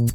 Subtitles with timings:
[0.00, 0.14] Und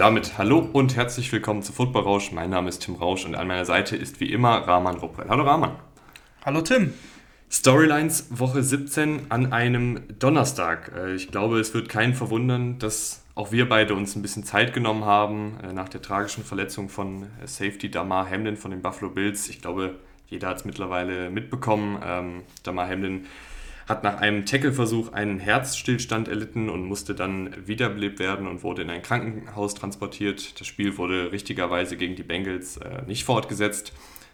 [0.00, 2.30] damit hallo und herzlich willkommen zu Football Rausch.
[2.32, 5.24] Mein Name ist Tim Rausch und an meiner Seite ist wie immer Rahman Ruppel.
[5.30, 5.76] Hallo Rahman.
[6.44, 6.92] Hallo Tim.
[7.54, 10.90] Storylines Woche 17 an einem Donnerstag.
[10.96, 14.74] Äh, ich glaube, es wird keinen verwundern, dass auch wir beide uns ein bisschen Zeit
[14.74, 19.08] genommen haben äh, nach der tragischen Verletzung von äh, Safety Damar Hamlin von den Buffalo
[19.08, 19.48] Bills.
[19.48, 19.94] Ich glaube,
[20.26, 22.02] jeder hat es mittlerweile mitbekommen.
[22.04, 23.26] Ähm, Damar Hamlin
[23.88, 28.90] hat nach einem Tackle-Versuch einen Herzstillstand erlitten und musste dann wiederbelebt werden und wurde in
[28.90, 30.58] ein Krankenhaus transportiert.
[30.58, 33.92] Das Spiel wurde richtigerweise gegen die Bengals nicht fortgesetzt.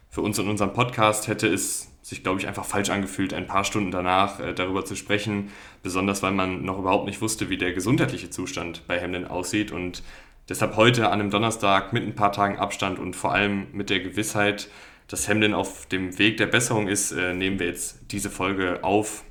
[0.09, 3.65] Für uns und unseren Podcast hätte es sich, glaube ich, einfach falsch angefühlt, ein paar
[3.65, 5.51] Stunden danach äh, darüber zu sprechen,
[5.83, 10.03] besonders weil man noch überhaupt nicht wusste, wie der gesundheitliche Zustand bei Hamlin aussieht und
[10.49, 14.01] deshalb heute an einem Donnerstag mit ein paar Tagen Abstand und vor allem mit der
[14.01, 14.69] Gewissheit,
[15.09, 19.25] dass Hamlin auf dem Weg der Besserung ist, äh, nehmen wir jetzt diese Folge auf.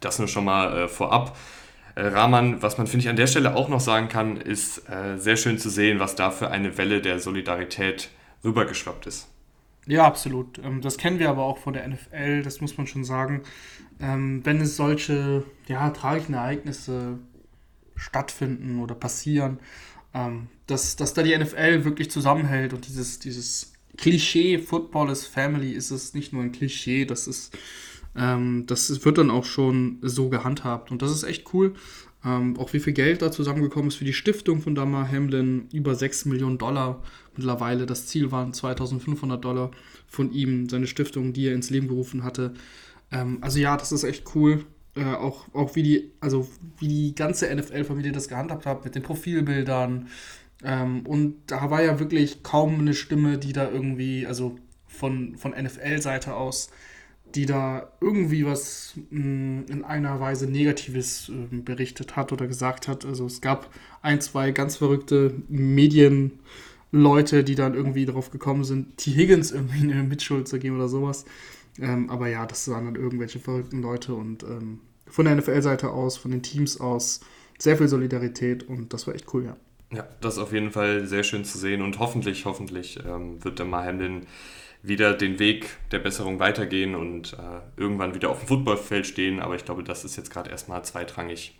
[0.00, 1.36] Das nur schon mal äh, vorab.
[1.94, 5.18] Äh, Rahman, was man, finde ich, an der Stelle auch noch sagen kann, ist äh,
[5.18, 8.10] sehr schön zu sehen, was da für eine Welle der Solidarität
[8.44, 9.28] rübergeschwappt ist.
[9.88, 10.58] Ja, absolut.
[10.62, 13.42] Ähm, das kennen wir aber auch von der NFL, das muss man schon sagen.
[13.98, 17.18] Ähm, wenn es solche ja, tragischen Ereignisse
[17.96, 19.58] stattfinden oder passieren,
[20.12, 25.72] ähm, dass, dass da die NFL wirklich zusammenhält und dieses, dieses Klischee, Football is Family,
[25.72, 27.58] ist es nicht nur ein Klischee, das ist,
[28.14, 31.74] das wird dann auch schon so gehandhabt und das ist echt cool.
[32.22, 36.24] Auch wie viel Geld da zusammengekommen ist für die Stiftung von Damar Hamlin, über 6
[36.24, 37.02] Millionen Dollar
[37.38, 37.86] mittlerweile.
[37.86, 39.70] Das Ziel waren 2500 Dollar
[40.06, 42.54] von ihm, seine Stiftung, die er ins Leben gerufen hatte.
[43.10, 44.64] Ähm, also ja, das ist echt cool.
[44.94, 49.02] Äh, auch, auch wie die, also wie die ganze NFL-Familie das gehandhabt hat mit den
[49.02, 50.08] Profilbildern.
[50.64, 55.52] Ähm, und da war ja wirklich kaum eine Stimme, die da irgendwie, also von, von
[55.52, 56.70] NFL-Seite aus,
[57.34, 63.04] die da irgendwie was mh, in einer Weise Negatives äh, berichtet hat oder gesagt hat.
[63.04, 63.70] Also es gab
[64.02, 65.34] ein, zwei ganz verrückte
[66.90, 69.12] Medienleute, die dann irgendwie darauf gekommen sind, T.
[69.12, 71.24] Higgins irgendwie eine Mitschuld zu geben oder sowas.
[71.80, 76.16] Ähm, aber ja, das waren dann irgendwelche verrückten Leute und ähm, von der NFL-Seite aus,
[76.16, 77.20] von den Teams aus,
[77.58, 79.56] sehr viel Solidarität und das war echt cool, ja.
[79.90, 83.58] Ja, das ist auf jeden Fall sehr schön zu sehen und hoffentlich, hoffentlich ähm, wird
[83.58, 84.26] der Hamlin
[84.82, 89.40] wieder den Weg der Besserung weitergehen und äh, irgendwann wieder auf dem Footballfeld stehen.
[89.40, 91.58] Aber ich glaube, das ist jetzt gerade erstmal zweitrangig.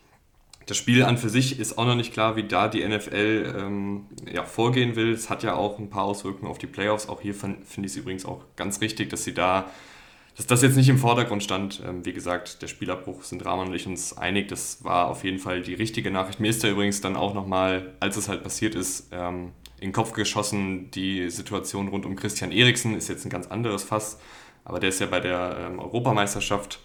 [0.68, 4.04] Das Spiel an für sich ist auch noch nicht klar, wie da die NFL ähm,
[4.30, 5.12] ja, vorgehen will.
[5.12, 7.08] Es hat ja auch ein paar Auswirkungen auf die Playoffs.
[7.08, 9.70] Auch hier finde ich es übrigens auch ganz richtig, dass sie da,
[10.36, 11.82] dass das jetzt nicht im Vordergrund stand.
[11.88, 14.48] Ähm, wie gesagt, der Spielabbruch sind Rahman und ich uns einig.
[14.48, 16.38] Das war auf jeden Fall die richtige Nachricht.
[16.38, 19.92] Mir ist da übrigens dann auch nochmal, als es halt passiert ist, ähm, in den
[19.92, 20.90] Kopf geschossen.
[20.90, 24.18] Die Situation rund um Christian Eriksen ist jetzt ein ganz anderes Fass,
[24.66, 26.80] aber der ist ja bei der ähm, Europameisterschaft,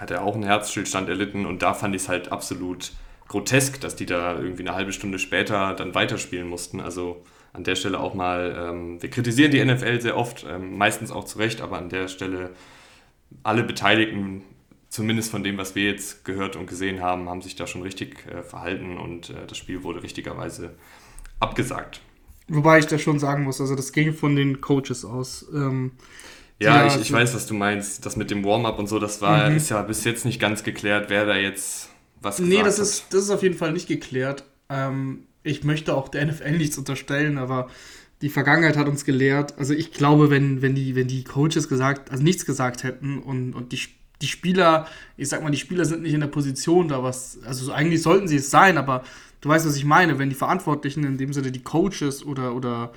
[0.00, 2.92] hat er auch einen Herzstillstand erlitten und da fand ich es halt absolut
[3.28, 6.80] grotesk, dass die da irgendwie eine halbe Stunde später dann weiterspielen mussten.
[6.80, 7.22] Also
[7.52, 11.24] an der Stelle auch mal, ähm, wir kritisieren die NFL sehr oft, ähm, meistens auch
[11.24, 12.50] zu Recht, aber an der Stelle
[13.42, 14.42] alle Beteiligten,
[14.88, 18.26] zumindest von dem, was wir jetzt gehört und gesehen haben, haben sich da schon richtig
[18.26, 20.74] äh, verhalten und äh, das Spiel wurde richtigerweise
[21.40, 22.00] abgesagt.
[22.48, 25.46] Wobei ich da schon sagen muss, also das ging von den Coaches aus.
[25.54, 25.92] Ähm,
[26.60, 28.04] ja, ich, ich weiß, was du meinst.
[28.04, 29.56] Das mit dem Warm-up und so, das war, mhm.
[29.56, 31.88] ist ja bis jetzt nicht ganz geklärt, wer da jetzt
[32.20, 32.82] was gesagt Nee, das hat.
[32.84, 34.44] ist, das ist auf jeden Fall nicht geklärt.
[34.68, 37.68] Ähm, ich möchte auch der NFL nichts unterstellen, aber
[38.20, 39.58] die Vergangenheit hat uns gelehrt.
[39.58, 43.54] Also ich glaube, wenn, wenn, die, wenn die Coaches gesagt, also nichts gesagt hätten und,
[43.54, 43.80] und die,
[44.20, 47.72] die Spieler, ich sag mal, die Spieler sind nicht in der Position, da was, also
[47.72, 49.02] eigentlich sollten sie es sein, aber
[49.40, 52.92] du weißt, was ich meine, wenn die Verantwortlichen, in dem Sinne die Coaches oder, oder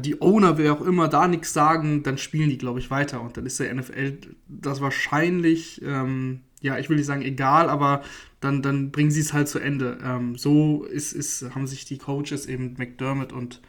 [0.00, 3.20] die Owner, wer auch immer, da nichts sagen, dann spielen die, glaube ich, weiter.
[3.20, 4.18] Und dann ist der NFL
[4.48, 8.02] das wahrscheinlich, ähm, ja, ich will nicht sagen egal, aber
[8.40, 9.98] dann, dann bringen sie es halt zu Ende.
[10.02, 13.60] Ähm, so ist, ist, haben sich die Coaches eben McDermott und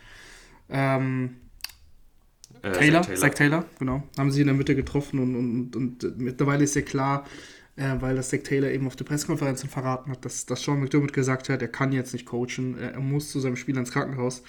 [0.70, 1.36] ähm,
[2.64, 3.18] äh, Taylor, Zach Taylor.
[3.18, 6.82] Zach Taylor, genau, haben sie in der Mitte getroffen und, und, und mittlerweile ist ja
[6.82, 7.26] klar,
[7.76, 11.14] äh, weil das Zach Taylor eben auf der Pressekonferenz verraten hat, dass, dass Sean McDermott
[11.14, 14.44] gesagt hat, er kann jetzt nicht coachen, er, er muss zu seinem Spiel ins Krankenhaus.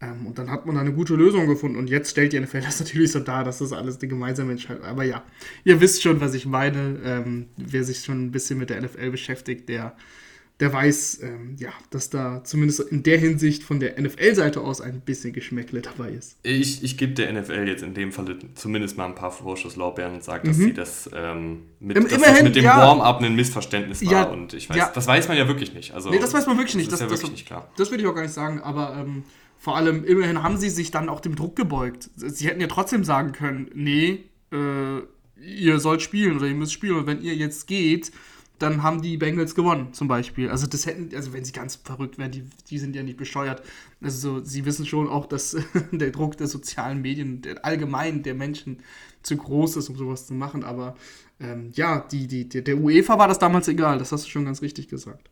[0.00, 2.80] Ähm, und dann hat man eine gute Lösung gefunden und jetzt stellt die NFL das
[2.80, 5.24] natürlich so dar, dass das alles eine gemeinsame Entscheidung Aber ja,
[5.64, 7.00] ihr wisst schon, was ich meine.
[7.04, 9.96] Ähm, wer sich schon ein bisschen mit der NFL beschäftigt, der
[10.60, 15.02] der weiß, ähm, ja, dass da zumindest in der Hinsicht von der NFL-Seite aus ein
[15.02, 16.38] bisschen Geschmäckle dabei ist.
[16.42, 20.24] Ich, ich gebe der NFL jetzt in dem Fall zumindest mal ein paar Vorschusslorbeeren und
[20.24, 20.62] sage, dass mhm.
[20.62, 24.12] sie das, ähm, mit, dass immerhin, das mit dem ja, Warm-up ein Missverständnis war.
[24.12, 24.90] Ja, und ich weiß, ja.
[24.94, 25.92] das weiß man ja wirklich nicht.
[25.92, 26.90] Also, nee, das weiß man wirklich nicht.
[26.90, 27.70] Das, das ist ja wirklich nicht klar.
[27.76, 29.24] Das würde ich auch gar nicht sagen, aber ähm,
[29.66, 32.08] vor allem, immerhin haben sie sich dann auch dem Druck gebeugt.
[32.14, 35.00] Sie hätten ja trotzdem sagen können, nee, äh,
[35.44, 38.12] ihr sollt spielen oder ihr müsst spielen und wenn ihr jetzt geht,
[38.60, 40.50] dann haben die Bengals gewonnen, zum Beispiel.
[40.50, 43.60] Also das hätten, also wenn sie ganz verrückt wären, die, die sind ja nicht bescheuert.
[44.00, 45.56] Also so, sie wissen schon auch, dass
[45.90, 48.84] der Druck der sozialen Medien, der, allgemein der Menschen
[49.24, 50.62] zu groß ist, um sowas zu machen.
[50.62, 50.94] Aber
[51.40, 54.62] ähm, ja, die, die, der UEFA war das damals egal, das hast du schon ganz
[54.62, 55.28] richtig gesagt.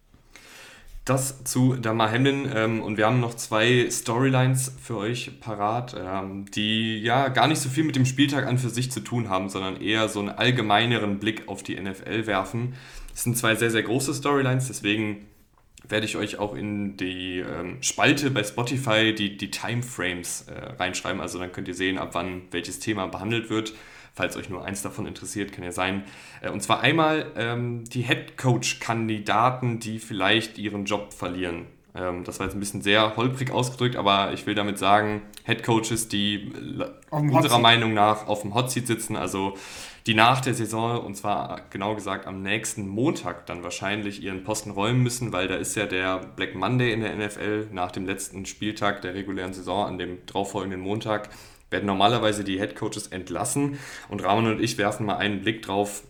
[1.04, 6.46] Das zu Damar Hamlin ähm, und wir haben noch zwei Storylines für euch parat, ähm,
[6.50, 9.50] die ja gar nicht so viel mit dem Spieltag an für sich zu tun haben,
[9.50, 12.74] sondern eher so einen allgemeineren Blick auf die NFL werfen.
[13.12, 15.26] Das sind zwei sehr, sehr große Storylines, deswegen
[15.86, 21.20] werde ich euch auch in die ähm, Spalte bei Spotify die, die Timeframes äh, reinschreiben.
[21.20, 23.74] Also dann könnt ihr sehen, ab wann welches Thema behandelt wird
[24.14, 26.04] falls euch nur eins davon interessiert, kann ja sein.
[26.40, 31.66] Äh, und zwar einmal ähm, die Head Coach-Kandidaten, die vielleicht ihren Job verlieren.
[31.96, 35.62] Ähm, das war jetzt ein bisschen sehr holprig ausgedrückt, aber ich will damit sagen, Head
[35.62, 36.52] Coaches, die
[37.10, 39.54] unserer Meinung nach auf dem Hot Seat sitzen, also
[40.06, 44.70] die nach der Saison, und zwar genau gesagt am nächsten Montag, dann wahrscheinlich ihren Posten
[44.70, 48.44] räumen müssen, weil da ist ja der Black Monday in der NFL nach dem letzten
[48.44, 51.30] Spieltag der regulären Saison an dem darauffolgenden Montag
[51.74, 56.04] werden normalerweise die Head Coaches entlassen und Ramon und ich werfen mal einen Blick drauf,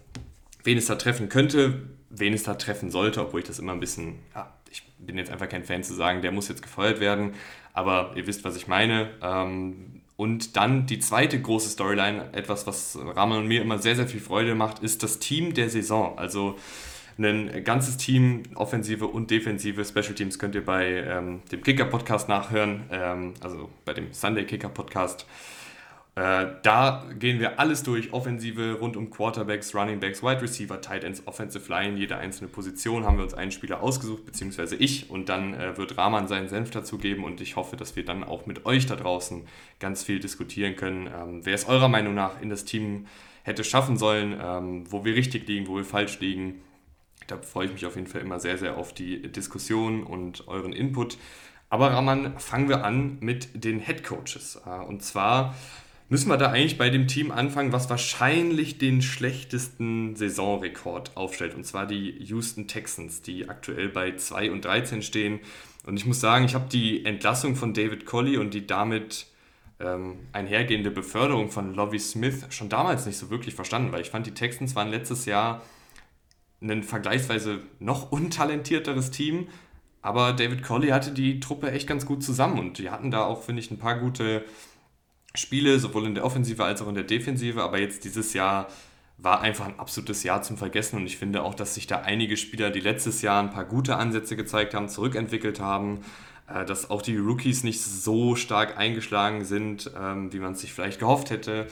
[0.62, 3.80] wen es da treffen könnte, wen es da treffen sollte, obwohl ich das immer ein
[3.80, 7.32] bisschen, ja, ich bin jetzt einfach kein Fan zu sagen, der muss jetzt gefeuert werden,
[7.72, 9.08] aber ihr wisst, was ich meine.
[9.22, 14.06] Ähm, und dann die zweite große Storyline, etwas, was Ramon und mir immer sehr, sehr
[14.06, 16.18] viel Freude macht, ist das Team der Saison.
[16.18, 16.56] Also
[17.18, 19.84] ein ganzes Team, Offensive und Defensive.
[19.84, 25.26] Special Teams könnt ihr bei ähm, dem Kicker-Podcast nachhören, ähm, also bei dem Sunday Kicker-Podcast.
[26.16, 31.02] Äh, da gehen wir alles durch, Offensive rund um Quarterbacks, Running Backs, Wide Receiver, Tight
[31.02, 35.28] Ends, Offensive Line, jede einzelne Position haben wir uns einen Spieler ausgesucht, beziehungsweise ich und
[35.28, 38.64] dann äh, wird Rahman seinen Senf dazugeben und ich hoffe, dass wir dann auch mit
[38.64, 39.42] euch da draußen
[39.80, 41.08] ganz viel diskutieren können.
[41.08, 43.06] Ähm, wer es eurer Meinung nach in das Team
[43.42, 46.60] hätte schaffen sollen, ähm, wo wir richtig liegen, wo wir falsch liegen.
[47.26, 50.72] Da freue ich mich auf jeden Fall immer sehr, sehr auf die Diskussion und euren
[50.72, 51.18] Input.
[51.70, 54.60] Aber Raman, fangen wir an mit den Head Coaches.
[54.64, 55.56] Äh, und zwar
[56.08, 61.54] müssen wir da eigentlich bei dem Team anfangen, was wahrscheinlich den schlechtesten Saisonrekord aufstellt.
[61.54, 65.40] Und zwar die Houston Texans, die aktuell bei 2 und 13 stehen.
[65.86, 69.26] Und ich muss sagen, ich habe die Entlassung von David Colley und die damit
[69.80, 74.26] ähm, einhergehende Beförderung von Lovie Smith schon damals nicht so wirklich verstanden, weil ich fand,
[74.26, 75.62] die Texans waren letztes Jahr
[76.62, 79.48] ein vergleichsweise noch untalentierteres Team,
[80.00, 83.42] aber David Colley hatte die Truppe echt ganz gut zusammen und die hatten da auch,
[83.42, 84.44] finde ich, ein paar gute
[85.36, 88.68] Spiele, sowohl in der Offensive als auch in der Defensive, aber jetzt dieses Jahr
[89.18, 92.36] war einfach ein absolutes Jahr zum Vergessen und ich finde auch, dass sich da einige
[92.36, 96.00] Spieler, die letztes Jahr ein paar gute Ansätze gezeigt haben, zurückentwickelt haben,
[96.48, 100.72] äh, dass auch die Rookies nicht so stark eingeschlagen sind, ähm, wie man es sich
[100.72, 101.66] vielleicht gehofft hätte.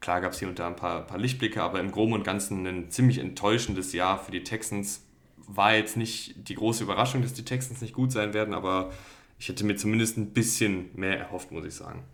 [0.00, 2.66] Klar gab es hier und da ein paar, paar Lichtblicke, aber im Groben und Ganzen
[2.66, 5.02] ein ziemlich enttäuschendes Jahr für die Texans.
[5.46, 8.92] War jetzt nicht die große Überraschung, dass die Texans nicht gut sein werden, aber
[9.38, 12.04] ich hätte mir zumindest ein bisschen mehr erhofft, muss ich sagen.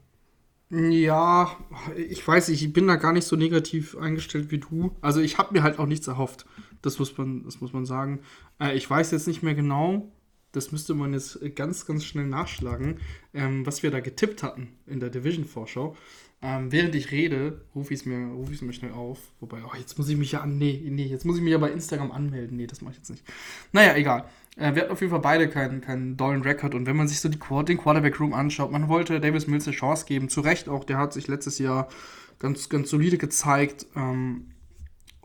[0.70, 1.56] Ja,
[1.96, 4.96] ich weiß, ich bin da gar nicht so negativ eingestellt wie du.
[5.00, 6.46] Also ich habe mir halt auch nichts erhofft.
[6.81, 8.20] Das muss man, das muss man sagen.
[8.61, 10.12] Äh, ich weiß jetzt nicht mehr genau,
[10.52, 12.99] das müsste man jetzt ganz, ganz schnell nachschlagen,
[13.34, 15.97] ähm, was wir da getippt hatten in der Division-Vorschau.
[16.42, 19.18] Ähm, während ich rede, rufe ich es mir, ruf mir schnell auf.
[19.40, 20.56] Wobei, oh, jetzt muss ich mich ja an.
[20.56, 22.56] Nee, nee, jetzt muss ich mich ja bei Instagram anmelden.
[22.56, 23.25] Nee, das mache ich jetzt nicht.
[23.73, 24.25] Naja, egal.
[24.61, 26.75] Äh, wir hatten auf jeden Fall beide keinen, keinen dollen Rekord.
[26.75, 30.05] Und wenn man sich so die, den Quarterback-Room anschaut, man wollte Davis Mills eine Chance
[30.05, 30.29] geben.
[30.29, 31.88] Zu Recht auch, der hat sich letztes Jahr
[32.38, 33.87] ganz, ganz solide gezeigt.
[33.97, 34.52] Ähm,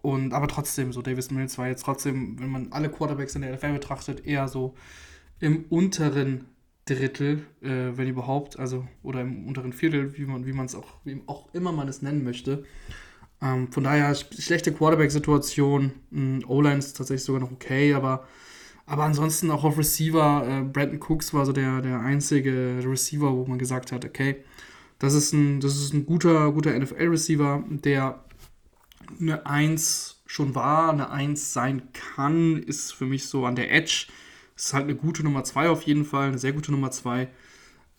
[0.01, 3.54] und, aber trotzdem, so Davis Mills war jetzt trotzdem, wenn man alle Quarterbacks in der
[3.54, 4.75] NFL betrachtet, eher so
[5.39, 6.46] im unteren
[6.86, 11.22] Drittel, äh, wenn überhaupt, also oder im unteren Viertel, wie man wie es auch, wie
[11.25, 12.63] auch immer man es nennen möchte.
[13.42, 15.92] Ähm, von daher schlechte Quarterback-Situation.
[16.48, 18.27] O-Line ist tatsächlich sogar noch okay, aber,
[18.86, 20.46] aber ansonsten auch auf Receiver.
[20.48, 24.38] Äh, Brandon Cooks war so der, der einzige Receiver, wo man gesagt hat, okay,
[25.00, 28.24] das ist ein, das ist ein guter, guter NFL-Receiver, der
[29.20, 34.08] eine 1 schon war, eine 1 sein kann, ist für mich so an der Edge
[34.56, 37.27] ist halt eine gute Nummer 2 auf jeden Fall, eine sehr gute Nummer 2.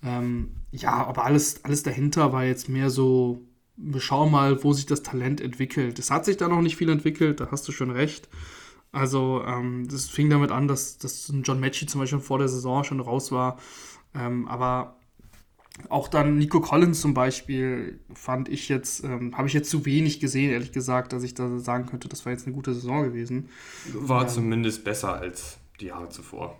[0.03, 3.43] Ähm, ja, aber alles, alles dahinter war jetzt mehr so,
[3.77, 5.99] wir schauen mal, wo sich das Talent entwickelt.
[5.99, 8.29] Es hat sich da noch nicht viel entwickelt, da hast du schon recht.
[8.97, 12.83] Also ähm, das fing damit an, dass, dass John Matchy zum Beispiel vor der Saison
[12.83, 13.59] schon raus war.
[14.15, 14.97] Ähm, aber
[15.91, 20.19] auch dann Nico Collins zum Beispiel fand ich jetzt, ähm, habe ich jetzt zu wenig
[20.19, 23.51] gesehen, ehrlich gesagt, dass ich da sagen könnte, das war jetzt eine gute Saison gewesen.
[23.93, 26.59] War ähm, zumindest besser als die Jahre zuvor.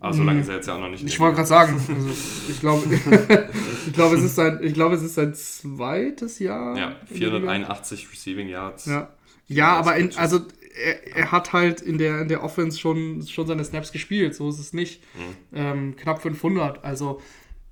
[0.00, 1.04] Aber so lange ist er jetzt ja auch noch nicht.
[1.04, 2.08] Ich wollte gerade sagen, also
[2.48, 2.86] ich glaube,
[3.86, 6.74] ich glaube, es ist sein, ich glaube, es ist sein zweites Jahr.
[6.78, 8.86] Ja, 481 Receiving Yards.
[8.86, 9.10] Ja,
[9.46, 10.40] ja aber in, also
[10.78, 14.48] er, er, hat halt in der, in der Offense schon, schon seine Snaps gespielt, so
[14.48, 15.02] ist es nicht.
[15.14, 15.36] Mhm.
[15.52, 17.20] Ähm, knapp 500, also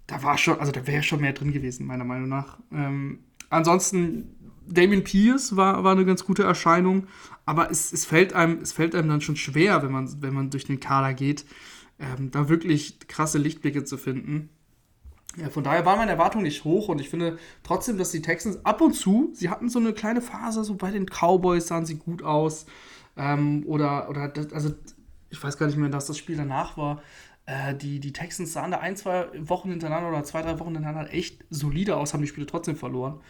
[0.07, 2.59] da war schon, also da wäre schon mehr drin gewesen, meiner Meinung nach.
[2.73, 3.21] Ähm,
[3.51, 4.35] ansonsten,
[4.69, 7.07] Damien Pierce war, war eine ganz gute Erscheinung,
[7.45, 10.51] aber es, es, fällt einem, es fällt einem dann schon schwer, wenn man, wenn man
[10.51, 11.45] durch den Kader geht,
[11.99, 14.51] ähm, da wirklich krasse Lichtblicke zu finden.
[15.37, 18.65] Ja, von daher war meine Erwartung nicht hoch und ich finde trotzdem, dass die Texans
[18.65, 21.97] ab und zu, sie hatten so eine kleine Phase, so bei den Cowboys sahen sie
[21.97, 22.67] gut aus.
[23.17, 24.75] Ähm, oder, oder das, also
[25.31, 27.03] ich weiß gar nicht mehr, dass das Spiel danach war.
[27.47, 31.13] Äh, die, die Texans sahen da ein, zwei Wochen hintereinander oder zwei, drei Wochen hintereinander
[31.13, 33.21] echt solide aus, haben die Spiele trotzdem verloren.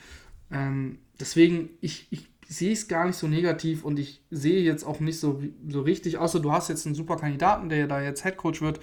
[0.51, 5.01] Ähm, deswegen, ich, ich sehe es gar nicht so negativ und ich sehe jetzt auch
[5.01, 8.61] nicht so, so richtig, außer du hast jetzt einen super Kandidaten, der da jetzt Headcoach
[8.61, 8.81] wird,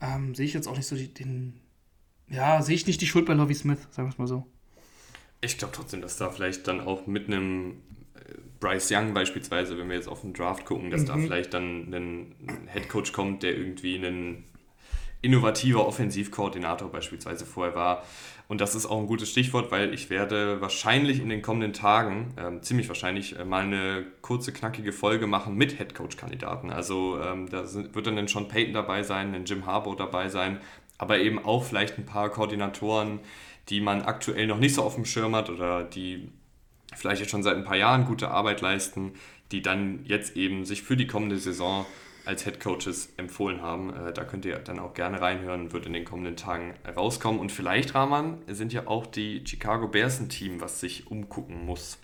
[0.00, 1.60] ähm, sehe ich jetzt auch nicht so den,
[2.28, 4.46] ja, sehe ich nicht die Schuld bei Lovie Smith, sagen wir es mal so.
[5.40, 7.82] Ich glaube trotzdem, dass da vielleicht dann auch mit einem
[8.62, 11.06] Bryce Young beispielsweise, wenn wir jetzt auf den Draft gucken, dass mhm.
[11.06, 12.34] da vielleicht dann ein
[12.66, 14.44] Headcoach kommt, der irgendwie einen
[15.20, 18.04] innovativer Offensivkoordinator beispielsweise vorher war.
[18.48, 22.34] Und das ist auch ein gutes Stichwort, weil ich werde wahrscheinlich in den kommenden Tagen,
[22.36, 26.70] äh, ziemlich wahrscheinlich, äh, mal eine kurze, knackige Folge machen mit Headcoach-Kandidaten.
[26.70, 30.28] Also ähm, da sind, wird dann ein Sean Payton dabei sein, ein Jim Harbour dabei
[30.28, 30.60] sein,
[30.98, 33.20] aber eben auch vielleicht ein paar Koordinatoren,
[33.68, 36.28] die man aktuell noch nicht so auf dem Schirm hat oder die
[36.94, 39.12] vielleicht jetzt schon seit ein paar Jahren gute Arbeit leisten,
[39.50, 41.86] die dann jetzt eben sich für die kommende Saison
[42.24, 43.92] als Head Coaches empfohlen haben.
[43.94, 47.40] Äh, da könnt ihr dann auch gerne reinhören, wird in den kommenden Tagen rauskommen.
[47.40, 51.98] Und vielleicht, Rahman, sind ja auch die Chicago Bears ein Team, was sich umgucken muss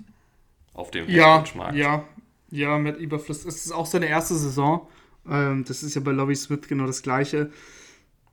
[0.75, 1.77] auf dem ja, Headcoach-Markt.
[1.77, 2.05] Ja,
[2.51, 3.45] ja, mit Überfluss.
[3.45, 4.89] Es ist auch seine erste Saison.
[5.29, 7.51] Ähm, das ist ja bei Lobby Smith genau das Gleiche.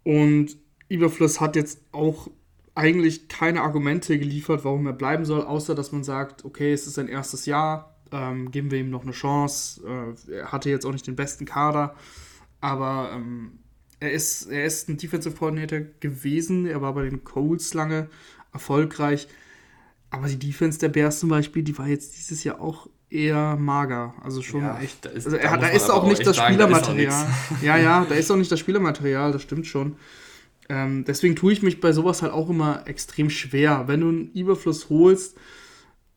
[0.04, 0.56] Und
[0.88, 2.30] Überfluss hat jetzt auch
[2.76, 6.96] eigentlich keine Argumente geliefert, warum er bleiben soll, außer dass man sagt, okay, es ist
[6.96, 9.82] sein erstes Jahr, ähm, geben wir ihm noch eine Chance.
[10.30, 11.96] Äh, er hatte jetzt auch nicht den besten Kader,
[12.62, 13.60] aber ähm,
[14.00, 16.66] er, ist, er ist ein Defensive Coordinator gewesen.
[16.66, 18.10] Er war bei den Colts lange
[18.52, 19.28] erfolgreich.
[20.10, 24.14] Aber die Defense der Bears zum Beispiel, die war jetzt dieses Jahr auch eher mager.
[24.22, 25.06] Also schon ja, echt.
[25.06, 27.28] Da ist, also er, da, da ist auch nicht das sagen, Spielermaterial.
[27.62, 29.98] Ja, ja, da ist auch nicht das Spielermaterial, das stimmt schon.
[30.70, 33.88] Ähm, deswegen tue ich mich bei sowas halt auch immer extrem schwer.
[33.88, 35.38] Wenn du einen Überfluss holst,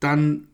[0.01, 0.49] dann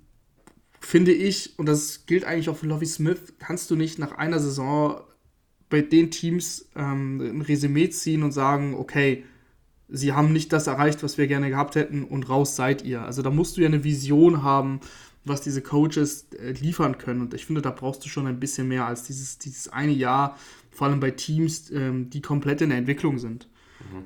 [0.81, 4.39] finde ich, und das gilt eigentlich auch für Lovie Smith, kannst du nicht nach einer
[4.39, 5.01] Saison
[5.71, 9.25] bei den Teams ähm, ein Resümee ziehen und sagen, okay,
[9.89, 13.03] sie haben nicht das erreicht, was wir gerne gehabt hätten und raus seid ihr.
[13.03, 14.81] Also da musst du ja eine Vision haben,
[15.25, 17.23] was diese Coaches äh, liefern können.
[17.23, 20.37] Und ich finde, da brauchst du schon ein bisschen mehr als dieses, dieses eine Jahr,
[20.71, 23.49] vor allem bei Teams, ähm, die komplett in der Entwicklung sind.
[23.93, 24.05] Mhm.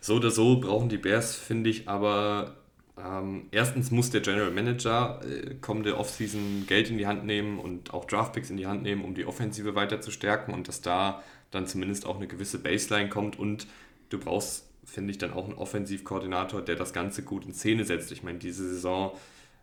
[0.00, 2.56] So oder so brauchen die Bears, finde ich, aber
[2.98, 7.94] ähm, erstens muss der General Manager äh, kommende Offseason Geld in die Hand nehmen und
[7.94, 11.22] auch Draftpicks in die Hand nehmen, um die Offensive weiter zu stärken und dass da
[11.50, 13.66] dann zumindest auch eine gewisse Baseline kommt und
[14.10, 18.12] du brauchst, finde ich, dann auch einen Offensivkoordinator, der das Ganze gut in Szene setzt.
[18.12, 19.12] Ich meine, diese Saison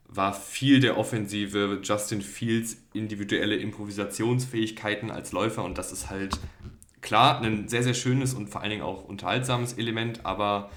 [0.07, 6.39] war viel der Offensive, Justin Fields individuelle Improvisationsfähigkeiten als Läufer und das ist halt
[7.01, 10.69] klar ein sehr, sehr schönes und vor allen Dingen auch unterhaltsames Element, aber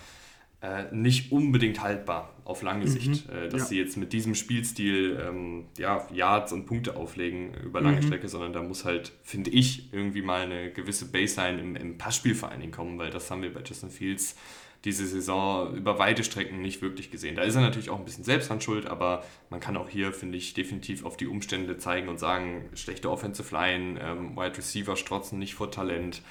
[0.63, 2.89] äh, nicht unbedingt haltbar auf lange mhm.
[2.89, 3.67] Sicht, äh, dass ja.
[3.67, 8.07] sie jetzt mit diesem Spielstil ähm, ja, Yards und Punkte auflegen über lange mhm.
[8.07, 12.37] Strecke, sondern da muss halt, finde ich, irgendwie mal eine gewisse Baseline im, im Passspiel
[12.37, 14.37] vor allen Dingen kommen, weil das haben wir bei Justin Fields
[14.85, 17.37] diese Saison über weite Strecken nicht wirklich gesehen.
[17.37, 20.55] Da ist er natürlich auch ein bisschen Selbsthandschuld, aber man kann auch hier, finde ich,
[20.55, 25.55] definitiv auf die Umstände zeigen und sagen, schlechte Offensive Line, ähm, Wide Receiver strotzen nicht
[25.55, 26.23] vor Talent.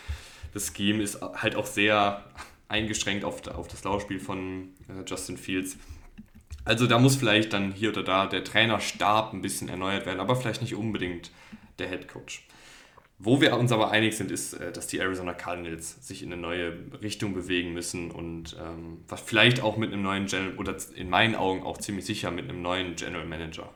[0.53, 2.25] Das Scheme ist halt auch sehr
[2.67, 5.77] eingeschränkt auf, auf das Laufspiel von äh, Justin Fields.
[6.65, 10.36] Also da muss vielleicht dann hier oder da der Trainerstab ein bisschen erneuert werden, aber
[10.36, 11.31] vielleicht nicht unbedingt
[11.79, 12.46] der Head Coach.
[13.24, 16.42] Wo wir uns aber einig sind, ist, äh, dass die Arizona Cardinals sich in eine
[16.42, 16.74] neue
[17.04, 21.62] Richtung bewegen müssen und ähm, vielleicht auch mit einem neuen General oder in meinen Augen
[21.62, 23.70] auch ziemlich sicher mit einem neuen General Manager.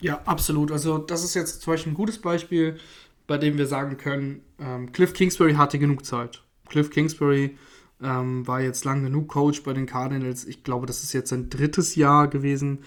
[0.00, 0.72] Ja, absolut.
[0.72, 2.78] Also das ist jetzt zum Beispiel ein gutes Beispiel,
[3.26, 6.42] bei dem wir sagen können, ähm, Cliff Kingsbury hatte genug Zeit.
[6.68, 7.58] Cliff Kingsbury
[8.02, 10.46] ähm, war jetzt lang genug Coach bei den Cardinals.
[10.46, 12.84] Ich glaube, das ist jetzt sein drittes Jahr gewesen.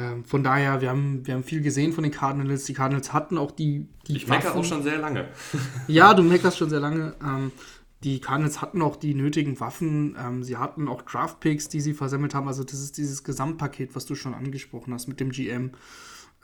[0.00, 2.64] Äh, Ähm, von daher, wir haben, wir haben viel gesehen von den Cardinals.
[2.64, 5.28] Die Cardinals hatten auch die, die Ich meckere auch schon sehr lange.
[5.86, 7.14] ja, du meckerst schon sehr lange.
[7.22, 7.52] Ähm,
[8.02, 10.16] die Cardinals hatten auch die nötigen Waffen.
[10.18, 12.48] Ähm, sie hatten auch Draftpicks, die sie versammelt haben.
[12.48, 15.72] Also das ist dieses Gesamtpaket, was du schon angesprochen hast mit dem GM,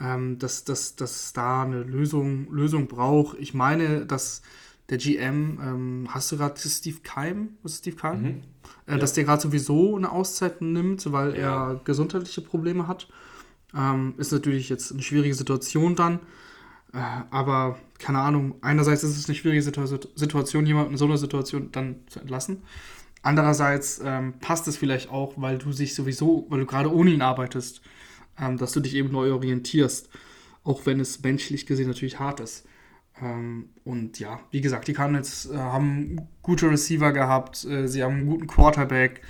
[0.01, 3.39] ähm, dass, dass, dass da eine Lösung, Lösung braucht.
[3.39, 4.43] Ich meine, dass
[4.91, 7.57] der GM, ähm, hast du gerade Steve Keim?
[7.63, 8.23] Was ist Steve Keim?
[8.23, 8.43] Mhm.
[8.87, 8.99] Äh, ja.
[8.99, 11.73] Dass der gerade sowieso eine Auszeit nimmt, weil ja.
[11.73, 13.09] er gesundheitliche Probleme hat.
[13.77, 16.21] Ähm, ist natürlich jetzt eine schwierige Situation dann.
[16.93, 16.99] Äh,
[17.31, 21.97] aber keine Ahnung, einerseits ist es eine schwierige Situation, jemanden in so einer Situation dann
[22.09, 22.63] zu entlassen.
[23.23, 27.23] Andererseits ähm, passt es vielleicht auch, weil du sich sowieso, weil du gerade ohne ihn
[27.23, 27.81] arbeitest,
[28.39, 30.09] ähm, dass du dich eben neu orientierst.
[30.65, 32.67] Auch wenn es menschlich gesehen natürlich hart ist.
[33.21, 38.15] Ähm, und ja, wie gesagt, die Cardinals äh, haben gute Receiver gehabt, äh, sie haben
[38.15, 39.23] einen guten Quarterback.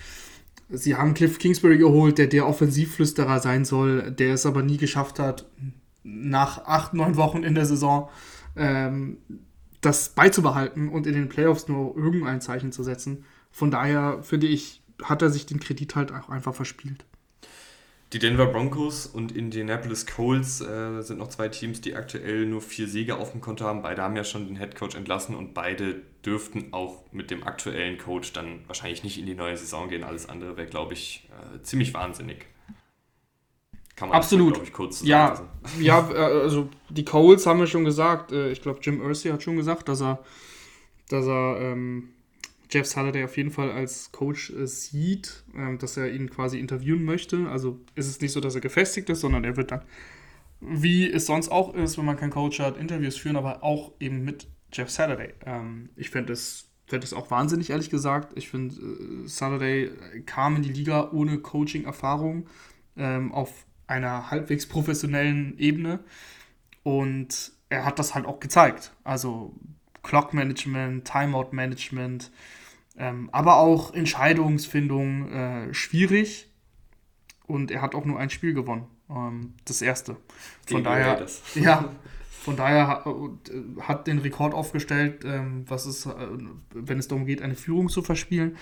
[0.68, 5.18] Sie haben Cliff Kingsbury geholt, der der Offensivflüsterer sein soll, der es aber nie geschafft
[5.18, 5.46] hat,
[6.02, 8.08] nach acht, neun Wochen in der Saison
[8.56, 9.18] ähm,
[9.80, 13.25] das beizubehalten und in den Playoffs nur irgendein Zeichen zu setzen.
[13.50, 17.04] Von daher finde ich, hat er sich den Kredit halt auch einfach verspielt.
[18.12, 22.86] Die Denver Broncos und Indianapolis Colts äh, sind noch zwei Teams, die aktuell nur vier
[22.86, 23.82] Siege auf dem Konto haben.
[23.82, 27.98] Beide haben ja schon den Head Coach entlassen und beide dürften auch mit dem aktuellen
[27.98, 30.04] Coach dann wahrscheinlich nicht in die neue Saison gehen.
[30.04, 32.46] Alles andere wäre, glaube ich, äh, ziemlich wahnsinnig.
[33.96, 34.62] Kann man Absolut.
[34.62, 35.42] ich, kurz ja,
[35.80, 38.30] ja, äh, also die Coles haben wir schon gesagt.
[38.30, 40.20] Äh, ich glaube, Jim Irsay hat schon gesagt, dass er,
[41.08, 42.10] dass er ähm,
[42.70, 47.04] Jeff Saturday auf jeden Fall als Coach äh, sieht, äh, dass er ihn quasi interviewen
[47.04, 47.49] möchte.
[47.49, 49.82] Also ist es nicht so, dass er gefestigt ist, sondern er wird dann,
[50.61, 54.25] wie es sonst auch ist, wenn man keinen Coach hat, Interviews führen, aber auch eben
[54.25, 55.35] mit Jeff Saturday.
[55.44, 58.32] Ähm, ich finde es fände es auch wahnsinnig, ehrlich gesagt.
[58.37, 59.90] Ich finde, äh, Saturday
[60.25, 62.49] kam in die Liga ohne Coaching-Erfahrung
[62.96, 66.00] ähm, auf einer halbwegs professionellen Ebene
[66.82, 68.92] und er hat das halt auch gezeigt.
[69.04, 69.54] Also
[70.06, 72.30] Clock Management, Timeout Management,
[72.96, 76.48] ähm, aber auch Entscheidungsfindung äh, schwierig.
[77.46, 78.86] Und er hat auch nur ein Spiel gewonnen.
[79.10, 80.16] Ähm, das erste.
[80.66, 81.92] Von daher, ja,
[82.40, 86.28] von daher hat, äh, hat den Rekord aufgestellt, ähm, was es, äh,
[86.72, 88.56] wenn es darum geht, eine Führung zu verspielen.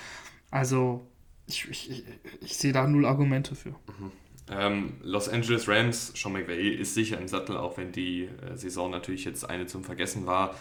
[0.50, 1.06] Also
[1.46, 2.04] ich, ich,
[2.40, 3.70] ich sehe da null Argumente für.
[3.70, 4.12] Mhm.
[4.50, 8.90] Ähm, Los Angeles Rams, Sean McVay ist sicher im Sattel, auch wenn die äh, Saison
[8.90, 10.54] natürlich jetzt eine zum Vergessen war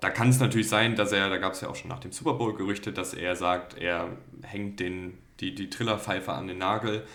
[0.00, 2.12] da kann es natürlich sein, dass er, da gab es ja auch schon nach dem
[2.12, 4.08] Super Bowl Gerüchte, dass er sagt, er
[4.42, 7.06] hängt den, die, die Trillerpfeife an den Nagel.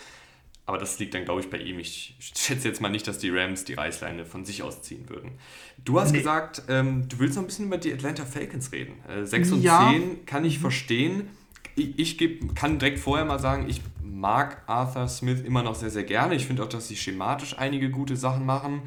[0.66, 1.78] Aber das liegt dann, glaube ich, bei ihm.
[1.78, 5.32] Ich schätze jetzt mal nicht, dass die Rams die Reißleine von sich aus ziehen würden.
[5.84, 6.18] Du hast nee.
[6.18, 8.94] gesagt, ähm, du willst noch ein bisschen über die Atlanta Falcons reden.
[9.08, 9.90] Äh, 6 und ja.
[9.92, 10.62] 10 kann ich mhm.
[10.62, 11.28] verstehen.
[11.76, 15.90] Ich, ich geb, kann direkt vorher mal sagen, ich mag Arthur Smith immer noch sehr,
[15.90, 16.34] sehr gerne.
[16.34, 18.82] Ich finde auch, dass sie schematisch einige gute Sachen machen.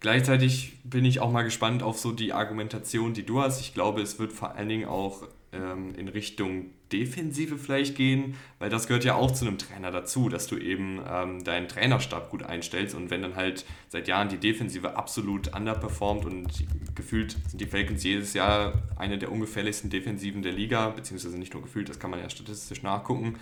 [0.00, 3.60] Gleichzeitig bin ich auch mal gespannt auf so die Argumentation, die du hast.
[3.60, 8.70] Ich glaube, es wird vor allen Dingen auch ähm, in Richtung Defensive vielleicht gehen, weil
[8.70, 12.44] das gehört ja auch zu einem Trainer dazu, dass du eben ähm, deinen Trainerstab gut
[12.44, 17.66] einstellst und wenn dann halt seit Jahren die Defensive absolut underperformt und gefühlt sind die
[17.66, 22.10] Falcons jedes Jahr eine der ungefährlichsten Defensiven der Liga, beziehungsweise nicht nur gefühlt, das kann
[22.10, 23.36] man ja statistisch nachgucken,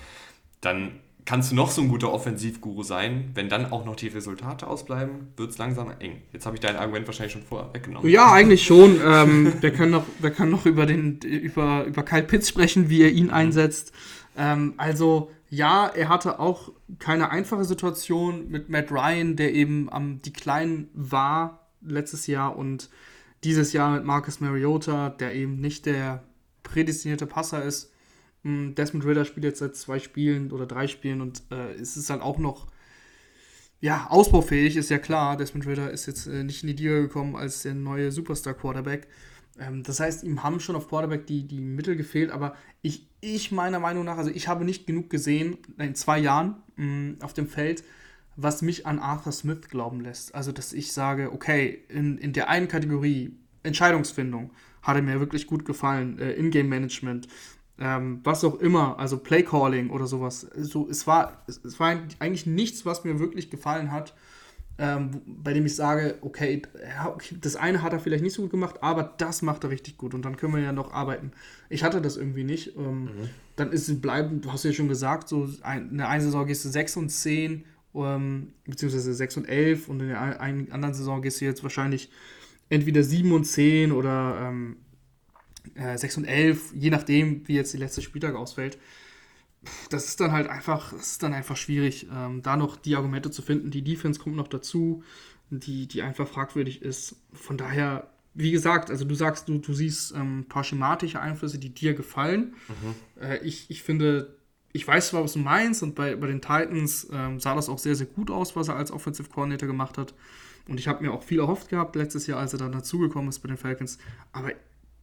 [0.62, 4.66] dann kannst du noch so ein guter Offensivguru sein, wenn dann auch noch die Resultate
[4.66, 6.22] ausbleiben, wird es langsam eng.
[6.32, 8.10] Jetzt habe ich dein Argument wahrscheinlich schon vorher weggenommen.
[8.10, 9.00] Ja, eigentlich schon.
[9.04, 13.02] ähm, wir, können noch, wir können noch über, den, über, über Kyle Pitts sprechen, wie
[13.02, 13.92] er ihn einsetzt.
[14.36, 20.20] Ähm, also ja, er hatte auch keine einfache Situation mit Matt Ryan, der eben am
[20.20, 22.90] Decline war letztes Jahr und
[23.44, 26.22] dieses Jahr mit Marcus Mariota, der eben nicht der
[26.62, 27.92] prädestinierte Passer ist.
[28.44, 32.10] Hm, Desmond Ritter spielt jetzt seit zwei Spielen oder drei Spielen und äh, es ist
[32.10, 32.66] halt auch noch
[33.80, 35.36] ja, ausbaufähig, ist ja klar.
[35.36, 39.08] Desmond Ritter ist jetzt äh, nicht in die Liga gekommen als der neue Superstar-Quarterback.
[39.58, 43.52] Ähm, das heißt, ihm haben schon auf Quarterback die, die Mittel gefehlt, aber ich, ich
[43.52, 47.32] meiner Meinung nach, also ich habe nicht genug gesehen in zwei Jahren mh, hm, auf
[47.32, 47.84] dem Feld,
[48.36, 50.34] was mich an Arthur Smith glauben lässt.
[50.34, 54.50] Also, dass ich sage, okay, in, in der einen Kategorie Entscheidungsfindung
[54.82, 57.28] hat er mir wirklich gut gefallen, äh, Ingame-Management,
[57.78, 60.46] ähm, was auch immer, also Playcalling oder sowas.
[60.56, 64.14] So, es, war, es, es war eigentlich nichts, was mir wirklich gefallen hat,
[64.78, 66.62] ähm, bei dem ich sage, okay,
[67.40, 70.14] das eine hat er vielleicht nicht so gut gemacht, aber das macht er richtig gut
[70.14, 71.32] und dann können wir ja noch arbeiten.
[71.68, 72.76] Ich hatte das irgendwie nicht.
[72.76, 73.08] Ähm, mhm.
[73.56, 76.46] Dann ist es bleiben, du hast ja schon gesagt, so ein, in der einen Saison
[76.46, 80.94] gehst du 6 und 10, ähm, beziehungsweise 6 und 11 und in der einen anderen
[80.94, 82.10] Saison gehst du jetzt wahrscheinlich
[82.68, 84.76] entweder 7 und 10 oder ähm,
[85.74, 88.78] äh, 6 und 11, je nachdem, wie jetzt die letzte Spieltag ausfällt.
[89.90, 93.30] das ist dann halt einfach, das ist dann einfach schwierig, ähm, da noch die Argumente
[93.30, 93.70] zu finden.
[93.70, 95.02] Die Defense kommt noch dazu,
[95.50, 97.16] die, die einfach fragwürdig ist.
[97.32, 101.58] Von daher, wie gesagt, also du sagst, du, du siehst ähm, ein paar schematische Einflüsse,
[101.58, 102.54] die dir gefallen.
[102.68, 103.22] Mhm.
[103.22, 104.36] Äh, ich, ich finde,
[104.72, 107.78] ich weiß zwar, was du meinst, und bei, bei den Titans ähm, sah das auch
[107.78, 110.14] sehr, sehr gut aus, was er als Offensive Coordinator gemacht hat.
[110.66, 113.40] Und ich habe mir auch viel erhofft gehabt letztes Jahr, als er dann dazugekommen ist
[113.40, 113.98] bei den Falcons.
[114.32, 114.50] Aber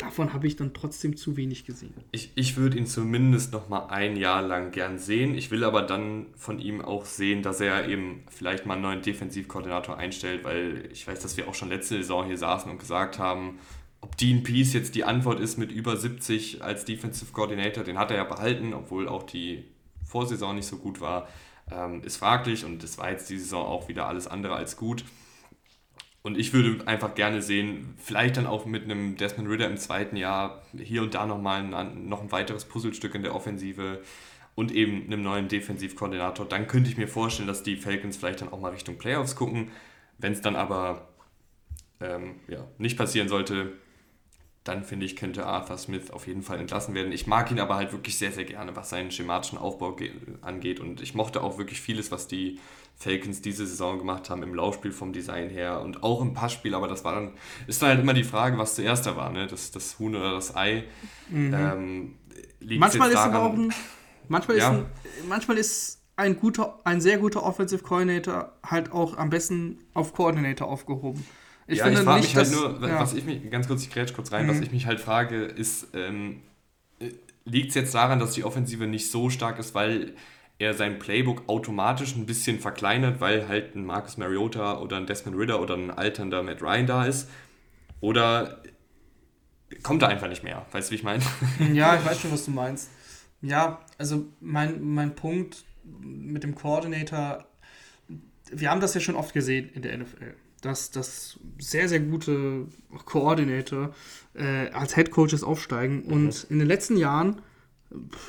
[0.01, 1.93] davon habe ich dann trotzdem zu wenig gesehen.
[2.11, 5.35] Ich, ich würde ihn zumindest noch mal ein Jahr lang gern sehen.
[5.35, 9.01] Ich will aber dann von ihm auch sehen, dass er eben vielleicht mal einen neuen
[9.01, 13.19] Defensivkoordinator einstellt, weil ich weiß, dass wir auch schon letzte Saison hier saßen und gesagt
[13.19, 13.59] haben,
[14.01, 18.09] ob Dean Peace jetzt die Antwort ist mit über 70 als Defensive Coordinator, den hat
[18.09, 19.63] er ja behalten, obwohl auch die
[20.03, 21.27] Vorsaison nicht so gut war,
[21.71, 25.05] ähm, ist fraglich und es war jetzt die Saison auch wieder alles andere als gut.
[26.23, 30.15] Und ich würde einfach gerne sehen, vielleicht dann auch mit einem Desmond Ritter im zweiten
[30.15, 34.01] Jahr hier und da nochmal ein, noch ein weiteres Puzzlestück in der Offensive
[34.53, 36.45] und eben einem neuen Defensivkoordinator.
[36.47, 39.71] Dann könnte ich mir vorstellen, dass die Falcons vielleicht dann auch mal Richtung Playoffs gucken.
[40.19, 41.07] Wenn es dann aber
[41.99, 43.73] ähm, ja, nicht passieren sollte,
[44.63, 47.11] dann finde ich, könnte Arthur Smith auf jeden Fall entlassen werden.
[47.11, 49.97] Ich mag ihn aber halt wirklich sehr, sehr gerne, was seinen schematischen Aufbau
[50.41, 50.79] angeht.
[50.79, 52.59] Und ich mochte auch wirklich vieles, was die
[53.01, 56.75] Falcons diese Saison gemacht haben, im Laufspiel vom Design her und auch im Passspiel.
[56.75, 57.31] Aber das war dann,
[57.65, 59.47] ist dann halt immer die Frage, was zuerst da war, ne?
[59.47, 60.83] das, das Huhn oder das Ei.
[61.29, 61.53] Mhm.
[61.53, 62.15] Ähm,
[62.77, 63.73] manchmal ist aber auch ein,
[64.27, 64.69] manchmal ja.
[64.69, 64.85] ist ein,
[65.27, 70.67] manchmal ist ein guter, ein sehr guter Offensive Coordinator halt auch am besten auf Coordinator
[70.67, 71.25] aufgehoben.
[71.65, 72.99] Ich ja, finde ich frage mich halt nur, ja.
[72.99, 74.51] was ich mich, ganz kurz, ich grätsch kurz rein, mhm.
[74.51, 76.43] was ich mich halt frage, ist, ähm,
[77.45, 80.13] liegt es jetzt daran, dass die Offensive nicht so stark ist, weil
[80.61, 85.37] er sein Playbook automatisch ein bisschen verkleinert, weil halt ein Marcus Mariota oder ein Desmond
[85.37, 87.29] Ritter oder ein alternder Matt Ryan da ist?
[87.99, 88.61] Oder
[89.83, 90.65] kommt er einfach nicht mehr?
[90.71, 91.23] Weißt du, wie ich meine?
[91.73, 92.89] Ja, ich weiß schon, was du meinst.
[93.41, 97.45] Ja, also mein, mein Punkt mit dem Coordinator,
[98.51, 102.67] wir haben das ja schon oft gesehen in der NFL dass, dass sehr, sehr gute
[103.05, 103.93] Koordinator
[104.35, 106.03] äh, als Head Coaches aufsteigen.
[106.05, 106.13] Mhm.
[106.13, 107.41] Und in den letzten Jahren,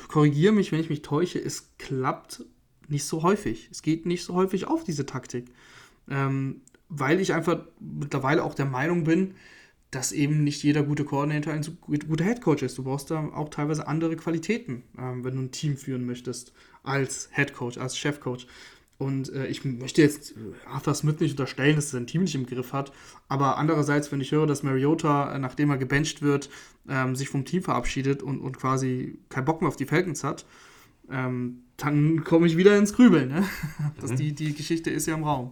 [0.07, 2.43] korrigiere mich, wenn ich mich täusche, es klappt
[2.87, 3.69] nicht so häufig.
[3.71, 5.45] Es geht nicht so häufig auf, diese Taktik.
[6.09, 9.35] Ähm, weil ich einfach mittlerweile auch der Meinung bin,
[9.89, 12.77] dass eben nicht jeder gute Koordinator ein guter Head Coach ist.
[12.77, 17.29] Du brauchst da auch teilweise andere Qualitäten, ähm, wenn du ein Team führen möchtest, als
[17.33, 18.47] Head Coach, als Chef Coach.
[19.03, 20.35] Und äh, ich möchte jetzt äh,
[20.67, 22.91] Arthur Smith nicht unterstellen, dass er sein Team nicht im Griff hat.
[23.27, 26.49] Aber andererseits, wenn ich höre, dass Mariota, äh, nachdem er gebencht wird,
[26.87, 30.45] ähm, sich vom Team verabschiedet und, und quasi keinen Bock mehr auf die Falcons hat,
[31.11, 33.29] ähm, dann komme ich wieder ins Grübeln.
[33.29, 33.43] Ne?
[33.99, 34.15] Das, mhm.
[34.17, 35.51] die, die Geschichte ist ja im Raum.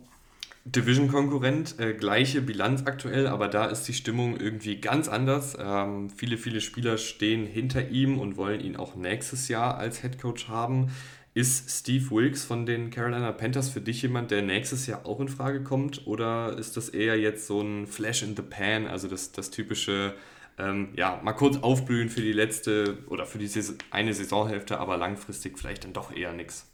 [0.66, 5.58] Division-Konkurrent, äh, gleiche Bilanz aktuell, aber da ist die Stimmung irgendwie ganz anders.
[5.60, 10.22] Ähm, viele, viele Spieler stehen hinter ihm und wollen ihn auch nächstes Jahr als Head
[10.22, 10.92] Coach haben.
[11.34, 15.30] Ist Steve Wilkes von den Carolina Panthers für dich jemand, der nächstes Jahr auch in
[15.30, 16.06] Frage kommt?
[16.06, 20.14] Oder ist das eher jetzt so ein Flash in the Pan, also das, das typische,
[20.58, 25.58] ähm, ja, mal kurz aufblühen für die letzte oder für diese eine Saisonhälfte, aber langfristig
[25.58, 26.68] vielleicht dann doch eher nichts?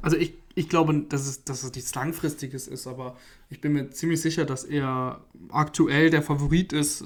[0.00, 3.14] Also ich, ich glaube, dass es, dass es nichts Langfristiges ist, aber
[3.50, 7.04] ich bin mir ziemlich sicher, dass er aktuell der Favorit ist, äh,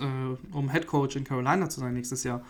[0.52, 2.44] um Head Coach in Carolina zu sein nächstes Jahr.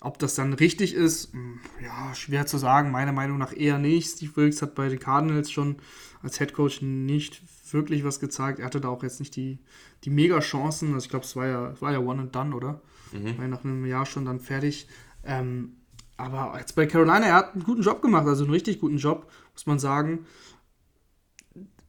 [0.00, 2.90] Ob das dann richtig ist, hm, ja, schwer zu sagen.
[2.90, 4.08] Meiner Meinung nach eher nicht.
[4.08, 5.76] Steve Wilkes hat bei den Cardinals schon
[6.22, 8.58] als Head Coach nicht wirklich was gezeigt.
[8.58, 9.58] Er hatte da auch jetzt nicht die,
[10.04, 10.92] die Mega-Chancen.
[10.92, 12.82] Also ich glaube, es war ja, war ja One and Done, oder?
[13.12, 13.36] Mhm.
[13.36, 14.86] War ja nach einem Jahr schon dann fertig.
[15.24, 15.76] Ähm,
[16.16, 19.30] aber jetzt bei Carolina, er hat einen guten Job gemacht, also einen richtig guten Job,
[19.52, 20.26] muss man sagen.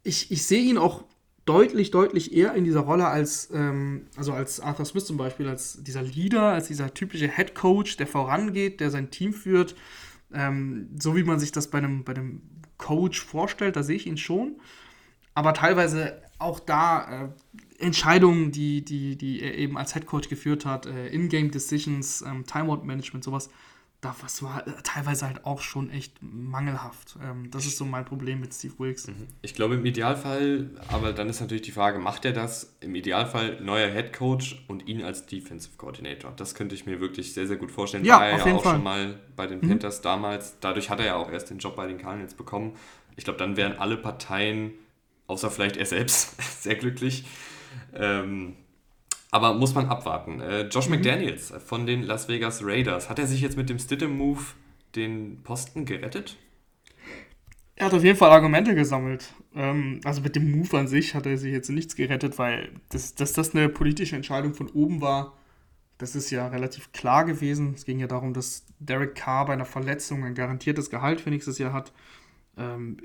[0.03, 1.05] Ich, ich sehe ihn auch
[1.47, 5.81] deutlich, deutlich eher in dieser Rolle als, ähm, also als Arthur Smith zum Beispiel, als
[5.83, 9.75] dieser Leader, als dieser typische Head Coach, der vorangeht, der sein Team führt.
[10.33, 12.41] Ähm, so wie man sich das bei einem, bei einem
[12.77, 14.57] Coach vorstellt, da sehe ich ihn schon.
[15.33, 20.65] Aber teilweise auch da äh, Entscheidungen, die, die, die er eben als Head Coach geführt
[20.65, 23.49] hat, äh, In-Game Decisions, ähm, Timeout Management, sowas,
[24.01, 27.17] das war äh, teilweise halt auch schon echt mangelhaft.
[27.23, 29.07] Ähm, das ist so mein Problem mit Steve Wilkes.
[29.07, 29.27] Mhm.
[29.41, 32.77] Ich glaube im Idealfall, aber dann ist natürlich die Frage, macht er das?
[32.79, 36.31] Im Idealfall neuer Head Coach und ihn als Defensive Coordinator.
[36.35, 38.05] Das könnte ich mir wirklich sehr, sehr gut vorstellen.
[38.05, 38.73] Ja, war er ja auch Fall.
[38.75, 39.69] schon mal bei den mhm.
[39.69, 40.59] Panthers damals.
[40.59, 42.75] Dadurch hat er ja auch erst den Job bei den Cardinals bekommen.
[43.15, 44.73] Ich glaube, dann wären alle Parteien,
[45.25, 47.25] außer vielleicht er selbst, sehr glücklich.
[47.95, 48.55] Ähm,
[49.31, 50.39] aber muss man abwarten.
[50.39, 50.95] Äh, Josh mhm.
[50.95, 54.41] McDaniels von den Las Vegas Raiders, hat er sich jetzt mit dem Stidham-Move
[54.95, 56.37] den Posten gerettet?
[57.75, 59.33] Er hat auf jeden Fall Argumente gesammelt.
[59.53, 63.13] Ähm, also mit dem Move an sich hat er sich jetzt nichts gerettet, weil das,
[63.15, 65.33] dass das eine politische Entscheidung von oben war,
[65.99, 67.73] Das ist ja relativ klar gewesen.
[67.75, 71.57] Es ging ja darum, dass Derek Carr bei einer Verletzung ein garantiertes Gehalt für nächstes
[71.57, 71.91] Jahr hat
[72.57, 72.97] ähm,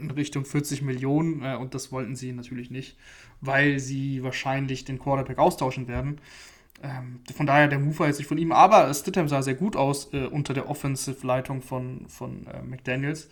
[0.00, 2.96] in Richtung 40 Millionen äh, und das wollten sie natürlich nicht,
[3.40, 6.20] weil sie wahrscheinlich den Quarterback austauschen werden.
[6.82, 9.76] Ähm, von daher der Move war jetzt nicht von ihm, aber Stidham sah sehr gut
[9.76, 13.28] aus äh, unter der Offensive-Leitung von, von äh, McDaniels.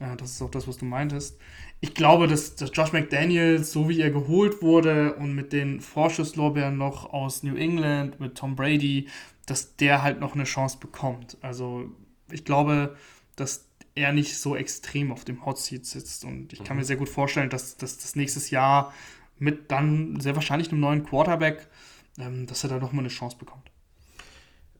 [0.00, 1.38] Äh, das ist auch das, was du meintest.
[1.80, 6.76] Ich glaube, dass, dass Josh McDaniels, so wie er geholt wurde und mit den Vorschusslorbeeren
[6.78, 9.08] noch aus New England, mit Tom Brady,
[9.46, 11.36] dass der halt noch eine Chance bekommt.
[11.42, 11.90] Also
[12.30, 12.96] ich glaube,
[13.36, 16.24] dass er nicht so extrem auf dem Hot Seat sitzt.
[16.24, 16.82] Und ich kann mhm.
[16.82, 18.94] mir sehr gut vorstellen, dass, dass das nächstes Jahr
[19.38, 21.66] mit dann sehr wahrscheinlich einem neuen Quarterback,
[22.18, 23.70] ähm, dass er da nochmal eine Chance bekommt.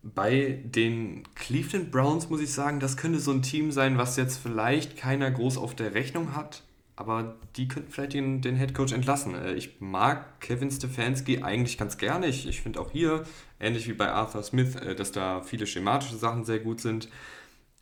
[0.02, 4.38] Bei den Cleveland Browns muss ich sagen, das könnte so ein Team sein, was jetzt
[4.38, 6.62] vielleicht keiner groß auf der Rechnung hat,
[6.94, 9.34] aber die könnten vielleicht den, den Head Coach entlassen.
[9.34, 12.26] Äh, ich mag Kevin Stefanski eigentlich ganz gerne.
[12.26, 13.24] Ich, ich finde auch hier,
[13.58, 17.08] ähnlich wie bei Arthur Smith, äh, dass da viele schematische Sachen sehr gut sind.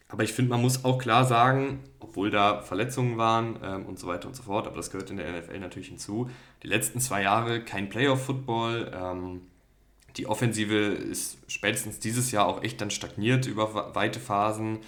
[0.09, 4.07] Aber ich finde, man muss auch klar sagen, obwohl da Verletzungen waren ähm, und so
[4.07, 6.31] weiter und so fort, aber das gehört in der NFL natürlich hinzu,
[6.63, 8.93] die letzten zwei Jahre kein Playoff-Football.
[8.95, 9.41] Ähm,
[10.17, 14.79] die Offensive ist spätestens dieses Jahr auch echt dann stagniert über weite Phasen.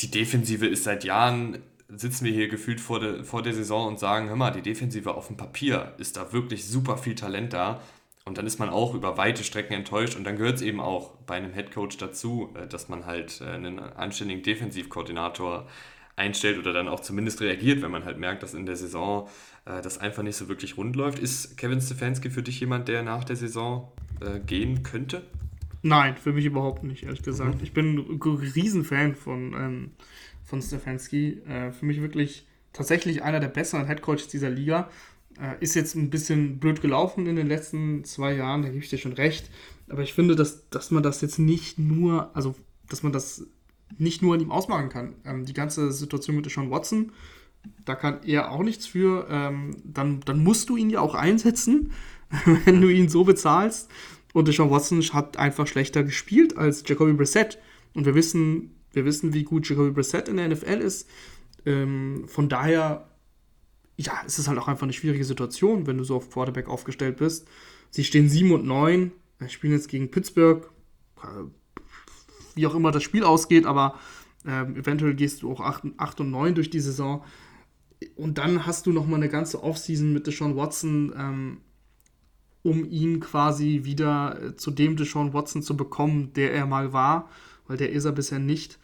[0.00, 3.98] Die Defensive ist seit Jahren, sitzen wir hier gefühlt vor der, vor der Saison und
[3.98, 7.82] sagen, hör mal, die Defensive auf dem Papier ist da wirklich super viel Talent da.
[8.26, 10.16] Und dann ist man auch über weite Strecken enttäuscht.
[10.16, 13.50] Und dann gehört es eben auch bei einem Headcoach dazu, äh, dass man halt äh,
[13.50, 15.66] einen anständigen Defensivkoordinator
[16.16, 19.28] einstellt oder dann auch zumindest reagiert, wenn man halt merkt, dass in der Saison
[19.66, 21.18] äh, das einfach nicht so wirklich rund läuft.
[21.18, 23.92] Ist Kevin Stefanski für dich jemand, der nach der Saison
[24.46, 25.22] gehen könnte?
[25.86, 27.56] Nein, für mich überhaupt nicht, ehrlich gesagt.
[27.56, 27.62] Mhm.
[27.62, 29.90] Ich bin ein Riesenfan von, ähm,
[30.42, 31.42] von Stefanski.
[31.46, 34.88] Äh, für mich wirklich tatsächlich einer der besseren Headcoaches dieser Liga.
[35.40, 38.90] Äh, ist jetzt ein bisschen blöd gelaufen in den letzten zwei Jahren, da gebe ich
[38.90, 39.50] dir schon recht.
[39.88, 42.54] Aber ich finde, dass, dass man das jetzt nicht nur, also
[42.88, 43.46] dass man das
[43.98, 45.14] nicht nur an ihm ausmachen kann.
[45.24, 47.12] Ähm, die ganze Situation mit Sean Watson,
[47.84, 49.26] da kann er auch nichts für.
[49.28, 51.92] Ähm, dann, dann musst du ihn ja auch einsetzen,
[52.64, 53.90] wenn du ihn so bezahlst.
[54.32, 57.58] Und Sean Watson hat einfach schlechter gespielt als Jacoby Brissett.
[57.94, 61.08] Und wir wissen, wir wissen, wie gut Jacoby Brissett in der NFL ist.
[61.66, 63.08] Ähm, von daher
[63.96, 67.16] ja, es ist halt auch einfach eine schwierige Situation, wenn du so auf Quarterback aufgestellt
[67.16, 67.46] bist.
[67.90, 69.12] Sie stehen 7 und 9,
[69.48, 70.68] spielen jetzt gegen Pittsburgh,
[71.22, 71.44] äh,
[72.54, 73.98] wie auch immer das Spiel ausgeht, aber
[74.44, 77.24] äh, eventuell gehst du auch 8, 8 und 9 durch die Saison.
[78.16, 81.60] Und dann hast du nochmal eine ganze Offseason mit Deshaun Watson, ähm,
[82.62, 87.30] um ihn quasi wieder äh, zu dem Deshaun Watson zu bekommen, der er mal war,
[87.66, 88.78] weil der ist er bisher nicht.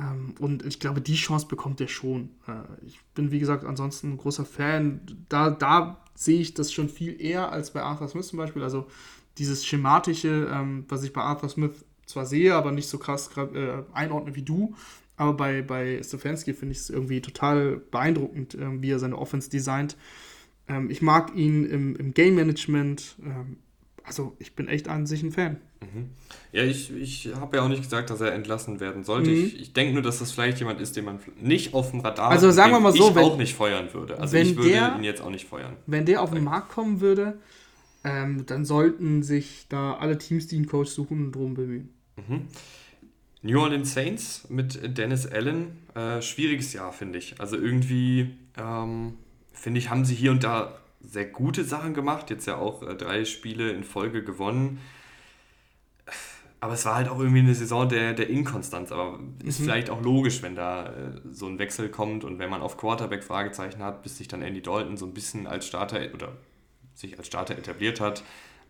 [0.00, 2.30] Ähm, und ich glaube, die Chance bekommt er schon.
[2.48, 5.00] Äh, ich bin, wie gesagt, ansonsten ein großer Fan.
[5.28, 8.62] Da, da sehe ich das schon viel eher als bei Arthur Smith zum Beispiel.
[8.62, 8.86] Also
[9.38, 13.82] dieses schematische, ähm, was ich bei Arthur Smith zwar sehe, aber nicht so krass äh,
[13.92, 14.74] einordne wie du.
[15.16, 19.50] Aber bei, bei Stefanski finde ich es irgendwie total beeindruckend, äh, wie er seine Offense
[19.50, 19.96] designt.
[20.66, 23.16] Ähm, ich mag ihn im, im Game Management.
[24.10, 25.58] Also ich bin echt an sich ein Fan.
[25.80, 26.10] Mhm.
[26.50, 29.30] Ja, ich, ich habe ja auch nicht gesagt, dass er entlassen werden sollte.
[29.30, 29.44] Mhm.
[29.44, 32.28] Ich, ich denke nur, dass das vielleicht jemand ist, den man nicht auf dem Radar
[32.28, 34.18] also sagen wir mal so, ich wenn, auch nicht feuern würde.
[34.18, 35.76] Also ich würde der, ihn jetzt auch nicht feuern.
[35.86, 37.38] Wenn der auf den Markt kommen würde,
[38.02, 41.90] ähm, dann sollten sich da alle Teams, die einen Coach suchen, drum bemühen.
[42.16, 42.48] Mhm.
[43.42, 47.40] New Orleans Saints mit Dennis Allen, äh, schwieriges Jahr, finde ich.
[47.40, 49.14] Also irgendwie, ähm,
[49.52, 52.30] finde ich, haben sie hier und da sehr gute Sachen gemacht.
[52.30, 54.80] Jetzt ja auch äh, drei Spiele in Folge gewonnen
[56.60, 58.92] aber es war halt auch irgendwie eine Saison der, der Inkonstanz.
[58.92, 59.64] Aber ist mhm.
[59.64, 63.24] vielleicht auch logisch, wenn da äh, so ein Wechsel kommt und wenn man auf Quarterback
[63.24, 66.36] Fragezeichen hat, bis sich dann Andy Dalton so ein bisschen als Starter oder
[66.94, 68.22] sich als Starter etabliert hat.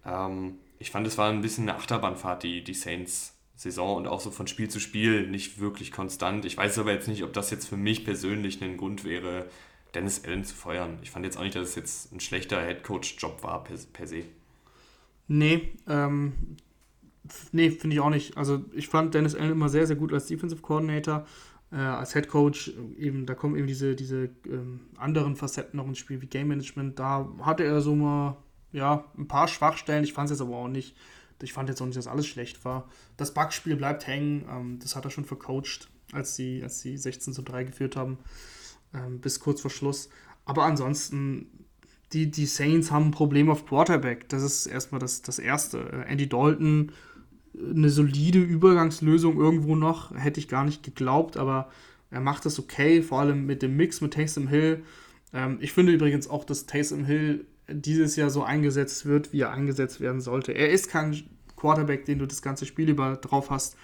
[0.07, 3.37] Ähm, ich fand, es war ein bisschen eine Achterbahnfahrt, die, die Saints.
[3.57, 6.47] Saison und auch so von Spiel zu Spiel nicht wirklich konstant.
[6.47, 9.51] Ich weiß aber jetzt nicht, ob das jetzt für mich persönlich ein Grund wäre,
[9.95, 10.99] Dennis Allen zu feuern.
[11.03, 14.25] Ich fand jetzt auch nicht, dass es jetzt ein schlechter Headcoach-Job war per, per se.
[15.29, 16.57] Nee, ähm,
[17.53, 18.37] Nee, finde ich auch nicht.
[18.37, 21.27] Also ich fand Dennis Allen immer sehr, sehr gut als Defensive Coordinator.
[21.73, 25.99] Äh, als Head Coach, eben, da kommen eben diese, diese ähm, anderen Facetten noch ins
[25.99, 26.99] Spiel, wie Game Management.
[26.99, 28.37] Da hatte er so mal,
[28.73, 30.05] ja, ein paar Schwachstellen.
[30.05, 30.97] Ich fand es jetzt aber auch nicht.
[31.43, 32.89] Ich fand jetzt auch nicht, dass alles schlecht war.
[33.17, 34.45] Das Backspiel bleibt hängen.
[34.51, 38.19] Ähm, das hat er schon vercoacht, als sie, als sie 16 zu 3 geführt haben.
[38.95, 40.09] Ähm, bis kurz vor Schluss.
[40.45, 41.47] Aber ansonsten,
[42.13, 44.29] die, die Saints haben ein Problem auf Quarterback.
[44.29, 45.79] Das ist erstmal das, das Erste.
[45.79, 46.93] Äh, Andy Dalton
[47.59, 51.69] eine solide Übergangslösung irgendwo noch, hätte ich gar nicht geglaubt, aber
[52.11, 54.85] er macht das okay, vor allem mit dem Mix mit Taysom Hill.
[55.33, 59.53] Ähm, ich finde übrigens auch, dass Taysom Hill dieses Jahr so eingesetzt wird, wie er
[59.53, 60.53] eingesetzt werden sollte.
[60.53, 61.23] Er ist kein
[61.57, 63.77] Quarterback, den du das ganze Spiel über drauf hast.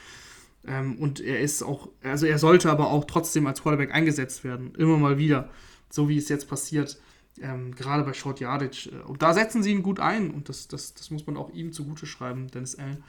[0.66, 4.74] Ähm, und er ist auch, also er sollte aber auch trotzdem als Quarterback eingesetzt werden.
[4.76, 5.50] Immer mal wieder.
[5.90, 6.98] So wie es jetzt passiert.
[7.40, 8.90] Ähm, gerade bei Short Yardage.
[8.90, 10.30] Äh, und da setzen sie ihn gut ein.
[10.30, 13.02] Und das, das, das muss man auch ihm zugute schreiben, Dennis Allen.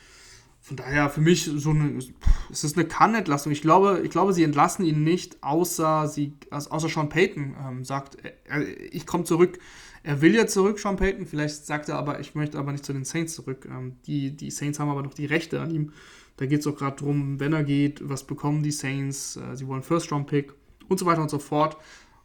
[0.59, 1.97] Von daher für mich so eine,
[2.51, 3.51] es ist eine Kann-Entlassung.
[3.53, 7.85] Ich glaube, ich glaube, sie entlassen ihn nicht, außer sie, also außer Sean Payton ähm,
[7.85, 9.59] sagt, er, ich komme zurück.
[10.03, 11.25] Er will ja zurück, Sean Payton.
[11.25, 13.65] Vielleicht sagt er aber, ich möchte aber nicht zu den Saints zurück.
[13.69, 15.93] Ähm, die, die Saints haben aber noch die Rechte an ihm.
[16.37, 19.35] Da geht es auch gerade darum, wenn er geht, was bekommen die Saints?
[19.35, 20.53] Äh, sie wollen First-Round-Pick
[20.87, 21.77] und so weiter und so fort.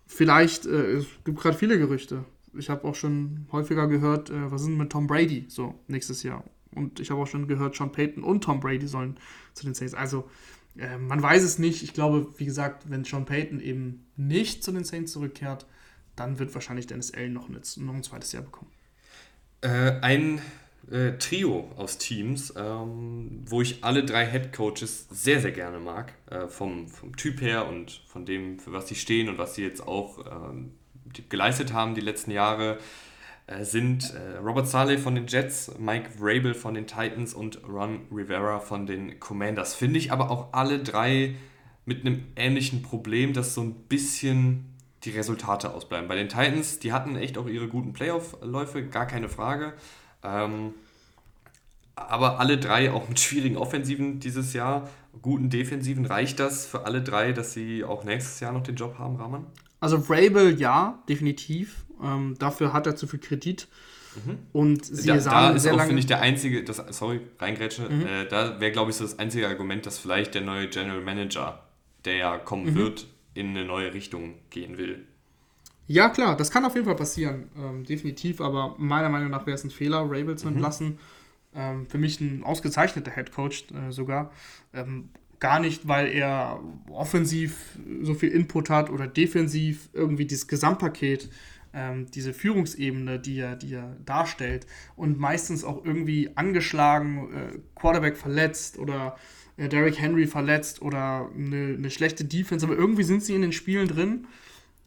[0.07, 2.25] Vielleicht, äh, es gibt gerade viele Gerüchte.
[2.55, 6.22] Ich habe auch schon häufiger gehört, äh, was ist denn mit Tom Brady so nächstes
[6.22, 6.44] Jahr?
[6.75, 9.16] Und ich habe auch schon gehört, Sean Payton und Tom Brady sollen
[9.55, 9.94] zu den Saints.
[9.94, 10.29] Also
[10.77, 11.83] äh, man weiß es nicht.
[11.83, 15.66] Ich glaube, wie gesagt, wenn Sean Payton eben nicht zu den Saints zurückkehrt,
[16.16, 18.70] dann wird wahrscheinlich Dennis Allen noch, noch ein zweites Jahr bekommen.
[19.62, 20.40] Äh, ein
[20.90, 26.12] äh, Trio aus Teams, ähm, wo ich alle drei Head Coaches sehr, sehr gerne mag.
[26.31, 29.62] Äh, vom, vom Typ her und von dem, für was sie stehen und was sie
[29.62, 30.73] jetzt auch ähm,
[31.29, 32.79] geleistet haben die letzten Jahre.
[33.47, 38.07] Äh, sind äh, Robert Saleh von den Jets, Mike Vrabel von den Titans und Ron
[38.12, 39.75] Rivera von den Commanders.
[39.75, 41.35] Finde ich aber auch alle drei
[41.85, 44.73] mit einem ähnlichen Problem, dass so ein bisschen
[45.05, 46.07] die Resultate ausbleiben.
[46.09, 49.73] Bei den Titans, die hatten echt auch ihre guten Playoff-Läufe, gar keine Frage.
[50.23, 50.75] Ähm,
[51.95, 54.89] aber alle drei auch mit schwierigen Offensiven dieses Jahr,
[55.21, 56.07] guten Defensiven.
[56.07, 59.47] Reicht das für alle drei, dass sie auch nächstes Jahr noch den Job haben, Rahman?
[59.81, 61.85] Also Vrabel ja, definitiv.
[62.03, 63.69] Ähm, dafür hat er zu viel Kredit.
[64.25, 64.39] Mhm.
[64.53, 68.07] Und sie da, da ist auch, finde ich, der einzige, das, sorry, reingrätsche, mhm.
[68.07, 71.63] äh, da wäre, glaube ich, so das einzige Argument, dass vielleicht der neue General Manager,
[72.05, 72.75] der ja kommen mhm.
[72.75, 75.07] wird, in eine neue Richtung gehen will.
[75.87, 79.57] Ja, klar, das kann auf jeden Fall passieren, ähm, definitiv, aber meiner Meinung nach wäre
[79.57, 80.55] es ein Fehler, Rabel zu mhm.
[80.55, 80.99] entlassen.
[81.55, 84.33] Ähm, für mich ein ausgezeichneter Headcoach äh, sogar.
[84.73, 91.29] Ähm, gar nicht, weil er offensiv so viel Input hat oder defensiv irgendwie dieses Gesamtpaket
[91.75, 94.66] ähm, diese Führungsebene, die er, die er darstellt
[94.97, 99.16] und meistens auch irgendwie angeschlagen, äh, Quarterback verletzt oder
[99.57, 103.53] äh, Derrick Henry verletzt oder eine, eine, schlechte Defense, aber irgendwie sind sie in den
[103.53, 104.27] Spielen drin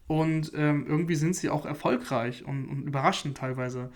[0.07, 3.91] und ähm, irgendwie sind sie auch erfolgreich und, und überraschend teilweise.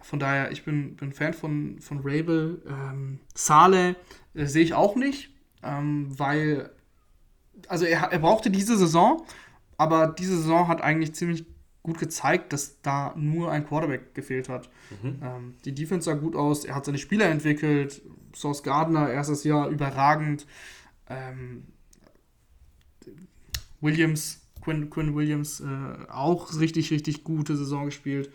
[0.00, 2.62] Von daher, ich bin, bin Fan von, von Rabel.
[2.68, 3.96] Ähm, Saleh
[4.34, 5.30] äh, sehe ich auch nicht,
[5.62, 6.70] ähm, weil,
[7.66, 9.24] also er, er brauchte diese Saison,
[9.76, 11.44] aber diese Saison hat eigentlich ziemlich
[11.82, 14.68] gut gezeigt, dass da nur ein Quarterback gefehlt hat.
[15.02, 15.20] Mhm.
[15.22, 18.02] Ähm, die Defense sah gut aus, er hat seine Spieler entwickelt,
[18.34, 20.46] Source Gardner, erstes Jahr überragend.
[21.08, 21.64] Ähm,
[23.80, 28.30] Williams, Quinn, Quinn Williams, äh, auch richtig, richtig gute Saison gespielt.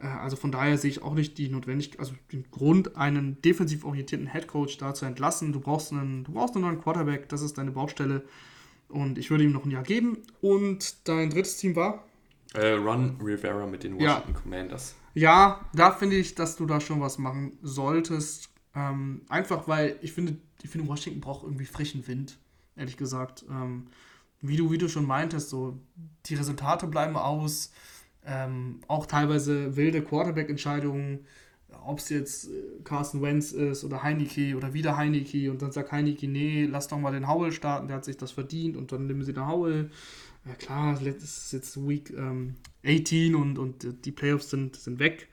[0.00, 3.84] Äh, also von daher sehe ich auch nicht die Notwendigkeit, also den Grund, einen defensiv
[3.84, 5.52] orientierten Headcoach da zu entlassen.
[5.52, 8.22] Du brauchst einen, du brauchst einen neuen Quarterback, das ist deine Baustelle.
[8.88, 10.18] Und ich würde ihm noch ein Jahr geben.
[10.40, 12.04] Und dein drittes Team war?
[12.54, 14.40] Äh, Ron Rivera mit den Washington ja.
[14.40, 14.94] Commanders.
[15.14, 18.50] Ja, da finde ich, dass du da schon was machen solltest.
[18.76, 22.38] Ähm, einfach weil ich finde, ich finde, Washington braucht irgendwie frischen Wind,
[22.76, 23.44] ehrlich gesagt.
[23.50, 23.88] Ähm,
[24.48, 25.78] wie, du, wie du schon meintest, so
[26.26, 27.72] die Resultate bleiben aus.
[28.24, 31.20] Ähm, auch teilweise wilde Quarterback-Entscheidungen,
[31.84, 35.92] ob es jetzt äh, Carson Wentz ist oder Heineke oder wieder Heineke und dann sagt
[35.92, 39.06] Heineke, nee, lass doch mal den Howell starten, der hat sich das verdient und dann
[39.06, 39.90] nehmen sie den Howell
[40.46, 42.54] ja klar, das ist jetzt Week ähm,
[42.84, 45.28] 18 und, und die Playoffs sind, sind weg.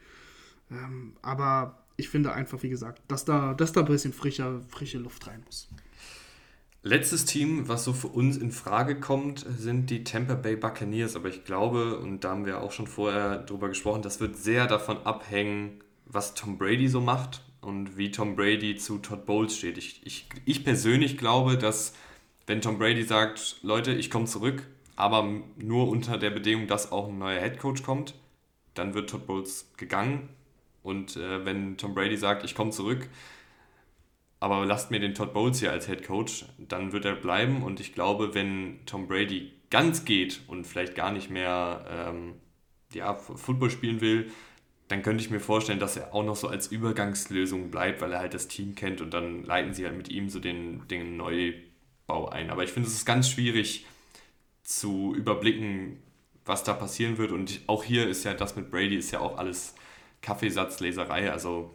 [0.72, 4.98] Ähm, aber ich finde einfach, wie gesagt, dass da, dass da ein bisschen frischer, frische
[4.98, 5.70] Luft rein muss.
[6.86, 11.16] Letztes Team, was so für uns in Frage kommt, sind die Tampa Bay Buccaneers.
[11.16, 14.68] Aber ich glaube, und da haben wir auch schon vorher drüber gesprochen, das wird sehr
[14.68, 19.78] davon abhängen, was Tom Brady so macht und wie Tom Brady zu Todd Bowles steht.
[19.78, 21.94] Ich, ich, ich persönlich glaube, dass
[22.48, 24.68] wenn Tom Brady sagt, Leute, ich komme zurück,
[24.98, 28.14] aber nur unter der Bedingung, dass auch ein neuer Headcoach kommt.
[28.74, 30.28] Dann wird Todd Bowles gegangen
[30.84, 33.08] und äh, wenn Tom Brady sagt, ich komme zurück,
[34.44, 37.94] aber lasst mir den Todd Bowles hier als Headcoach, dann wird er bleiben und ich
[37.94, 42.34] glaube, wenn Tom Brady ganz geht und vielleicht gar nicht mehr ähm,
[42.94, 44.30] ja, Football spielen will,
[44.90, 48.20] dann könnte ich mir vorstellen, dass er auch noch so als Übergangslösung bleibt, weil er
[48.20, 52.28] halt das Team kennt und dann leiten sie halt mit ihm so den, den Neubau
[52.28, 52.50] ein.
[52.50, 53.86] Aber ich finde, es ist ganz schwierig,
[54.64, 56.04] zu überblicken,
[56.44, 57.32] was da passieren wird.
[57.32, 59.74] Und auch hier ist ja das mit Brady ist ja auch alles
[60.22, 61.32] Kaffeesatzleserei.
[61.32, 61.74] Also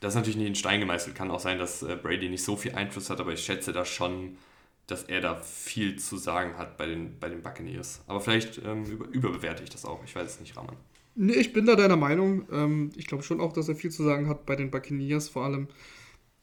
[0.00, 1.14] das ist natürlich nicht in Stein gemeißelt.
[1.14, 3.84] Kann auch sein, dass äh, Brady nicht so viel Einfluss hat, aber ich schätze da
[3.84, 4.38] schon,
[4.86, 8.02] dass er da viel zu sagen hat bei den, bei den Buccaneers.
[8.06, 10.02] Aber vielleicht ähm, über, überbewerte ich das auch.
[10.04, 10.76] Ich weiß es nicht, Raman.
[11.14, 12.46] Nee, ich bin da deiner Meinung.
[12.50, 15.28] Ähm, ich glaube schon auch, dass er viel zu sagen hat bei den Buccaneers.
[15.28, 15.68] Vor allem,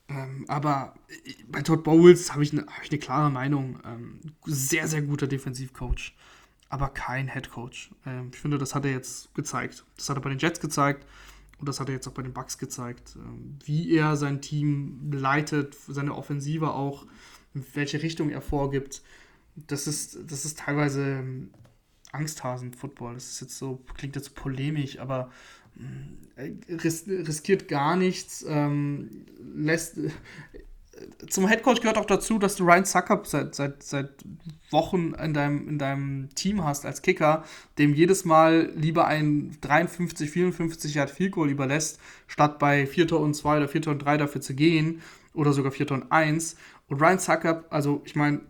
[0.10, 0.94] Ähm, aber
[1.48, 3.80] bei Todd Bowles habe ich, ne, hab ich eine klare Meinung.
[3.86, 6.14] Ähm, sehr, sehr guter Defensivcoach,
[6.70, 7.92] aber kein Headcoach.
[8.06, 9.86] Ähm, ich finde, das hat er jetzt gezeigt.
[9.98, 11.06] Das hat er bei den Jets gezeigt
[11.60, 13.16] und das hat er jetzt auch bei den Bucks gezeigt.
[13.16, 17.06] Ähm, wie er sein Team leitet, seine Offensive auch,
[17.54, 19.02] in welche Richtung er vorgibt.
[19.56, 21.50] Das ist, das ist teilweise ähm,
[22.12, 23.16] Angsthasen-Football.
[23.16, 25.32] Das ist jetzt so, klingt jetzt so polemisch, aber
[26.36, 29.98] äh, ris riskiert gar nichts, ähm, lässt.
[31.30, 34.10] Zum Headcoach gehört auch dazu, dass du Ryan Suckup seit, seit, seit
[34.72, 37.44] Wochen in deinem, in deinem Team hast als Kicker,
[37.78, 43.20] dem jedes Mal lieber ein 53, 54 Yard Field Goal überlässt, statt bei 4 Tor
[43.22, 45.02] und 2 oder 4 Tor und 3 dafür zu gehen
[45.34, 46.56] oder sogar 4 Tor und 1.
[46.88, 48.42] Und Ryan Suckup, also ich meine,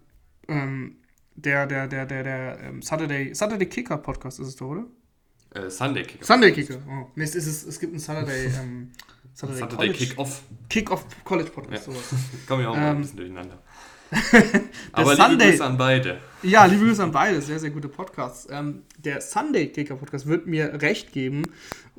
[0.48, 0.98] ähm,
[1.36, 4.86] der, der, der, der, der ähm, Saturday, Saturday Kicker Podcast ist es doch, oder?
[5.54, 6.26] Äh, Sunday Kicker.
[6.26, 6.80] Sunday Kicker.
[6.88, 7.08] Oh.
[7.16, 8.92] Nee, es, ist, es gibt einen Saturday, ähm,
[9.38, 10.42] Saturday, Saturday Kick-Off.
[10.68, 11.88] Kick-Off College Podcast.
[11.88, 11.94] Ja.
[12.48, 13.60] Kommen wir auch ähm, mal ein bisschen durcheinander.
[14.94, 16.18] Aber liebe Sunday, Grüße an beide.
[16.42, 17.40] Ja, liebe Grüße an beide.
[17.40, 18.48] Sehr, sehr gute Podcasts.
[18.50, 21.44] Ähm, der Sunday Kicker Podcast wird mir recht geben.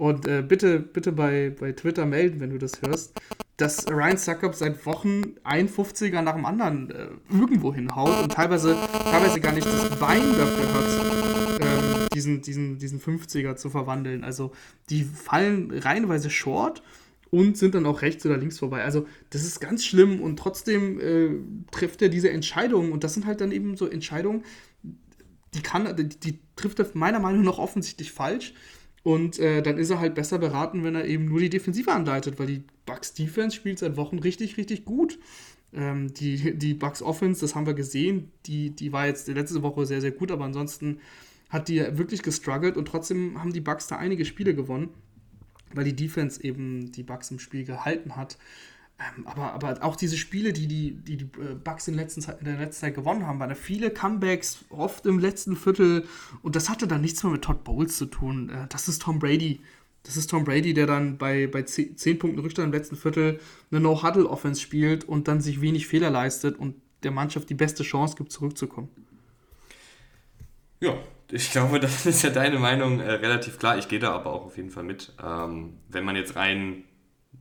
[0.00, 3.12] Und äh, bitte, bitte bei, bei Twitter melden, wenn du das hörst,
[3.56, 8.76] dass Ryan Suckup seit Wochen ein 50er nach dem anderen äh, irgendwo hinhaut und teilweise,
[9.04, 14.24] teilweise gar nicht das Bein dafür hat, ähm, diesen, diesen, diesen 50er zu verwandeln.
[14.24, 14.50] Also
[14.90, 16.82] die fallen reihenweise short
[17.30, 18.82] und sind dann auch rechts oder links vorbei.
[18.82, 21.30] Also das ist ganz schlimm und trotzdem äh,
[21.70, 24.44] trifft er diese Entscheidungen und das sind halt dann eben so Entscheidungen,
[25.54, 28.54] die kann, die, die trifft er meiner Meinung nach offensichtlich falsch.
[29.04, 32.38] Und äh, dann ist er halt besser beraten, wenn er eben nur die Defensive anleitet,
[32.38, 35.18] weil die Bucks Defense spielt seit Wochen richtig, richtig gut.
[35.72, 39.86] Ähm, die, die Bucks Offense, das haben wir gesehen, die, die war jetzt letzte Woche
[39.86, 40.98] sehr, sehr gut, aber ansonsten
[41.48, 44.90] hat die wirklich gestruggelt und trotzdem haben die Bucks da einige Spiele gewonnen
[45.74, 48.38] weil die Defense eben die Bugs im Spiel gehalten hat.
[48.98, 52.44] Ähm, aber, aber auch diese Spiele, die die, die, die äh, Bugs in, letzten in
[52.44, 56.04] der letzten Zeit gewonnen haben, waren da viele Comebacks, oft im letzten Viertel.
[56.42, 58.50] Und das hatte dann nichts mehr mit Todd Bowles zu tun.
[58.50, 59.60] Äh, das ist Tom Brady.
[60.02, 63.40] Das ist Tom Brady, der dann bei, bei 10 Punkten Rückstand im letzten Viertel
[63.70, 68.16] eine No-Huddle-Offense spielt und dann sich wenig Fehler leistet und der Mannschaft die beste Chance
[68.16, 68.88] gibt, zurückzukommen.
[70.80, 70.96] Ja,
[71.30, 73.78] ich glaube, das ist ja deine Meinung äh, relativ klar.
[73.78, 75.12] Ich gehe da aber auch auf jeden Fall mit.
[75.22, 76.84] Ähm, wenn man jetzt rein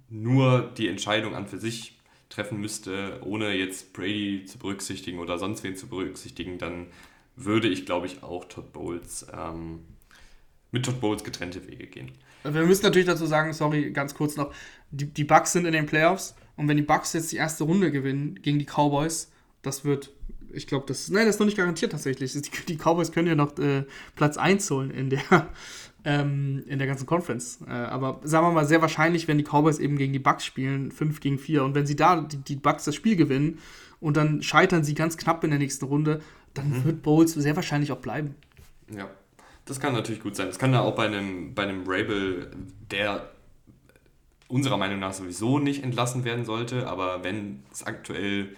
[0.10, 1.98] nur die Entscheidung an für sich
[2.30, 6.88] treffen müsste, ohne jetzt Brady zu berücksichtigen oder sonst wen zu berücksichtigen, dann
[7.36, 9.80] würde ich, glaube ich, auch Todd Bowles ähm,
[10.72, 12.12] mit Todd Bowles getrennte Wege gehen.
[12.44, 14.54] Wir müssen natürlich dazu sagen, sorry, ganz kurz noch,
[14.92, 17.92] die, die Bucks sind in den Playoffs und wenn die Bucks jetzt die erste Runde
[17.92, 19.32] gewinnen gegen die Cowboys,
[19.62, 20.12] das wird
[20.54, 22.34] ich glaube, das, nein, das ist noch nicht garantiert tatsächlich.
[22.34, 23.84] Die, die Cowboys können ja noch äh,
[24.16, 25.22] Platz 1 holen in der,
[26.06, 27.60] ähm, in der ganzen Conference.
[27.68, 30.92] Äh, aber sagen wir mal, sehr wahrscheinlich, wenn die Cowboys eben gegen die Bucks spielen,
[30.92, 33.60] 5 gegen 4, und wenn sie da die, die Bucks das Spiel gewinnen
[34.00, 36.22] und dann scheitern sie ganz knapp in der nächsten Runde,
[36.54, 36.84] dann mhm.
[36.86, 38.36] wird Bowles sehr wahrscheinlich auch bleiben.
[38.96, 39.10] Ja,
[39.66, 40.48] das kann natürlich gut sein.
[40.48, 42.52] Das kann ja auch bei einem, bei einem Rabel,
[42.90, 43.30] der
[44.48, 48.56] unserer Meinung nach sowieso nicht entlassen werden sollte, aber wenn es aktuell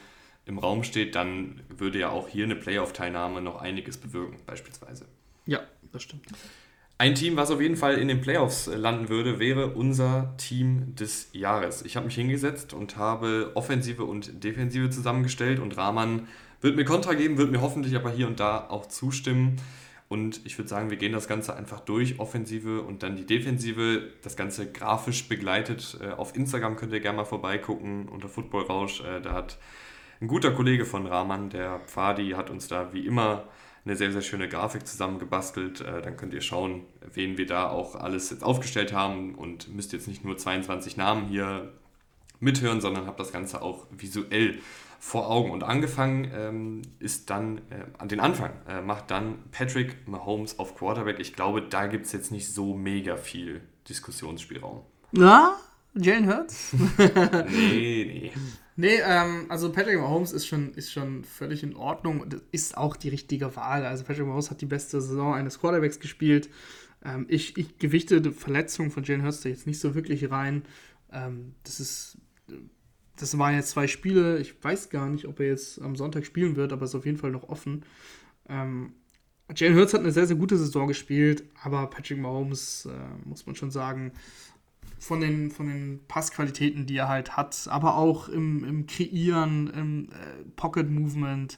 [0.49, 5.05] im Raum steht, dann würde ja auch hier eine Playoff-Teilnahme noch einiges bewirken, beispielsweise.
[5.45, 6.25] Ja, das stimmt.
[6.97, 11.29] Ein Team, was auf jeden Fall in den Playoffs landen würde, wäre unser Team des
[11.31, 11.83] Jahres.
[11.83, 16.27] Ich habe mich hingesetzt und habe Offensive und Defensive zusammengestellt und Rahman
[16.59, 19.61] wird mir Kontra geben, wird mir hoffentlich aber hier und da auch zustimmen.
[20.09, 24.09] Und ich würde sagen, wir gehen das Ganze einfach durch, Offensive und dann die Defensive.
[24.23, 25.99] Das Ganze grafisch begleitet.
[26.01, 29.01] Äh, auf Instagram könnt ihr gerne mal vorbeigucken unter Football Rausch.
[29.01, 29.59] Äh, da hat
[30.22, 33.45] ein guter Kollege von Rahman, der Pfadi, hat uns da wie immer
[33.86, 35.82] eine sehr, sehr schöne Grafik zusammengebastelt.
[35.82, 39.93] Äh, dann könnt ihr schauen, wen wir da auch alles jetzt aufgestellt haben und müsst
[39.93, 41.72] jetzt nicht nur 22 Namen hier
[42.39, 44.59] mithören, sondern habt das Ganze auch visuell
[44.99, 45.51] vor Augen.
[45.51, 50.76] Und angefangen ähm, ist dann, äh, an den Anfang, äh, macht dann Patrick Mahomes auf
[50.76, 51.20] Quarterback.
[51.20, 54.82] Ich glaube, da gibt es jetzt nicht so mega viel Diskussionsspielraum.
[55.11, 55.55] Na,
[55.95, 56.74] Jalen Hurts?
[57.49, 58.32] nee, nee.
[58.80, 62.95] Nee, ähm, also Patrick Mahomes ist schon, ist schon völlig in Ordnung und ist auch
[62.95, 63.86] die richtige Wahl.
[63.86, 66.49] Also Patrick Mahomes hat die beste Saison eines Quarterbacks gespielt.
[67.03, 70.63] Ähm, ich, ich gewichte die Verletzung von Jalen Hurts jetzt nicht so wirklich rein.
[71.11, 72.19] Ähm, das ist,
[73.17, 74.39] das waren jetzt zwei Spiele.
[74.39, 77.17] Ich weiß gar nicht, ob er jetzt am Sonntag spielen wird, aber ist auf jeden
[77.17, 77.84] Fall noch offen.
[78.47, 78.93] Ähm,
[79.53, 83.57] Jalen Hurts hat eine sehr, sehr gute Saison gespielt, aber Patrick Mahomes, äh, muss man
[83.57, 84.13] schon sagen,
[84.99, 90.09] von den, von den Passqualitäten, die er halt hat, aber auch im, im Kreieren, im
[90.09, 91.57] äh, Pocket Movement,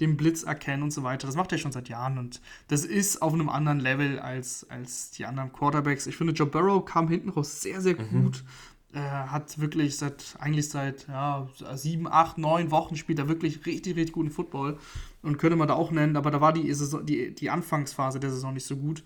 [0.00, 1.26] dem Blitz erkennen und so weiter.
[1.26, 5.10] Das macht er schon seit Jahren und das ist auf einem anderen Level als, als
[5.12, 6.06] die anderen Quarterbacks.
[6.06, 8.24] Ich finde, Joe Burrow kam hinten raus sehr, sehr mhm.
[8.24, 8.44] gut.
[8.92, 13.96] äh, hat wirklich seit, eigentlich seit ja, sieben, acht, neun Wochen spielt er wirklich richtig,
[13.96, 14.78] richtig guten Football.
[15.22, 18.30] Und könnte man da auch nennen, aber da war die, Saison, die, die Anfangsphase der
[18.30, 19.02] Saison nicht so gut.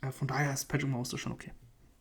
[0.00, 1.52] Äh, von daher ist Patrick Mahomes schon okay.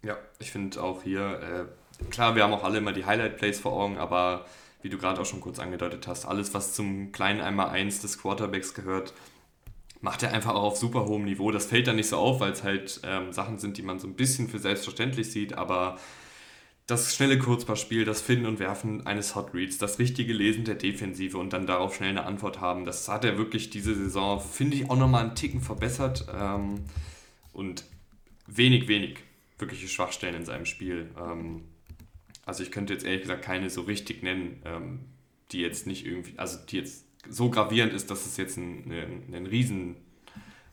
[0.04, 1.68] Ja, ich finde auch hier,
[2.02, 4.46] äh, klar, wir haben auch alle immer die Highlight-Plays vor Augen, aber
[4.82, 8.74] wie du gerade auch schon kurz angedeutet hast, alles, was zum kleinen Einmal-Eins des Quarterbacks
[8.74, 9.14] gehört,
[10.02, 11.52] macht er einfach auch auf super hohem Niveau.
[11.52, 14.08] Das fällt dann nicht so auf, weil es halt ähm, Sachen sind, die man so
[14.08, 16.00] ein bisschen für selbstverständlich sieht, aber
[16.88, 21.38] das schnelle Kurzpassspiel, das Finden und Werfen eines Hot Reads, das richtige Lesen der Defensive
[21.38, 24.90] und dann darauf schnell eine Antwort haben, das hat er wirklich diese Saison, finde ich,
[24.90, 26.82] auch nochmal einen Ticken verbessert ähm,
[27.54, 27.86] und
[28.48, 29.20] wenig, wenig
[29.62, 31.10] wirkliche Schwachstellen in seinem Spiel.
[31.18, 31.64] Ähm,
[32.46, 35.00] also ich könnte jetzt ehrlich gesagt keine so richtig nennen, ähm,
[35.52, 39.34] die jetzt nicht irgendwie, also die jetzt so gravierend ist, dass es jetzt einen, einen,
[39.34, 39.98] einen riesen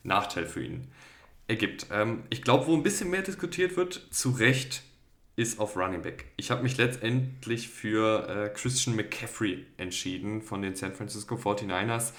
[0.03, 0.87] Nachteil für ihn
[1.47, 1.87] ergibt.
[1.91, 4.83] Ähm, ich glaube, wo ein bisschen mehr diskutiert wird, zu Recht,
[5.35, 6.25] ist auf Running Back.
[6.35, 12.11] Ich habe mich letztendlich für äh, Christian McCaffrey entschieden von den San Francisco 49ers.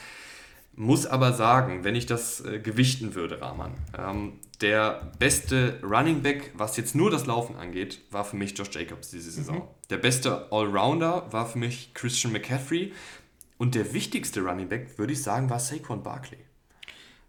[0.73, 6.53] Muss aber sagen, wenn ich das äh, gewichten würde, Rahman, ähm, der beste Running Back,
[6.57, 9.57] was jetzt nur das Laufen angeht, war für mich Josh Jacobs diese Saison.
[9.57, 9.63] Mhm.
[9.89, 12.93] Der beste Allrounder war für mich Christian McCaffrey.
[13.59, 16.39] Und der wichtigste Running Back, würde ich sagen, war Saquon Barkley.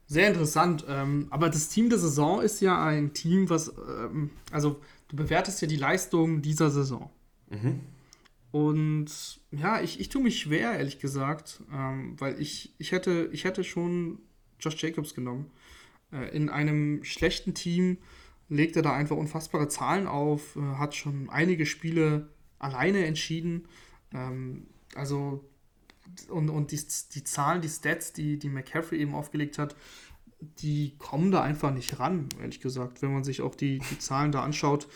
[0.08, 0.86] Sehr interessant.
[0.88, 5.62] Ähm, aber das Team der Saison ist ja ein Team, was, ähm, also du bewertest
[5.62, 7.10] ja die Leistung dieser Saison.
[7.50, 7.82] Mhm.
[8.52, 13.46] Und ja, ich, ich tue mich schwer, ehrlich gesagt, ähm, weil ich, ich, hätte, ich
[13.46, 14.20] hätte schon
[14.60, 15.50] Josh Jacobs genommen.
[16.12, 17.98] Äh, in einem schlechten Team
[18.50, 22.30] legt er da einfach unfassbare Zahlen auf, äh, hat schon einige Spiele
[22.60, 23.68] alleine entschieden.
[24.14, 25.50] Ähm, also,
[26.28, 26.80] und, und die,
[27.14, 29.78] die Zahlen, die Stats, die, die McCaffrey eben aufgelegt hat,
[30.42, 33.02] die kommen da einfach nicht ran, ehrlich gesagt.
[33.02, 34.90] Wenn man sich auch die, die Zahlen da anschaut,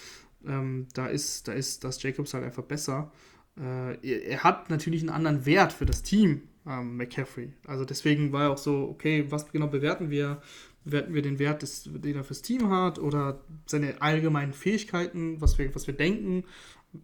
[0.46, 3.12] ähm, da ist, da ist das Jacobs halt einfach besser.
[3.60, 7.54] Äh, er, hat natürlich einen anderen Wert für das Team, ähm, McCaffrey.
[7.66, 10.42] Also deswegen war er auch so, okay, was genau bewerten wir?
[10.84, 15.58] Bewerten wir den Wert, des, den er fürs Team hat oder seine allgemeinen Fähigkeiten, was
[15.58, 16.44] wir, was wir denken,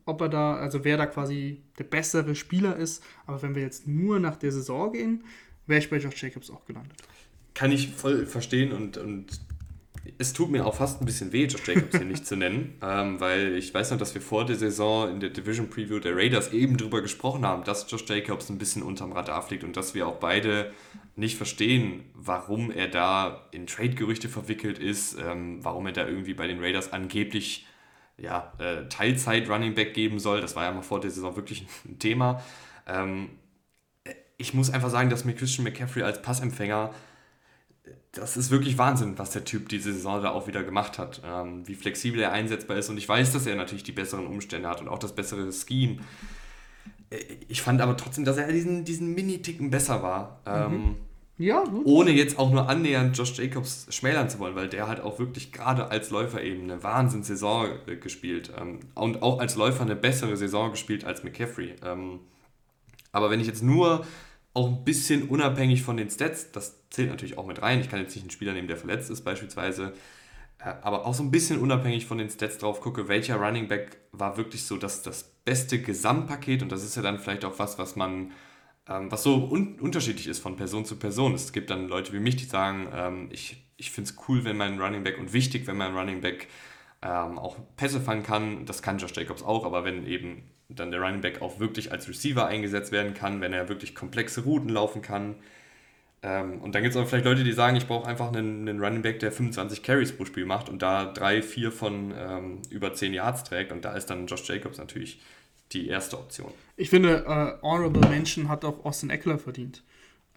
[0.05, 3.03] ob er da, also wer da quasi der bessere Spieler ist.
[3.25, 5.23] Aber wenn wir jetzt nur nach der Saison gehen,
[5.67, 6.97] wäre ich bei Josh Jacobs auch gelandet
[7.53, 9.39] kann ich voll verstehen und, und
[10.22, 13.19] es tut mir auch fast ein bisschen weh, Josh Jacobs hier nicht zu nennen, ähm,
[13.19, 16.53] weil ich weiß noch, dass wir vor der Saison in der Division Preview der Raiders
[16.53, 20.07] eben darüber gesprochen haben, dass Josh Jacobs ein bisschen unterm Radar fliegt und dass wir
[20.07, 20.72] auch beide
[21.15, 26.47] nicht verstehen, warum er da in Trade-Gerüchte verwickelt ist, ähm, warum er da irgendwie bei
[26.47, 27.65] den Raiders angeblich
[28.17, 30.41] ja, äh, Teilzeit-Running Back geben soll.
[30.41, 32.43] Das war ja mal vor der Saison wirklich ein Thema.
[32.88, 33.30] Ähm,
[34.38, 36.91] ich muss einfach sagen, dass mir Christian McCaffrey als Passempfänger
[38.11, 41.21] das ist wirklich Wahnsinn, was der Typ diese Saison da auch wieder gemacht hat.
[41.25, 42.89] Ähm, wie flexibel er einsetzbar ist.
[42.89, 45.97] Und ich weiß, dass er natürlich die besseren Umstände hat und auch das bessere Scheme.
[47.09, 50.41] Äh, ich fand aber trotzdem, dass er diesen, diesen Mini-Ticken besser war.
[50.45, 50.95] Ähm, mhm.
[51.38, 51.86] Ja, gut.
[51.86, 55.51] Ohne jetzt auch nur annähernd Josh Jacobs schmälern zu wollen, weil der hat auch wirklich
[55.51, 58.51] gerade als Läufer eben eine Wahnsinns-Saison äh, gespielt.
[58.59, 61.75] Ähm, und auch als Läufer eine bessere Saison gespielt als McCaffrey.
[61.84, 62.19] Ähm,
[63.11, 64.05] aber wenn ich jetzt nur
[64.53, 67.79] auch ein bisschen unabhängig von den Stats, das zählt natürlich auch mit rein.
[67.79, 69.93] Ich kann jetzt nicht einen Spieler nehmen, der verletzt ist beispielsweise,
[70.59, 73.97] äh, aber auch so ein bisschen unabhängig von den Stats drauf gucke, welcher Running Back
[74.11, 77.77] war wirklich so das, das beste Gesamtpaket und das ist ja dann vielleicht auch was,
[77.79, 78.31] was man,
[78.87, 81.33] ähm, was so un unterschiedlich ist von Person zu Person.
[81.33, 84.57] Es gibt dann Leute wie mich, die sagen, ähm, ich, ich finde es cool, wenn
[84.57, 86.47] mein Running Back und wichtig, wenn mein Running Back
[87.01, 88.65] ähm, auch Pässe fangen kann.
[88.65, 92.07] Das kann Josh Jacobs auch, aber wenn eben dann der Running Back auch wirklich als
[92.07, 95.36] Receiver eingesetzt werden kann, wenn er wirklich komplexe Routen laufen kann.
[96.24, 98.80] Ähm, und dann gibt es auch vielleicht Leute, die sagen, ich brauche einfach einen, einen,
[98.80, 102.93] Running Back, der 25 Carries pro Spiel macht und da drei, vier von ähm, über
[102.93, 103.72] 10 Yards trägt.
[103.72, 105.19] Und da ist dann Josh Jacobs natürlich
[105.72, 106.51] die erste Option.
[106.76, 109.84] Ich finde, uh, Honorable Mention hat auch Austin Eckler verdient.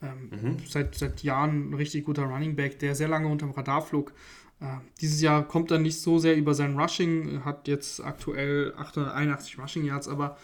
[0.03, 0.57] Ähm, mhm.
[0.67, 4.13] seit, seit Jahren ein richtig guter Running Back, der sehr lange unter dem Radar flog.
[5.01, 9.85] Dieses Jahr kommt er nicht so sehr über sein Rushing, hat jetzt aktuell 881 Rushing
[9.85, 10.37] Yards, aber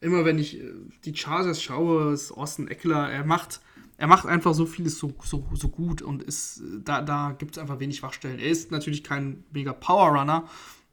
[0.00, 0.72] immer wenn ich äh,
[1.04, 3.60] die Chargers schaue, ist Austin Eckler, er macht,
[3.96, 7.58] er macht einfach so vieles so, so, so gut und ist, da, da gibt es
[7.58, 8.38] einfach wenig Wachstellen.
[8.38, 10.48] Er ist natürlich kein mega Power Runner,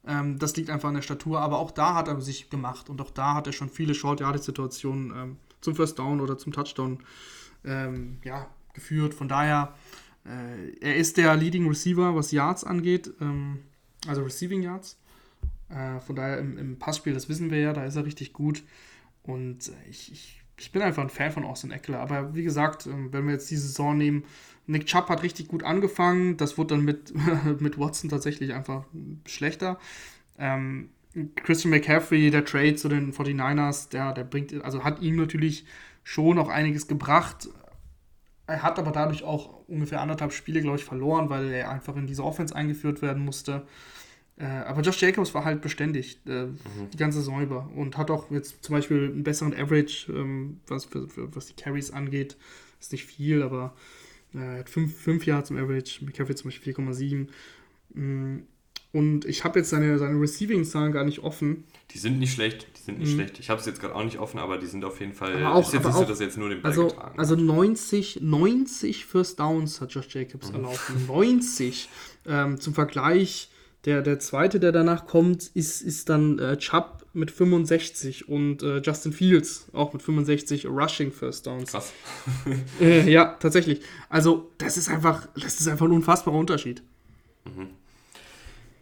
[0.08, 3.02] ähm, das liegt einfach an der Statur, aber auch da hat er sich gemacht und
[3.02, 7.00] auch da hat er schon viele Short-Yardage-Situationen ähm, zum First Down oder zum Touchdown
[7.64, 9.14] ähm, ja, geführt.
[9.14, 9.76] Von daher
[10.26, 13.60] äh, er ist der Leading Receiver, was Yards angeht, ähm,
[14.08, 14.98] also Receiving Yards.
[15.70, 18.64] Äh, von daher im, im, Passspiel, das wissen wir ja, da ist er richtig gut.
[19.24, 22.00] Und ich, ich, ich, bin einfach ein Fan von Austin Eckler.
[22.00, 24.24] Aber wie gesagt, ähm, wenn wir jetzt die Saison nehmen,
[24.68, 26.38] Nick Chubb hat richtig gut angefangen.
[26.38, 27.14] Das wurde dann mit,
[27.60, 28.86] mit Watson tatsächlich einfach
[29.26, 29.80] schlechter.
[30.38, 30.90] Ähm,
[31.36, 35.66] Christian McCaffrey, der Trade zu den 49ers, der, der bringt, also hat ihm natürlich
[36.04, 37.50] schon noch einiges gebracht.
[38.52, 42.08] Er hat aber dadurch auch ungefähr anderthalb Spiele, glaube ich, verloren, weil er einfach in
[42.08, 43.66] diese Offense eingeführt werden musste.
[44.38, 46.58] Äh, aber Josh Jacobs war halt beständig äh, mhm.
[46.92, 50.86] die ganze Saison über und hat auch jetzt zum Beispiel einen besseren Average, ähm, was,
[50.86, 52.38] für, für, was die Carries angeht.
[52.80, 53.76] Ist nicht viel, aber
[54.34, 57.28] äh, er hat 5 Jahre zum Average, McCaffrey zum Beispiel 4,7.
[58.94, 61.64] Und ich habe jetzt seine, seine Receiving-Zahlen gar nicht offen.
[61.92, 63.16] Die sind nicht schlecht, die sind nicht mhm.
[63.16, 63.40] schlecht.
[63.40, 65.38] Ich habe es jetzt gerade auch nicht offen, aber die sind auf jeden Fall.
[65.38, 68.20] Aber auch, ist jetzt nicht so, dass jetzt nur den Ball also, getragen Also 90,
[68.22, 70.56] 90 First Downs hat Josh Jacobs mhm.
[70.56, 71.06] erlaufen.
[71.08, 71.90] 90.
[72.28, 73.50] Ähm, zum Vergleich,
[73.86, 78.80] der, der zweite, der danach kommt, ist, ist dann äh, Chubb mit 65 und äh,
[78.80, 81.72] Justin Fields auch mit 65 Rushing First Downs.
[81.72, 81.94] Krass.
[82.82, 83.82] äh, ja, tatsächlich.
[84.10, 86.84] Also, das ist einfach, das ist einfach ein unfassbarer Unterschied.
[87.46, 87.70] Mhm.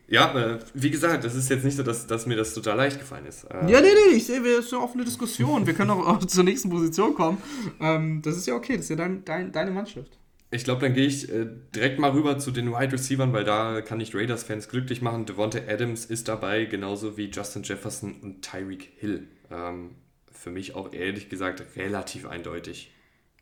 [0.09, 2.99] Ja, äh, wie gesagt, das ist jetzt nicht so, dass, dass mir das total leicht
[2.99, 3.45] gefallen ist.
[3.51, 5.67] Ähm ja, nee, nee, ich sehe, wir ist eine offene Diskussion.
[5.67, 7.37] Wir können auch, zur nächsten Position kommen.
[7.79, 10.17] Ähm, das ist ja okay, das ist ja dein, dein, deine Mannschaft.
[10.51, 11.45] Ich glaube, dann gehe ich äh,
[11.75, 15.27] direkt mal rüber zu den Wide Receivers, weil da kann ich Raiders-Fans glücklich machen.
[15.27, 19.27] Devonta Adams ist dabei, genauso wie Justin Jefferson und Tyreek Hill.
[19.51, 19.91] Ähm,
[20.31, 22.91] für mich auch ehrlich gesagt relativ eindeutig.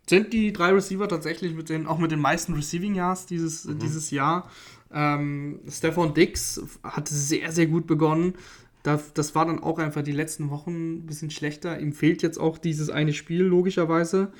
[0.10, 3.80] Sind die drei Receiver tatsächlich mit den, auch mit den meisten Receiving Yards dieses, mhm.
[3.80, 4.50] dieses Jahr?
[4.92, 8.36] Ähm, Stefan Dix hat sehr, sehr gut begonnen.
[8.84, 11.80] Das, das war dann auch einfach die letzten Wochen ein bisschen schlechter.
[11.80, 14.32] Ihm fehlt jetzt auch dieses eine Spiel, logischerweise,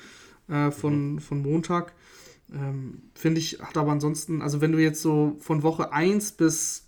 [0.48, 1.18] äh, von, mhm.
[1.18, 1.92] von Montag.
[2.52, 6.86] Ähm, Finde ich, hat aber ansonsten, also wenn du jetzt so von Woche 1 bis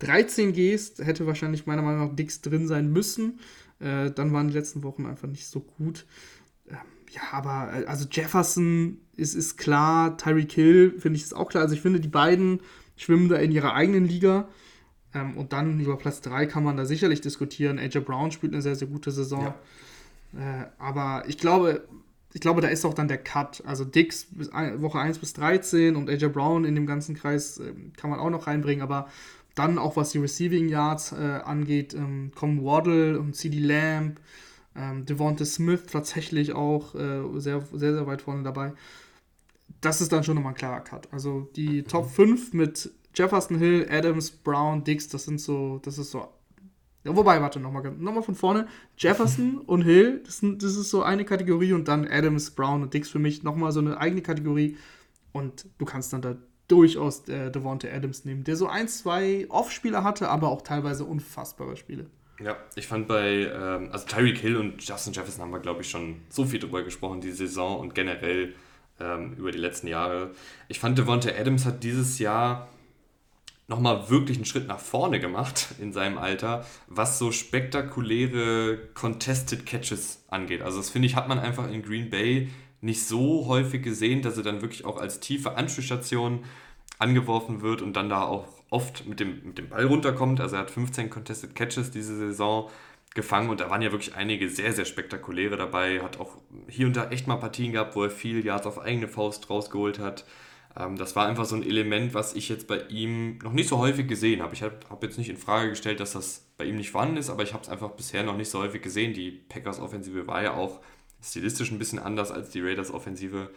[0.00, 3.38] 13 gehst, hätte wahrscheinlich meiner Meinung nach Dix drin sein müssen.
[3.78, 6.06] Äh, dann waren die letzten Wochen einfach nicht so gut.
[7.12, 11.62] Ja, aber äh, also Jefferson ist, ist klar, Tyreek Hill finde ich ist auch klar.
[11.62, 12.60] Also ich finde, die beiden
[12.96, 14.48] schwimmen da in ihrer eigenen Liga.
[15.14, 17.78] Ähm, und dann über Platz 3 kann man da sicherlich diskutieren.
[17.78, 19.52] AJ Brown spielt eine sehr, sehr gute Saison.
[20.32, 20.62] Ja.
[20.62, 21.86] Äh, aber ich glaube,
[22.32, 23.62] ich glaube, da ist auch dann der Cut.
[23.66, 27.74] Also Dix bis Woche 1 bis 13 und AJ Brown in dem ganzen Kreis äh,
[27.98, 28.82] kann man auch noch reinbringen.
[28.82, 29.08] Aber
[29.54, 34.18] dann auch was die Receiving Yards äh, angeht, ähm, kommen Waddle und CD Lamb
[34.76, 38.72] ähm, Devonta Smith tatsächlich auch äh, sehr, sehr, sehr weit vorne dabei.
[39.80, 41.08] Das ist dann schon nochmal ein klarer Cut.
[41.12, 46.10] Also die Top 5 mit Jefferson Hill, Adams, Brown, Dix, das sind so, das ist
[46.10, 46.28] so.
[47.04, 48.68] Ja, wobei, warte, nochmal noch mal von vorne.
[48.96, 52.94] Jefferson und Hill, das, sind, das ist so eine Kategorie und dann Adams, Brown und
[52.94, 54.76] Dix für mich nochmal so eine eigene Kategorie.
[55.32, 56.36] Und du kannst dann da
[56.68, 61.76] durchaus äh, Devonta Adams nehmen, der so ein, zwei Off-Spieler hatte, aber auch teilweise unfassbare
[61.76, 62.06] Spiele.
[62.40, 65.90] Ja, ich fand bei, ähm, also Tyreek Hill und Justin Jefferson haben wir, glaube ich,
[65.90, 68.54] schon so viel drüber gesprochen, die Saison und generell
[69.00, 70.30] ähm, über die letzten Jahre.
[70.68, 72.68] Ich fand, Devonta Adams hat dieses Jahr
[73.68, 80.24] nochmal wirklich einen Schritt nach vorne gemacht in seinem Alter, was so spektakuläre Contested Catches
[80.28, 80.62] angeht.
[80.62, 82.48] Also das finde ich, hat man einfach in Green Bay
[82.80, 86.44] nicht so häufig gesehen, dass er dann wirklich auch als tiefe Anschlussstation
[86.98, 90.40] angeworfen wird und dann da auch oft mit dem, mit dem Ball runterkommt.
[90.40, 92.70] Also er hat 15 Contested Catches diese Saison
[93.14, 96.00] gefangen und da waren ja wirklich einige sehr, sehr spektakuläre dabei.
[96.00, 99.08] Hat auch hier und da echt mal Partien gehabt, wo er viel Yards auf eigene
[99.08, 100.24] Faust rausgeholt hat.
[100.78, 103.76] Ähm, das war einfach so ein Element, was ich jetzt bei ihm noch nicht so
[103.78, 104.54] häufig gesehen habe.
[104.54, 107.28] Ich habe hab jetzt nicht in Frage gestellt, dass das bei ihm nicht vorhanden ist,
[107.28, 109.12] aber ich habe es einfach bisher noch nicht so häufig gesehen.
[109.12, 110.80] Die Packers-Offensive war ja auch
[111.22, 113.50] stilistisch ein bisschen anders als die Raiders-Offensive.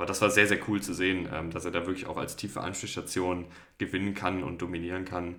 [0.00, 2.34] Aber das war sehr, sehr cool zu sehen, ähm, dass er da wirklich auch als
[2.34, 3.44] tiefe Anschlussstation
[3.76, 5.34] gewinnen kann und dominieren kann.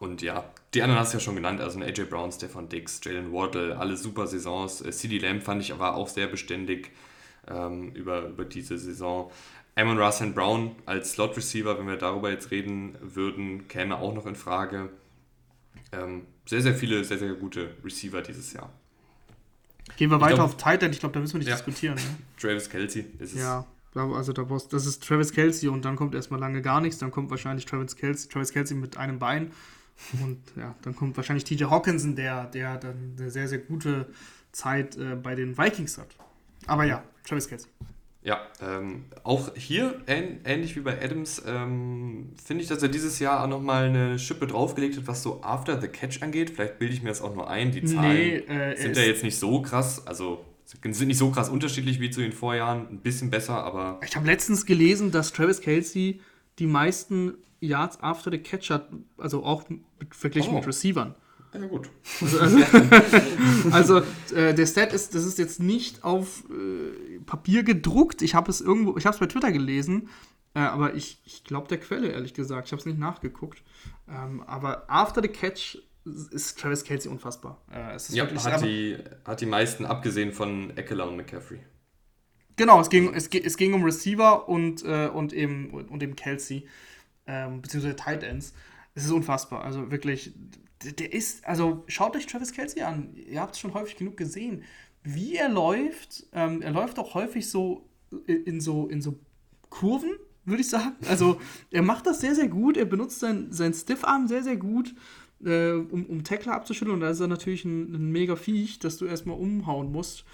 [0.00, 3.30] Und ja, die anderen hast du ja schon genannt, also AJ Brown, Stefan Dix, Jalen
[3.30, 4.80] Waddle, alle super Saisons.
[4.80, 6.92] Äh, CD Lamb fand ich aber auch sehr beständig
[7.46, 9.30] ähm, über, über diese Saison.
[9.74, 14.24] Amon Russell Brown als Slot Receiver, wenn wir darüber jetzt reden würden, käme auch noch
[14.24, 14.88] in Frage.
[15.92, 18.72] Ähm, sehr, sehr viele, sehr, sehr gute Receiver dieses Jahr.
[19.98, 21.56] Gehen wir ich weiter glaub, auf Titan, ich glaube, da müssen wir nicht ja.
[21.56, 21.96] diskutieren.
[21.96, 22.02] Ne?
[22.40, 23.40] Travis Kelsey ist es.
[23.40, 27.10] Ja, also da das ist Travis Kelsey und dann kommt erstmal lange gar nichts, dann
[27.10, 29.50] kommt wahrscheinlich Travis Kelsey, Travis Kelsey mit einem Bein
[30.22, 34.06] und ja, dann kommt wahrscheinlich TJ Hawkinson, der, der dann eine sehr, sehr gute
[34.52, 36.14] Zeit äh, bei den Vikings hat.
[36.68, 37.68] Aber ja, Travis Kelsey.
[38.28, 43.20] Ja, ähm, auch hier, ähn, ähnlich wie bei Adams, ähm, finde ich, dass er dieses
[43.20, 46.50] Jahr auch nochmal eine Schippe draufgelegt hat, was so After the Catch angeht.
[46.50, 47.72] Vielleicht bilde ich mir das auch nur ein.
[47.72, 51.48] Die Zahlen nee, äh, sind ja jetzt nicht so krass, also sind nicht so krass
[51.48, 52.86] unterschiedlich wie zu den Vorjahren.
[52.90, 53.98] Ein bisschen besser, aber.
[54.06, 56.20] Ich habe letztens gelesen, dass Travis Kelsey
[56.58, 59.80] die meisten Yards After the Catch hat, also auch mit,
[60.14, 60.56] verglichen oh.
[60.56, 61.14] mit Receivern.
[61.54, 61.90] Ja, gut.
[62.20, 62.58] Also,
[63.70, 64.02] also,
[64.34, 68.22] äh, der Stat ist, das ist jetzt nicht auf äh, Papier gedruckt.
[68.22, 70.08] Ich habe es irgendwo, ich habe es bei Twitter gelesen,
[70.54, 72.66] äh, aber ich, ich glaube der Quelle, ehrlich gesagt.
[72.66, 73.62] Ich habe es nicht nachgeguckt.
[74.08, 77.62] Ähm, aber After the Catch ist Travis Kelsey unfassbar.
[77.70, 81.60] Äh, ja, hat, die, hat die meisten, abgesehen von Eckler und McCaffrey.
[82.56, 86.66] Genau, es ging, es, es ging um Receiver und, äh, und, eben, und eben Kelsey,
[87.26, 88.52] ähm, beziehungsweise Tight Ends.
[88.94, 89.62] Es ist unfassbar.
[89.62, 90.32] Also wirklich,
[90.82, 93.14] der ist, also schaut euch Travis Kelsey an.
[93.14, 94.62] Ihr habt es schon häufig genug gesehen.
[95.02, 97.88] Wie er läuft, ähm, er läuft auch häufig so
[98.26, 99.18] in so, in so
[99.70, 100.10] Kurven,
[100.44, 100.96] würde ich sagen.
[101.08, 102.76] Also er macht das sehr, sehr gut.
[102.76, 104.94] Er benutzt sein, sein Stiffarm sehr, sehr gut,
[105.44, 106.94] äh, um, um Tackler abzuschütteln.
[106.94, 110.24] Und da ist er natürlich ein, ein mega Viech, dass du erstmal umhauen musst.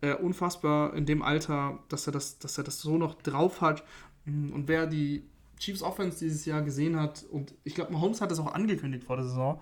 [0.00, 3.84] Äh, unfassbar in dem Alter, dass er, das, dass er das so noch drauf hat.
[4.26, 5.24] Und wer die
[5.58, 9.16] Chiefs Offense dieses Jahr gesehen hat, und ich glaube, Mahomes hat das auch angekündigt vor
[9.16, 9.60] der Saison,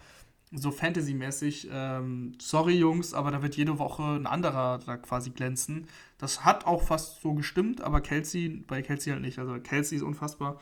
[0.53, 5.89] so Fantasy-mäßig, ähm, sorry Jungs, aber da wird jede Woche ein anderer da quasi glänzen.
[6.19, 9.39] Das hat auch fast so gestimmt, aber Kelsey, bei Kelsey halt nicht.
[9.39, 10.61] Also Kelsey ist unfassbar.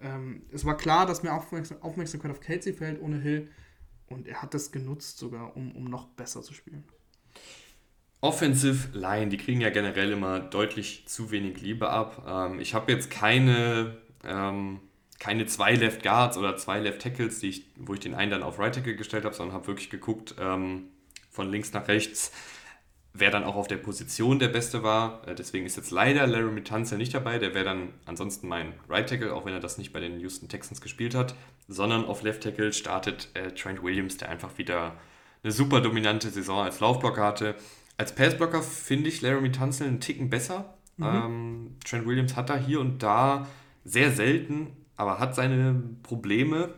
[0.00, 3.50] Ähm, es war klar, dass mehr Aufmerksam Aufmerksamkeit auf Kelsey fällt ohne Hill
[4.08, 6.84] und er hat das genutzt sogar, um, um noch besser zu spielen.
[8.20, 12.24] Offensive Line, die kriegen ja generell immer deutlich zu wenig Liebe ab.
[12.26, 14.80] Ähm, ich habe jetzt keine ähm,
[15.18, 18.42] keine zwei Left Guards oder zwei Left Tackles, die ich, wo ich den einen dann
[18.42, 20.88] auf Right Tackle gestellt habe, sondern habe wirklich geguckt, ähm,
[21.30, 22.32] von links nach rechts,
[23.12, 25.26] wer dann auch auf der Position der Beste war.
[25.26, 27.38] Äh, deswegen ist jetzt leider Larry Mitanza nicht dabei.
[27.38, 30.48] Der wäre dann ansonsten mein Right Tackle, auch wenn er das nicht bei den Houston
[30.48, 31.34] Texans gespielt hat.
[31.68, 34.96] Sondern auf Left Tackle startet äh, Trent Williams, der einfach wieder
[35.42, 37.54] eine super dominante Saison als Laufblocker hatte.
[37.96, 40.74] Als Passblocker finde ich Larry Mitanzel einen Ticken besser.
[40.96, 41.04] Mhm.
[41.04, 43.46] Ähm, Trent Williams hat da hier und da
[43.84, 46.74] sehr selten aber hat seine Probleme.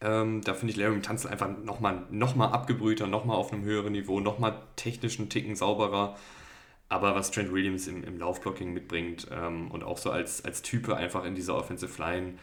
[0.00, 3.92] Ähm, da finde ich Larry Tanzel einfach nochmal noch mal abgebrühter, nochmal auf einem höheren
[3.92, 6.16] Niveau, nochmal technischen Ticken sauberer.
[6.88, 10.96] Aber was Trent Williams im, im Laufblocking mitbringt ähm, und auch so als, als Type
[10.96, 12.34] einfach in dieser Offensive Line,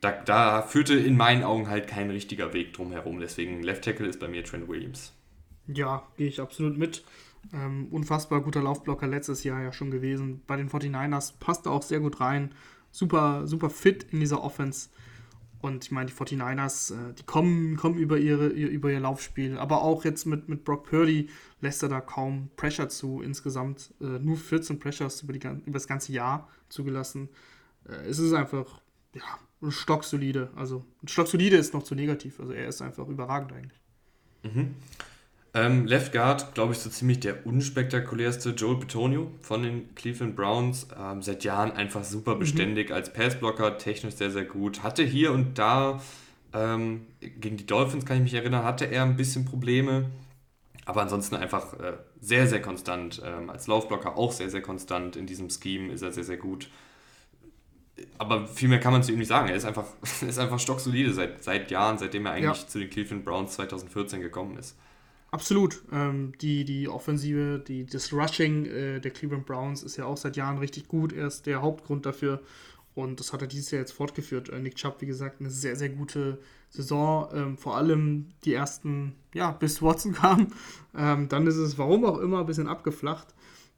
[0.00, 3.20] da, da führte in meinen Augen halt kein richtiger Weg drum herum.
[3.20, 5.12] Deswegen Left Tackle ist bei mir Trent Williams.
[5.68, 7.04] Ja, gehe ich absolut mit.
[7.52, 10.42] Ähm, unfassbar guter Laufblocker letztes Jahr ja schon gewesen.
[10.46, 12.54] Bei den 49ers passt er auch sehr gut rein
[12.96, 14.88] super, super fit in dieser Offense.
[15.60, 19.58] Und ich meine, die 49ers, äh, die kommen, kommen über, ihre, ihr, über ihr Laufspiel.
[19.58, 21.28] Aber auch jetzt mit, mit Brock Purdy
[21.60, 23.20] lässt er da kaum Pressure zu.
[23.20, 27.28] Insgesamt äh, nur 14 Pressures über, die, über das ganze Jahr zugelassen.
[27.88, 28.80] Äh, es ist einfach,
[29.14, 30.50] ja, stocksolide.
[30.54, 32.40] Also, stocksolide ist noch zu negativ.
[32.40, 33.80] Also, er ist einfach überragend eigentlich.
[34.42, 34.74] Mhm.
[35.56, 40.86] Ähm, Left Guard, glaube ich, so ziemlich der unspektakulärste Joel Petonio von den Cleveland Browns.
[41.00, 42.40] Ähm, seit Jahren einfach super mhm.
[42.40, 42.94] beständig mhm.
[42.94, 44.82] als Passblocker, technisch sehr, sehr gut.
[44.82, 46.02] Hatte hier und da
[46.52, 50.10] ähm, gegen die Dolphins, kann ich mich erinnern, hatte er ein bisschen Probleme.
[50.84, 53.22] Aber ansonsten einfach äh, sehr, sehr konstant.
[53.24, 55.16] Ähm, als Laufblocker auch sehr, sehr konstant.
[55.16, 56.68] In diesem Scheme ist er sehr, sehr gut.
[58.18, 59.48] Aber viel mehr kann man zu ihm nicht sagen.
[59.48, 59.86] Er ist einfach,
[60.20, 62.68] ist einfach stocksolide seit, seit Jahren, seitdem er eigentlich ja.
[62.68, 64.76] zu den Cleveland Browns 2014 gekommen ist.
[65.36, 65.82] Absolut.
[65.92, 70.34] Ähm, die, die Offensive, die, das Rushing äh, der Cleveland Browns ist ja auch seit
[70.34, 71.12] Jahren richtig gut.
[71.12, 72.40] Er ist der Hauptgrund dafür.
[72.94, 74.48] Und das hat er dieses Jahr jetzt fortgeführt.
[74.48, 76.38] Äh, Nick Chubb, wie gesagt, eine sehr, sehr gute
[76.70, 77.28] Saison.
[77.34, 80.54] Ähm, vor allem die ersten, ja, bis Watson kam.
[80.96, 83.34] Ähm, dann ist es, warum auch immer, ein bisschen abgeflacht.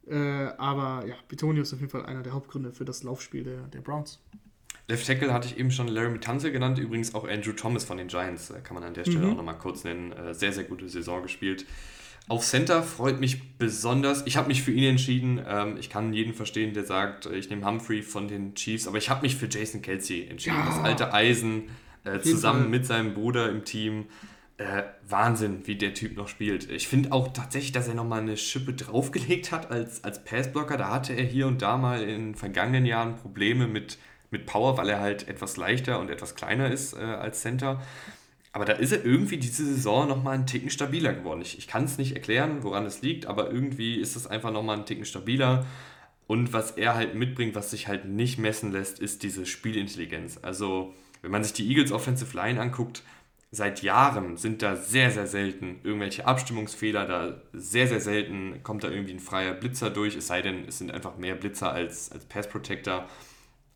[0.07, 3.63] Äh, aber ja, Bitonio ist auf jeden Fall einer der Hauptgründe für das Laufspiel der,
[3.63, 4.21] der Browns.
[4.89, 8.07] Left Tackle hatte ich eben schon Larry Tanzel genannt, übrigens auch Andrew Thomas von den
[8.07, 9.33] Giants, äh, kann man an der Stelle mhm.
[9.33, 10.11] auch nochmal kurz nennen.
[10.11, 11.65] Äh, sehr, sehr gute Saison gespielt.
[12.27, 14.23] Auf Center freut mich besonders.
[14.25, 15.39] Ich habe mich für ihn entschieden.
[15.47, 18.97] Ähm, ich kann jeden verstehen, der sagt, äh, ich nehme Humphrey von den Chiefs, aber
[18.97, 20.57] ich habe mich für Jason Kelsey entschieden.
[20.57, 20.65] Ja.
[20.65, 21.69] Das alte Eisen
[22.23, 24.05] zusammen mit seinem Bruder im Team.
[24.57, 26.69] Äh, Wahnsinn, wie der Typ noch spielt.
[26.71, 30.77] Ich finde auch tatsächlich, dass er nochmal eine Schippe draufgelegt hat als, als Passblocker.
[30.77, 33.97] Da hatte er hier und da mal in vergangenen Jahren Probleme mit
[34.31, 37.81] mit Power, weil er halt etwas leichter und etwas kleiner ist äh, als Center.
[38.51, 41.41] Aber da ist er irgendwie diese Saison nochmal einen Ticken stabiler geworden.
[41.41, 44.77] Ich, ich kann es nicht erklären, woran es liegt, aber irgendwie ist es einfach nochmal
[44.77, 45.65] einen Ticken stabiler.
[46.25, 50.39] Und was er halt mitbringt, was sich halt nicht messen lässt, ist diese Spielintelligenz.
[50.41, 53.03] Also, wenn man sich die Eagles Offensive Line anguckt,
[53.51, 58.89] seit Jahren sind da sehr, sehr selten irgendwelche Abstimmungsfehler, da sehr, sehr selten kommt da
[58.89, 62.25] irgendwie ein freier Blitzer durch, es sei denn, es sind einfach mehr Blitzer als, als
[62.25, 63.07] Pass Protector.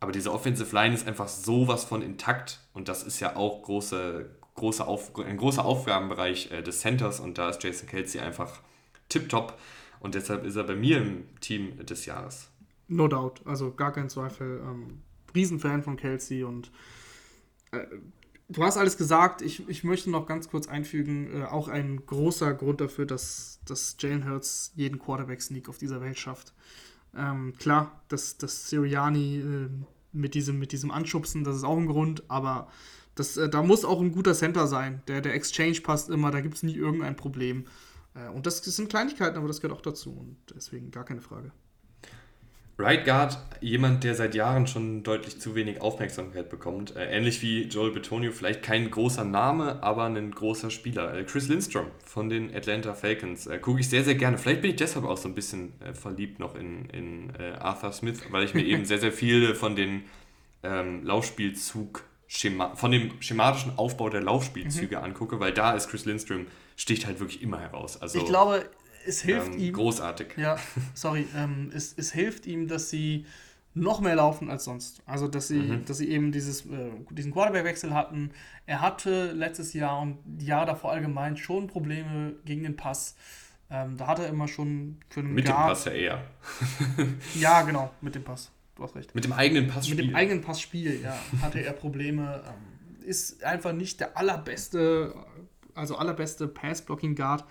[0.04, 4.28] Aber diese Offensive Line ist einfach sowas von intakt und das ist ja auch große,
[4.54, 8.60] große Auf, ein großer Aufgabenbereich äh, des Centers und da ist Jason Kelsey einfach
[9.08, 9.58] tipptopp
[10.00, 12.50] und deshalb ist er bei mir im Team des Jahres.
[12.86, 14.60] No doubt, also gar kein Zweifel.
[14.62, 15.00] Ähm,
[15.34, 16.70] Riesenfan von Kelsey und
[17.72, 17.86] äh,
[18.50, 19.40] du hast alles gesagt.
[19.40, 23.96] Ich, ich möchte noch ganz kurz einfügen, äh, auch ein großer Grund dafür, dass, dass
[23.98, 26.52] Jalen Hurts jeden Quarterback-Sneak auf dieser Welt schafft.
[27.16, 29.68] Ähm, klar, dass, dass Siriani äh,
[30.14, 32.68] mit diesem, mit diesem Anschubsen, das ist auch ein Grund, aber
[33.16, 35.02] Das, äh, da muss auch ein guter Center sein.
[35.06, 37.66] Der, der Exchange passt immer, da gibt es nie irgendein Problem.
[38.14, 40.10] Äh, und das, das sind Kleinigkeiten, aber das gehört auch dazu.
[40.10, 41.52] Und deswegen gar keine Frage.
[42.76, 46.96] Right Guard, jemand, der seit Jahren schon deutlich zu wenig Aufmerksamkeit bekommt.
[46.96, 51.14] Äh, ähnlich wie Joel Betonio, vielleicht kein großer Name, aber ein großer Spieler.
[51.14, 53.46] Äh, Chris Lindstrom von den Atlanta Falcons.
[53.46, 54.38] Äh, Gucke ich sehr, sehr gerne.
[54.38, 58.44] Vielleicht bin ich deshalb auch so ein bisschen verliebt noch in, in Arthur Smith, weil
[58.44, 60.02] ich mir eben sehr, sehr viele von den
[60.64, 65.04] ähm, Laufspielzug, Schema von dem schematischen Aufbau der Laufspielzüge mhm.
[65.04, 66.46] angucke, weil da ist Chris Lindstrom,
[66.76, 68.00] sticht halt wirklich immer heraus.
[68.00, 68.64] Also, ich glaube,
[69.06, 69.72] es hilft ähm, ihm.
[69.74, 70.28] Großartig.
[70.36, 70.56] Ja,
[70.94, 71.26] sorry.
[71.36, 73.26] Ähm, es, es hilft ihm, dass sie
[73.74, 75.02] noch mehr laufen als sonst.
[75.06, 75.84] Also, dass sie, mhm.
[75.84, 78.30] dass sie eben dieses, äh, diesen Quarterback-Wechsel hatten.
[78.66, 83.16] Er hatte letztes Jahr und die Jahre davor allgemein schon Probleme gegen den Pass.
[83.70, 86.24] Ähm, da hat er immer schon für einen Mit Guard, dem Pass ja eher.
[87.34, 88.52] ja, genau, mit dem Pass.
[88.76, 89.14] Du hast recht.
[89.14, 89.96] Mit dem eigenen Passspiel.
[89.96, 92.42] Mit dem eigenen Passspiel, ja, hatte er Probleme.
[92.46, 95.14] Ähm, ist einfach nicht der allerbeste,
[95.74, 97.44] also allerbeste Pass-Blocking-Guard.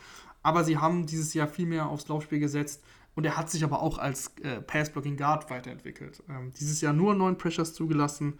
[0.43, 2.83] Aber sie haben dieses Jahr viel mehr aufs Laufspiel gesetzt
[3.15, 6.21] und er hat sich aber auch als äh, Pass-Blocking Guard weiterentwickelt.
[6.29, 8.39] Ähm, dieses Jahr nur neun Pressures zugelassen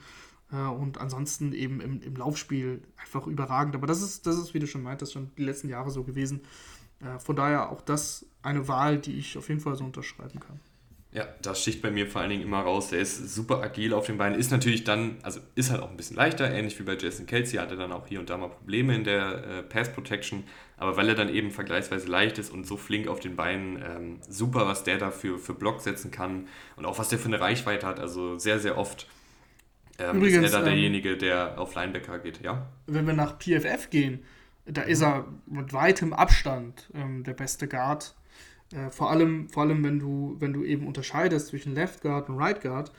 [0.52, 3.76] äh, und ansonsten eben im, im, Laufspiel einfach überragend.
[3.76, 6.42] Aber das ist, das ist, wie du schon meintest, schon die letzten Jahre so gewesen.
[7.00, 10.60] Äh, von daher auch das eine Wahl, die ich auf jeden Fall so unterschreiben kann.
[11.12, 12.90] Ja, das sticht bei mir vor allen Dingen immer raus.
[12.90, 15.98] Der ist super agil auf den Beinen, ist natürlich dann, also ist halt auch ein
[15.98, 18.96] bisschen leichter, ähnlich wie bei Jason Kelsey, hatte dann auch hier und da mal Probleme
[18.96, 20.44] in der äh, Pass Protection,
[20.84, 24.20] aber weil er dann eben vergleichsweise leicht ist und so flink auf den Beinen, ähm,
[24.28, 27.40] super, was der da für, für Block setzen kann und auch was der für eine
[27.40, 29.08] Reichweite hat, also sehr, sehr oft
[29.98, 32.68] ähm, Übrigens, ist er da ähm, derjenige, der auf Linebacker geht, ja?
[32.86, 34.26] Wenn wir nach PFF gehen,
[34.66, 38.14] da ist er mit weitem Abstand ähm, der beste Guard
[38.74, 42.38] äh, vor, allem, vor allem, wenn du, wenn du eben unterscheidest zwischen Left Guard und
[42.38, 42.92] Right Guard,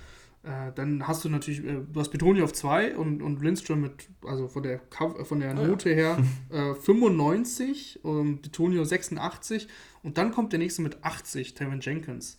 [0.45, 4.09] äh, dann hast du natürlich, äh, du hast Betoni auf 2 und, und Lindström mit,
[4.27, 4.81] also von der,
[5.25, 6.19] von der Note her,
[6.51, 9.69] äh, 95 und Betonio 86
[10.03, 12.39] und dann kommt der nächste mit 80, Tevin Jenkins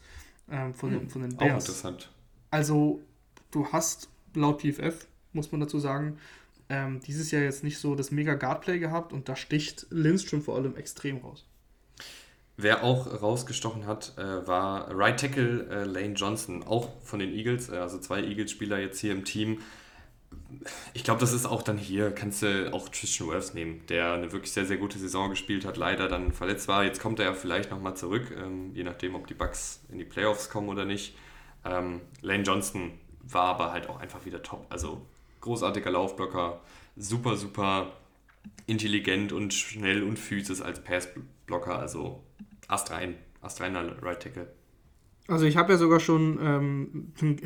[0.52, 1.52] ähm, von, den, hm, von den Bears.
[1.52, 2.12] Auch interessant.
[2.52, 3.02] Also,
[3.50, 6.18] du hast laut PFF, muss man dazu sagen,
[6.70, 10.56] ähm, dieses Jahr jetzt nicht so das mega Guardplay gehabt und da sticht Lindström vor
[10.56, 11.48] allem extrem raus.
[12.58, 17.70] Wer auch rausgestochen hat, äh, war Right Tackle äh, Lane Johnson, auch von den Eagles,
[17.70, 19.60] äh, also zwei Eagles-Spieler jetzt hier im Team.
[20.94, 24.32] Ich glaube, das ist auch dann hier, kannst du auch Tristan Wirfs nehmen, der eine
[24.32, 26.86] wirklich sehr, sehr gute Saison gespielt hat, leider dann verletzt war.
[26.86, 30.06] Jetzt kommt er ja vielleicht nochmal zurück, ähm, je nachdem, ob die Bucks in die
[30.06, 31.18] Playoffs kommen oder nicht.
[31.66, 32.92] Ähm, Lane Johnson
[33.22, 34.66] war aber halt auch einfach wieder top.
[34.70, 35.02] Also
[35.42, 36.62] großartiger Laufblocker,
[36.96, 37.92] super, super
[38.68, 41.78] intelligent und schnell und physisch als Passblocker.
[41.80, 42.24] Also
[42.68, 44.54] astrein, astreiner Right Tackle.
[45.28, 47.14] Also ich habe ja sogar schon, ähm,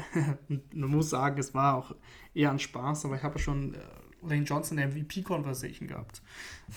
[0.74, 1.95] man muss sagen, es war auch
[2.34, 3.80] eher ein Spaß, aber ich habe ja schon äh,
[4.22, 6.22] Lane Johnson der MVP-Conversation gehabt.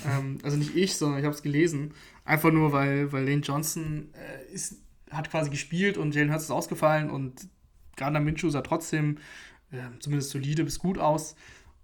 [0.07, 1.93] ähm, also nicht ich, sondern ich habe es gelesen.
[2.25, 4.77] Einfach nur, weil, weil Lane Johnson äh, ist,
[5.11, 7.49] hat quasi gespielt und Jalen Hurts ist ausgefallen und
[7.97, 9.19] Gardner Minshew sah trotzdem
[9.73, 11.35] äh, zumindest solide bis gut aus.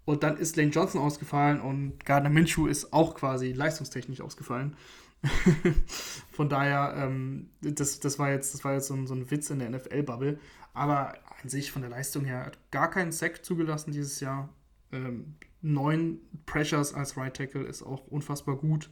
[0.04, 4.76] Und dann ist Lane Johnson ausgefallen und Gardner Minshew ist auch quasi leistungstechnisch ausgefallen.
[6.30, 9.50] Von daher, ähm, das, das war jetzt, das war jetzt so ein, so ein Witz
[9.50, 10.38] in der NFL-Bubble.
[10.74, 14.48] Aber an sich von der Leistung her hat gar keinen Sack zugelassen dieses Jahr.
[14.92, 18.90] Ähm, neun Pressures als Right Tackle ist auch unfassbar gut.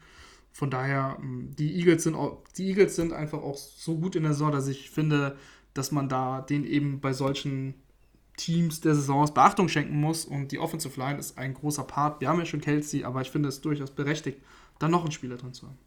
[0.50, 4.24] Von daher, ähm, die Eagles sind auch, die Eagles sind einfach auch so gut in
[4.24, 5.36] der Saison, dass ich finde,
[5.74, 7.74] dass man da den eben bei solchen
[8.36, 10.24] Teams der Saisons Beachtung schenken muss.
[10.24, 12.20] Und die Offensive Line ist ein großer Part.
[12.20, 14.40] Wir haben ja schon Kelsey, aber ich finde es durchaus berechtigt,
[14.78, 15.78] da noch einen Spieler drin zu haben.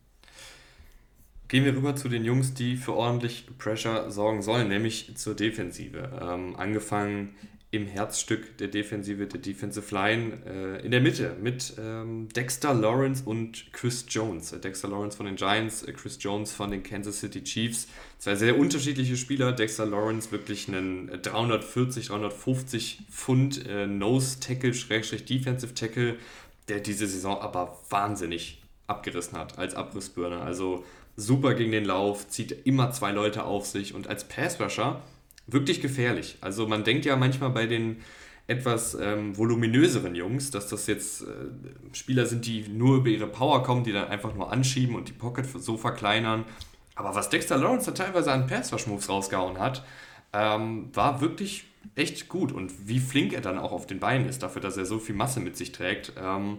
[1.49, 6.11] Gehen wir rüber zu den Jungs, die für ordentlich Pressure sorgen sollen, nämlich zur Defensive.
[6.21, 7.35] Ähm, angefangen
[7.71, 13.23] im Herzstück der Defensive, der Defensive Line, äh, in der Mitte mit ähm, Dexter Lawrence
[13.25, 14.51] und Chris Jones.
[14.51, 17.87] Äh, Dexter Lawrence von den Giants, äh, Chris Jones von den Kansas City Chiefs.
[18.19, 19.51] Zwei sehr unterschiedliche Spieler.
[19.51, 26.17] Dexter Lawrence wirklich einen 340, 350 Pfund äh, Nose Tackle, Schrägstrich Defensive Tackle,
[26.67, 30.41] der diese Saison aber wahnsinnig abgerissen hat als Abrissbirne.
[30.41, 30.83] Also
[31.19, 35.01] super gegen den Lauf, zieht immer zwei Leute auf sich und als Passrusher
[35.47, 36.37] wirklich gefährlich.
[36.41, 37.97] Also man denkt ja manchmal bei den
[38.47, 41.25] etwas ähm, voluminöseren Jungs, dass das jetzt äh,
[41.93, 45.13] Spieler sind, die nur über ihre Power kommen, die dann einfach nur anschieben und die
[45.13, 46.45] Pocket so verkleinern.
[46.95, 49.85] Aber was Dexter Lawrence da teilweise an Pass-Rush-Moves rausgehauen hat,
[50.33, 51.65] ähm, war wirklich
[51.95, 52.51] echt gut.
[52.51, 55.15] Und wie flink er dann auch auf den Beinen ist, dafür, dass er so viel
[55.15, 56.57] Masse mit sich trägt, ähm,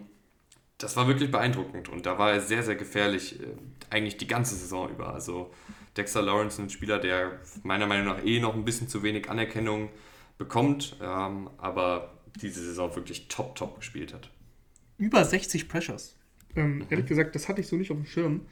[0.83, 1.89] das war wirklich beeindruckend.
[1.89, 3.47] Und da war er sehr, sehr gefährlich, äh,
[3.91, 5.15] eigentlich die ganze Saison über.
[5.15, 5.51] Also
[5.97, 9.91] Dexter Lawrence ein Spieler, der meiner Meinung nach eh noch ein bisschen zu wenig Anerkennung
[10.39, 14.31] bekommt, ähm, aber diese Saison wirklich top, top gespielt hat.
[14.97, 16.17] Über 60 Pressures.
[16.57, 16.87] Ähm, mhm.
[16.89, 18.43] Ehrlich gesagt, das hatte ich so nicht auf dem Schirm.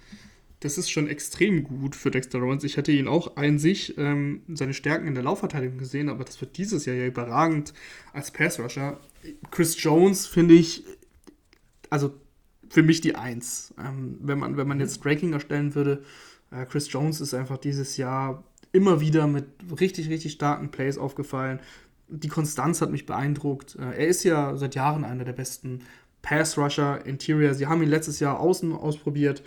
[0.61, 2.67] Das ist schon extrem gut für Dexter Lawrence.
[2.67, 6.41] Ich hatte ihn auch ein sich ähm, seine Stärken in der Laufverteidigung gesehen, aber das
[6.41, 7.73] wird dieses Jahr ja überragend
[8.13, 9.01] als Pass-Rusher.
[9.53, 10.85] Chris Jones finde ich,
[11.91, 12.15] also
[12.69, 13.75] für mich die Eins.
[13.79, 16.03] Ähm, wenn, man, wenn man jetzt Ranking erstellen würde,
[16.51, 19.47] äh, Chris Jones ist einfach dieses Jahr immer wieder mit
[19.81, 21.61] richtig, richtig starken Plays aufgefallen.
[22.09, 23.77] Die Konstanz hat mich beeindruckt.
[23.77, 25.81] Äh, er ist ja seit Jahren einer der besten
[26.23, 27.55] Pass-Rusher, Interior.
[27.55, 29.43] Sie haben ihn letztes Jahr außen ausprobiert.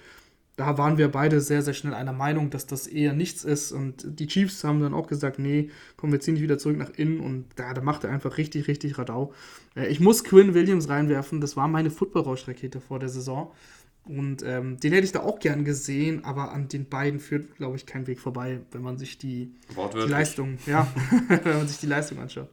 [0.62, 3.72] Da waren wir beide sehr, sehr schnell einer Meinung, dass das eher nichts ist.
[3.72, 6.91] Und die Chiefs haben dann auch gesagt, nee, kommen wir ziehen dich wieder zurück nach
[6.91, 7.20] innen.
[7.20, 9.34] Und da, da macht er einfach richtig, richtig Radau.
[9.76, 11.41] Äh, ich muss Quinn Williams reinwerfen.
[11.41, 13.51] Das war meine Football-Rausch-Rakete vor der Saison.
[14.05, 17.78] Und ähm, den hätte ich da auch gern gesehen, aber an den beiden führt, glaube
[17.78, 19.55] ich, kein Weg vorbei, wenn man sich die,
[19.95, 20.88] die Leistung, ja,
[21.28, 22.49] wenn man sich die Leistung anschaut.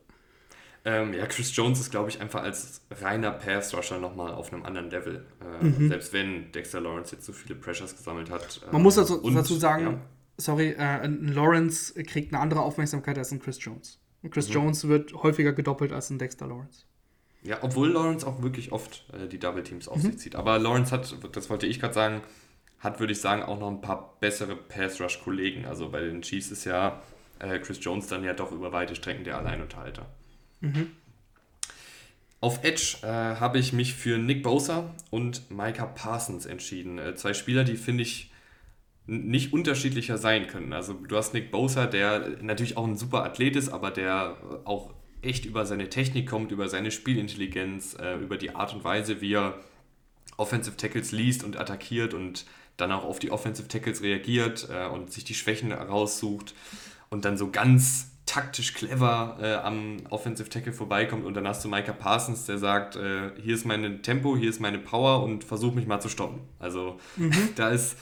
[0.85, 4.91] Ähm, ja, Chris Jones ist, glaube ich, einfach als reiner Pass-Rusher nochmal auf einem anderen
[4.91, 5.27] Level.
[5.61, 5.89] Äh, mhm.
[5.89, 8.61] Selbst wenn Dexter Lawrence jetzt so viele Pressures gesammelt hat.
[8.73, 10.01] Man muss dazu, und, dazu sagen, ja.
[10.37, 14.01] sorry, äh, ein Lawrence kriegt eine andere Aufmerksamkeit als ein Chris Jones.
[14.23, 14.55] Und Chris mhm.
[14.55, 16.85] Jones wird häufiger gedoppelt als ein Dexter Lawrence.
[17.43, 20.03] Ja, obwohl Lawrence auch wirklich oft äh, die Double Teams auf mhm.
[20.03, 20.37] sich zieht.
[20.37, 22.23] Aber Lawrence hat, das wollte ich gerade sagen,
[22.79, 25.67] hat, würde ich sagen, auch noch ein paar bessere Pass-Rush-Kollegen.
[25.67, 27.03] Also bei den Chiefs ist ja
[27.39, 30.07] äh, Chris Jones dann ja doch über weite Strecken der Alleinunterhalter.
[30.61, 30.91] Mhm.
[32.41, 36.99] Auf Edge äh, habe ich mich für Nick Bosa und Micah Parsons entschieden.
[36.99, 38.31] Äh, zwei Spieler, die finde ich
[39.07, 40.73] nicht unterschiedlicher sein können.
[40.73, 44.93] Also du hast Nick Bosa, der natürlich auch ein super Athlet ist, aber der auch
[45.23, 49.35] echt über seine Technik kommt, über seine Spielintelligenz, äh, über die Art und Weise, wie
[49.35, 49.59] er
[50.37, 52.45] Offensive Tackles liest und attackiert und
[52.77, 56.55] dann auch auf die Offensive Tackles reagiert äh, und sich die Schwächen raussucht
[57.11, 61.69] und dann so ganz taktisch clever äh, am Offensive Tackle vorbeikommt und dann hast du
[61.69, 65.75] Micah Parsons, der sagt, äh, hier ist mein Tempo, hier ist meine Power und versuch
[65.75, 66.41] mich mal zu stoppen.
[66.59, 67.33] Also mhm.
[67.57, 67.97] da ist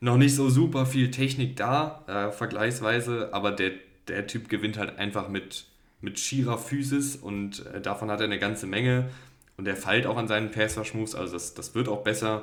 [0.00, 3.70] noch nicht so super viel Technik da, äh, vergleichsweise, aber der,
[4.08, 5.66] der Typ gewinnt halt einfach mit,
[6.00, 9.08] mit schierer Physis und äh, davon hat er eine ganze Menge
[9.56, 12.42] und er feilt auch an seinen Pass-Rush-Moves, also das, das wird auch besser.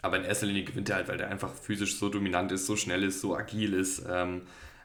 [0.00, 2.76] Aber in erster Linie gewinnt er halt, weil der einfach physisch so dominant ist, so
[2.76, 4.04] schnell ist, so agil ist.
[4.08, 4.42] Ähm,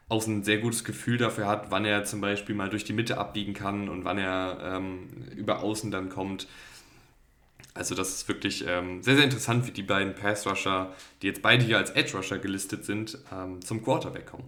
[0.10, 3.18] auch ein sehr gutes Gefühl dafür hat, wann er zum Beispiel mal durch die Mitte
[3.18, 6.48] abbiegen kann und wann er ähm, über Außen dann kommt.
[7.74, 11.64] Also das ist wirklich ähm, sehr, sehr interessant, wie die beiden Pass-Rusher, die jetzt beide
[11.64, 14.44] hier als Edge-Rusher gelistet sind, ähm, zum Quarterback kommen.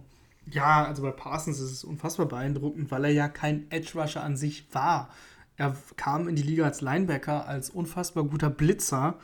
[0.48, 4.66] Ja, also bei Parsons ist es unfassbar beeindruckend, weil er ja kein Edge-Rusher an sich
[4.72, 5.10] war.
[5.56, 9.18] Er kam in die Liga als Linebacker, als unfassbar guter Blitzer.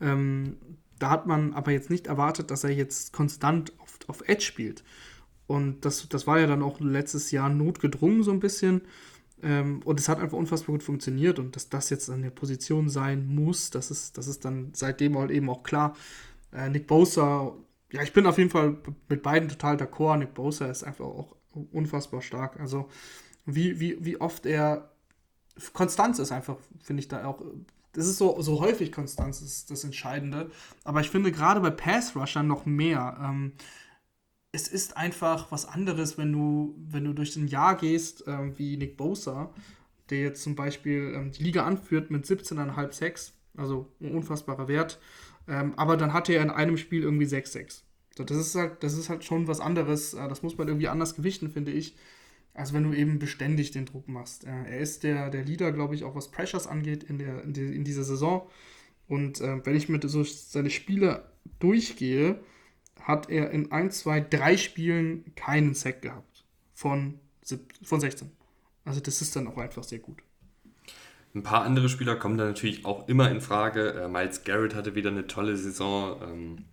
[0.00, 0.56] Ähm,
[0.98, 4.84] da hat man aber jetzt nicht erwartet, dass er jetzt konstant auf, auf Edge spielt.
[5.48, 8.82] Und das, das war ja dann auch letztes Jahr notgedrungen so ein bisschen.
[9.42, 11.38] Ähm, und es hat einfach unfassbar gut funktioniert.
[11.38, 15.18] Und dass das jetzt an der Position sein muss, das ist, das ist dann seitdem
[15.18, 15.96] halt eben auch klar.
[16.52, 17.54] Äh, Nick Bosa,
[17.90, 18.76] ja, ich bin auf jeden Fall
[19.08, 20.18] mit beiden total d'accord.
[20.18, 21.34] Nick Bosa ist einfach auch
[21.72, 22.60] unfassbar stark.
[22.60, 22.88] Also
[23.46, 24.90] wie, wie, wie oft er
[25.72, 27.42] Konstanz ist einfach, finde ich da auch.
[27.94, 30.50] Das ist so, so häufig Konstanz ist das Entscheidende.
[30.84, 33.16] Aber ich finde gerade bei Pass-Rushern noch mehr.
[33.20, 33.52] Ähm,
[34.58, 38.76] es ist einfach was anderes, wenn du, wenn du durch ein Jahr gehst, ähm, wie
[38.76, 39.54] Nick Bosa,
[40.10, 44.98] der jetzt zum Beispiel ähm, die Liga anführt mit 17,5 Sex, also ein unfassbarer Wert,
[45.46, 47.82] ähm, aber dann hatte er in einem Spiel irgendwie 6-6.
[48.16, 50.88] So, das, ist halt, das ist halt schon was anderes, äh, das muss man irgendwie
[50.88, 51.94] anders gewichten, finde ich,
[52.52, 54.44] als wenn du eben beständig den Druck machst.
[54.44, 57.52] Äh, er ist der, der Leader, glaube ich, auch was Pressures angeht in, der, in,
[57.52, 58.50] die, in dieser Saison.
[59.06, 61.30] Und äh, wenn ich mit so seine Spiele
[61.60, 62.40] durchgehe,
[63.02, 66.44] hat er in 1, 2, 3 Spielen keinen Sack gehabt.
[66.74, 67.18] Von,
[67.82, 68.30] von 16.
[68.84, 70.18] Also das ist dann auch einfach sehr gut.
[71.34, 73.92] Ein paar andere Spieler kommen da natürlich auch immer in Frage.
[73.92, 76.20] Äh, Miles Garrett hatte wieder eine tolle Saison.
[76.22, 76.64] Ähm,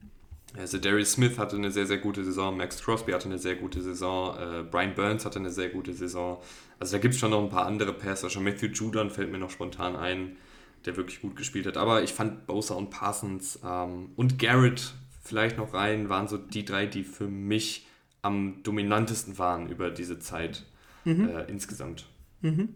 [0.57, 2.55] also Darius Smith hatte eine sehr, sehr gute Saison.
[2.55, 4.37] Max Crosby hatte eine sehr gute Saison.
[4.37, 6.41] Äh, Brian Burns hatte eine sehr gute Saison.
[6.79, 8.29] Also da gibt es schon noch ein paar andere Passer.
[8.29, 10.37] Schon Matthew Judon fällt mir noch spontan ein,
[10.85, 11.75] der wirklich gut gespielt hat.
[11.75, 14.93] Aber ich fand Bosa und Parsons ähm, und Garrett
[15.25, 17.87] vielleicht noch rein, waren so die drei, die für mich
[18.21, 20.63] am dominantesten waren über diese Zeit
[21.03, 21.29] mhm.
[21.29, 22.05] äh, insgesamt.
[22.41, 22.75] Mhm.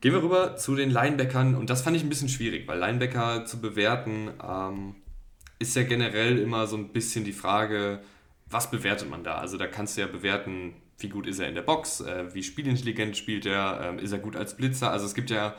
[0.00, 3.44] Gehen wir rüber zu den Linebackern und das fand ich ein bisschen schwierig, weil Linebacker
[3.46, 4.94] zu bewerten ähm,
[5.58, 8.00] ist ja generell immer so ein bisschen die Frage,
[8.48, 9.38] was bewertet man da?
[9.38, 12.42] Also da kannst du ja bewerten, wie gut ist er in der Box, äh, wie
[12.42, 14.90] spielintelligent spielt er, äh, ist er gut als Blitzer.
[14.90, 15.56] Also es gibt ja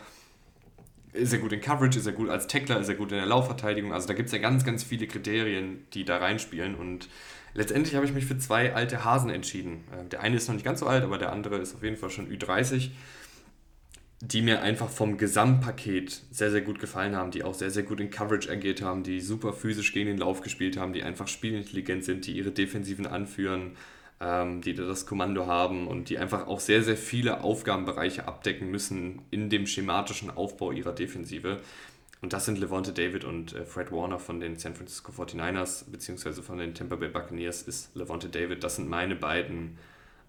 [1.18, 3.26] ist er gut in Coverage, ist er gut als Tackler, ist er gut in der
[3.26, 3.94] Laufverteidigung.
[3.94, 6.76] Also da gibt es ja ganz, ganz viele Kriterien, die da reinspielen.
[6.76, 7.10] Und
[7.54, 9.84] letztendlich habe ich mich für zwei alte Hasen entschieden.
[9.92, 11.98] Äh, der eine ist noch nicht ganz so alt, aber der andere ist auf jeden
[11.98, 12.92] Fall schon Ü30.
[14.22, 18.00] die mir einfach vom Gesamtpaket sehr, sehr gut gefallen haben, die auch sehr, sehr gut
[18.00, 22.04] in Coverage agiert haben, die super physisch gegen den Lauf gespielt haben, die einfach spielintelligent
[22.04, 23.78] sind, die ihre Defensiven anführen,
[24.20, 29.22] ähm, die das Kommando haben und die einfach auch sehr, sehr viele Aufgabenbereiche abdecken müssen
[29.30, 31.60] in dem schematischen Aufbau ihrer Defensive.
[32.22, 36.42] Und das sind Levante David und äh, Fred Warner von den San Francisco 49ers, beziehungsweise
[36.42, 38.64] von den Tampa Bay Buccaneers ist Levante David.
[38.64, 39.78] Das sind meine beiden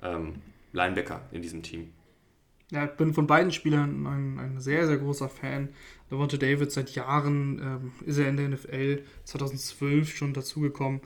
[0.03, 0.35] ähm,
[0.73, 1.93] Linebacker in diesem Team.
[2.71, 5.71] Ja, ich bin von beiden Spielern ein, ein sehr, sehr großer Fan.
[6.11, 11.01] Levante David seit Jahren ähm, ist er in der NFL, 2012 schon dazugekommen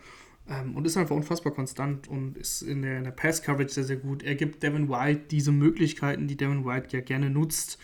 [0.48, 3.96] ähm, und ist einfach unfassbar konstant und ist in der, in der Pass-Coverage sehr, sehr
[3.96, 4.22] gut.
[4.22, 7.78] Er gibt Devin White diese Möglichkeiten, die Devin White ja gerne nutzt,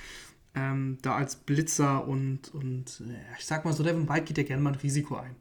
[0.54, 3.02] ähm, da als Blitzer und, und
[3.38, 5.36] ich sag mal so, Devin White geht ja gerne mal ein Risiko ein,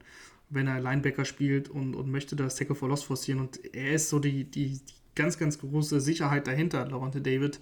[0.49, 4.09] wenn er Linebacker spielt und, und möchte das Tackle for Loss forcieren und er ist
[4.09, 7.59] so die, die, die ganz, ganz große Sicherheit dahinter, Levante David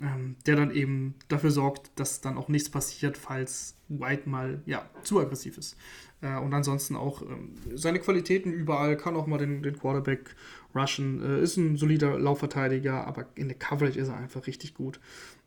[0.00, 4.88] ähm, der dann eben dafür sorgt, dass dann auch nichts passiert, falls White mal ja,
[5.02, 5.76] zu aggressiv ist.
[6.20, 10.34] Äh, und ansonsten auch ähm, seine Qualitäten überall, kann auch mal den, den Quarterback
[10.74, 14.98] rushen, äh, ist ein solider Laufverteidiger, aber in der Coverage ist er einfach richtig gut.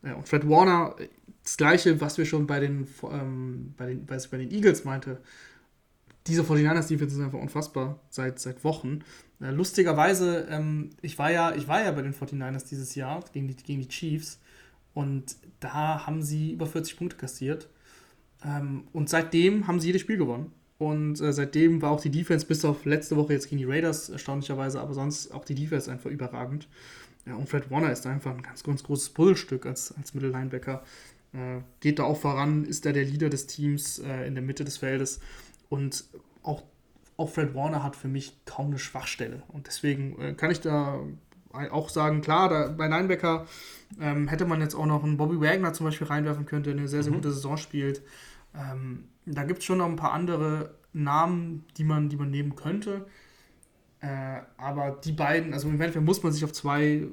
[0.02, 0.96] Äh, und Fred Warner,
[1.42, 5.20] das gleiche, was wir schon bei den, ähm, bei den, bei den Eagles meinte,
[6.28, 9.00] diese 49ers Defense ist einfach unfassbar seit, seit Wochen.
[9.40, 13.48] Äh, lustigerweise, ähm, ich, war ja, ich war ja bei den 49ers dieses Jahr gegen
[13.48, 14.40] die, gegen die Chiefs
[14.94, 17.68] und da haben sie über 40 Punkte kassiert.
[18.44, 20.52] Ähm, und seitdem haben sie jedes Spiel gewonnen.
[20.78, 24.08] Und äh, seitdem war auch die Defense bis auf letzte Woche jetzt gegen die Raiders
[24.10, 26.68] erstaunlicherweise, aber sonst auch die Defense einfach überragend.
[27.26, 30.84] Ja, und Fred Warner ist einfach ein ganz, ganz großes Puzzlestück als, als Mittellinebacker.
[31.32, 34.64] Äh, geht da auch voran, ist da der Leader des Teams äh, in der Mitte
[34.64, 35.20] des Feldes.
[35.68, 36.04] Und
[36.42, 36.62] auch
[37.18, 39.42] auch Fred Warner hat für mich kaum eine Schwachstelle.
[39.48, 41.00] Und deswegen äh, kann ich da
[41.52, 43.46] auch sagen, klar, da, bei Linebacker
[44.00, 46.86] ähm, hätte man jetzt auch noch einen Bobby Wagner zum Beispiel reinwerfen können, der eine
[46.86, 47.16] sehr, sehr mhm.
[47.16, 48.02] gute Saison spielt.
[48.54, 52.54] Ähm, da gibt es schon noch ein paar andere Namen, die man, die man nehmen
[52.54, 53.06] könnte.
[54.00, 57.08] Äh, aber die beiden, also im Endeffekt muss man sich auf zwei,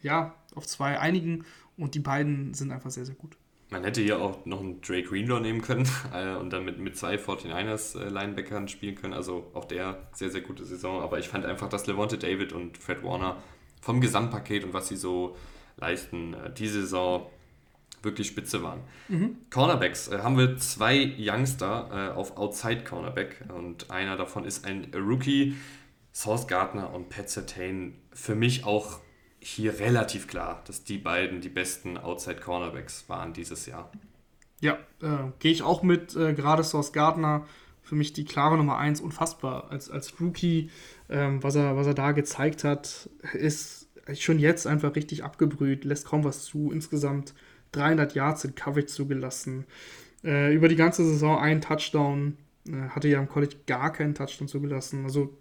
[0.00, 1.44] ja, auf zwei einigen
[1.76, 3.36] und die beiden sind einfach sehr, sehr gut.
[3.70, 6.96] Man hätte hier auch noch einen Drake Greenlaw nehmen können äh, und dann mit, mit
[6.96, 9.14] zwei 49ers äh, Linebackern spielen können.
[9.14, 11.02] Also auch der sehr, sehr gute Saison.
[11.02, 13.36] Aber ich fand einfach, dass Levante David und Fred Warner
[13.80, 15.36] vom Gesamtpaket und was sie so
[15.76, 17.26] leisten, äh, diese Saison
[18.02, 18.80] wirklich spitze waren.
[19.08, 19.36] Mhm.
[19.50, 24.90] Cornerbacks äh, haben wir zwei Youngster äh, auf Outside Cornerback und einer davon ist ein
[24.94, 25.54] Rookie.
[26.12, 28.98] Source Gardner und Pat Sertain für mich auch
[29.40, 33.90] hier relativ klar, dass die beiden die besten Outside Cornerbacks waren dieses Jahr.
[34.60, 36.14] Ja, äh, gehe ich auch mit.
[36.14, 37.46] Äh, gerade Source Gardner
[37.82, 39.70] für mich die klare Nummer 1, unfassbar.
[39.70, 40.70] Als, als Rookie,
[41.08, 46.06] ähm, was, er, was er da gezeigt hat, ist schon jetzt einfach richtig abgebrüht, lässt
[46.06, 46.70] kaum was zu.
[46.70, 47.34] Insgesamt
[47.72, 49.66] 300 Yards in Coverage zugelassen.
[50.22, 52.36] Äh, über die ganze Saison ein Touchdown.
[52.68, 55.04] Äh, hatte ja im College gar keinen Touchdown zugelassen.
[55.04, 55.36] Also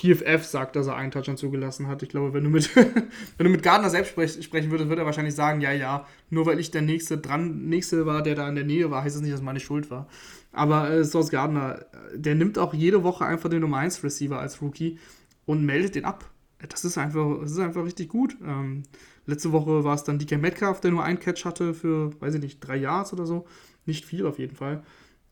[0.00, 2.02] PFF sagt, dass er einen Touchdown zugelassen hat.
[2.02, 5.06] Ich glaube, wenn du mit, wenn du mit Gardner selbst sprech, sprechen würdest, würde er
[5.06, 8.54] wahrscheinlich sagen, ja, ja, nur weil ich der Nächste dran, Nächste war, der da in
[8.54, 10.08] der Nähe war, heißt das nicht, dass meine Schuld war.
[10.52, 11.84] Aber äh, Source Gardner,
[12.14, 14.98] der nimmt auch jede Woche einfach den Nummer 1 Receiver als Rookie
[15.44, 16.30] und meldet den ab.
[16.68, 18.36] Das ist einfach, das ist einfach richtig gut.
[18.44, 18.82] Ähm,
[19.26, 22.40] letzte Woche war es dann DK Metcalf, der nur einen Catch hatte für, weiß ich
[22.40, 23.46] nicht, drei Yards oder so.
[23.86, 24.82] Nicht viel auf jeden Fall.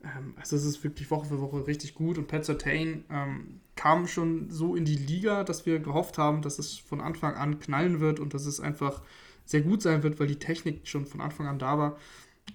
[0.03, 4.07] Ähm, also es ist wirklich Woche für Woche richtig gut und Pat Sertain ähm, kam
[4.07, 7.99] schon so in die Liga, dass wir gehofft haben, dass es von Anfang an knallen
[7.99, 9.01] wird und dass es einfach
[9.45, 11.97] sehr gut sein wird, weil die Technik schon von Anfang an da war.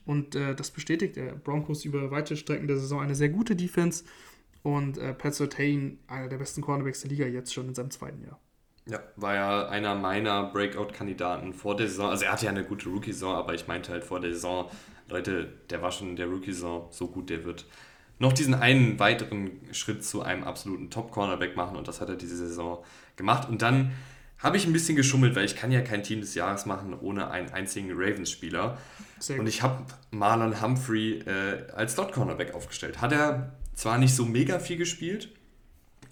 [0.07, 4.05] Und äh, das bestätigt der Broncos über weite Strecken der Saison eine sehr gute Defense
[4.63, 8.23] und äh, Pat Sertain einer der besten Cornerbacks der Liga jetzt schon in seinem zweiten
[8.25, 8.41] Jahr.
[8.87, 12.11] Ja, war ja einer meiner Breakout-Kandidaten vor der Saison.
[12.11, 14.69] Also er hatte ja eine gute Rookie-Saison, aber ich meinte halt vor der Saison,
[15.09, 17.67] Leute, der war schon der Rookie-Saison so gut, der wird
[18.19, 22.37] noch diesen einen weiteren Schritt zu einem absoluten Top-Cornerback machen und das hat er diese
[22.37, 22.85] Saison
[23.17, 23.49] gemacht.
[23.49, 23.93] Und dann
[24.39, 27.31] habe ich ein bisschen geschummelt, weil ich kann ja kein Team des Jahres machen ohne
[27.31, 28.79] einen einzigen Ravens-Spieler.
[29.39, 33.01] Und ich habe Marlon Humphrey äh, als Dot-Cornerback aufgestellt.
[33.01, 35.31] Hat er zwar nicht so mega viel gespielt,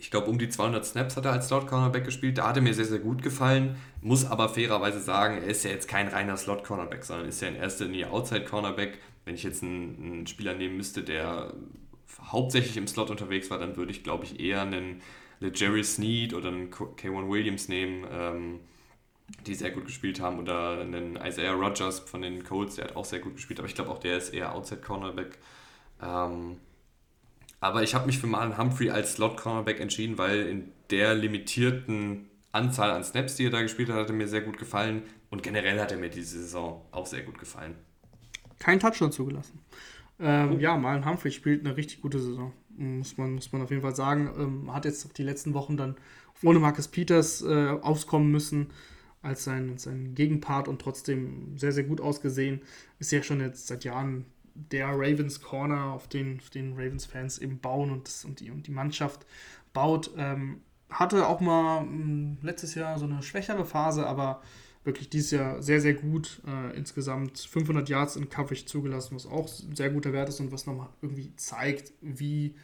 [0.02, 2.36] ich glaube, um die 200 Snaps hat er als Slot-Cornerback gespielt.
[2.36, 3.76] Da hat er mir sehr, sehr gut gefallen.
[4.00, 7.54] Muss aber fairerweise sagen, er ist ja jetzt kein reiner Slot-Cornerback, sondern ist ja in
[7.54, 8.98] erster Linie Outside-Cornerback.
[9.24, 11.54] Wenn ich jetzt einen, einen, Spieler nehmen müsste, der
[12.20, 15.00] hauptsächlich im Slot unterwegs war, dann würde ich, glaube ich, eher einen
[15.54, 18.60] Jerry Sneed oder einen K1 Williams nehmen, ähm,
[19.46, 20.40] die sehr gut gespielt haben.
[20.40, 23.60] Oder einen Isaiah Rogers von den Colts, der hat auch sehr gut gespielt.
[23.60, 25.38] Aber ich glaube, auch der ist eher Outside-Cornerback.
[26.02, 26.56] Ähm,
[27.62, 32.90] aber ich habe mich für Marlon Humphrey als Slot-Cornerback entschieden, weil in der limitierten Anzahl
[32.90, 35.04] an Snaps, die er da gespielt hat, hat er mir sehr gut gefallen.
[35.30, 37.76] Und generell hat er mir diese Saison auch sehr gut gefallen.
[38.58, 39.60] keinen Touchdown zugelassen.
[40.18, 40.58] Ähm, oh.
[40.58, 43.94] Ja, Malen Humphrey spielt eine richtig gute Saison, muss man, muss man auf jeden Fall
[43.94, 44.28] sagen.
[44.36, 45.94] Ähm, hat jetzt die letzten Wochen dann
[46.42, 48.70] ohne Marcus Peters äh, auskommen müssen
[49.22, 52.60] als sein, sein Gegenpart und trotzdem sehr, sehr gut ausgesehen.
[52.98, 57.58] Ist ja schon jetzt seit Jahren der Ravens Corner, auf den, auf den Ravens-Fans eben
[57.58, 59.26] bauen und, das, und, die, und die Mannschaft
[59.72, 60.10] baut.
[60.16, 60.60] Ähm,
[60.90, 64.42] hatte auch mal mh, hm, letztes Jahr so eine schwächere Phase, aber
[64.84, 66.40] wirklich dieses Jahr sehr, sehr gut.
[66.46, 70.52] Äh, insgesamt 500 Yards in Coverage zugelassen, was auch ein sehr guter Wert ist und
[70.52, 72.54] was nochmal irgendwie zeigt, wie,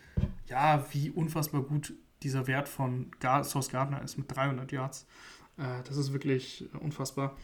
[0.46, 5.06] ja, wie unfassbar gut dieser Wert von Gar Source Gardner ist mit 300 Yards.
[5.56, 7.36] Äh, das ist wirklich unfassbar.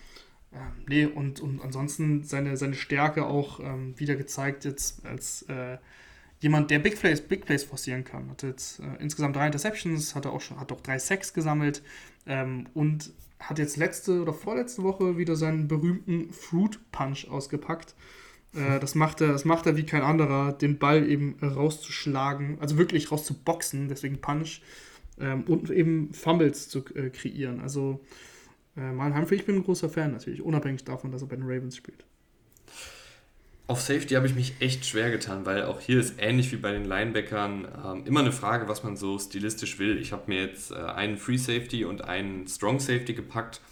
[0.87, 5.79] Nee, und, und ansonsten seine, seine Stärke auch ähm, wieder gezeigt jetzt als äh,
[6.41, 8.31] jemand, der Big Plays, Big Plays forcieren kann.
[8.31, 11.83] Hat jetzt äh, insgesamt drei Interceptions, hat auch schon, hat auch drei Sacks gesammelt
[12.27, 17.95] ähm, und hat jetzt letzte oder vorletzte Woche wieder seinen berühmten Fruit Punch ausgepackt.
[18.55, 22.79] Äh, das, macht er, das macht er wie kein anderer, den Ball eben rauszuschlagen, also
[22.79, 24.63] wirklich rauszuboxen, deswegen Punch,
[25.19, 27.61] ähm, und eben Fumbles zu äh, kreieren.
[27.61, 28.01] Also
[28.77, 31.45] äh, Marlon Humphrey, ich bin ein großer Fan natürlich, unabhängig davon, dass er bei den
[31.45, 32.05] Ravens spielt.
[33.67, 36.71] Auf Safety habe ich mich echt schwer getan, weil auch hier ist ähnlich wie bei
[36.71, 39.97] den Linebackern ähm, immer eine Frage, was man so stilistisch will.
[39.97, 43.63] Ich habe mir jetzt äh, einen Free Safety und einen Strong Safety gepackt,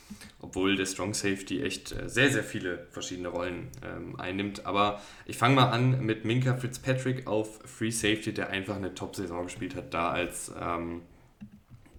[0.41, 4.65] obwohl der Strong Safety echt äh, sehr, sehr viele verschiedene Rollen ähm, einnimmt.
[4.65, 9.45] Aber ich fange mal an mit Minka Fitzpatrick auf Free Safety, der einfach eine Top-Saison
[9.45, 11.03] gespielt hat, da als, ähm,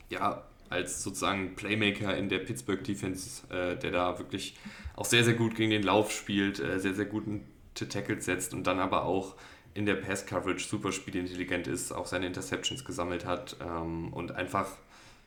[0.09, 0.43] ja,
[0.73, 4.57] als sozusagen Playmaker in der Pittsburgh Defense, äh, der da wirklich
[4.95, 8.67] auch sehr, sehr gut gegen den Lauf spielt, äh, sehr, sehr guten Tackles setzt und
[8.67, 9.35] dann aber auch
[9.73, 14.67] in der Pass-Coverage super spielintelligent ist, auch seine Interceptions gesammelt hat ähm, und einfach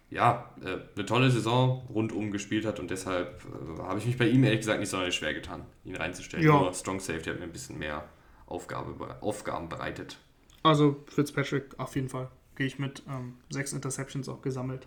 [0.08, 4.28] ja, äh, eine tolle Saison rundum gespielt hat und deshalb äh, habe ich mich bei
[4.28, 6.46] ihm ehrlich gesagt nicht sonderlich schwer getan, ihn reinzustellen.
[6.46, 6.52] Ja.
[6.52, 8.04] Nur Strong Safety hat mir ein bisschen mehr
[8.46, 10.18] Aufgabe, Aufgaben bereitet.
[10.62, 13.02] Also Fitzpatrick auf jeden Fall, gehe ich mit.
[13.08, 14.86] Ähm, sechs Interceptions auch gesammelt.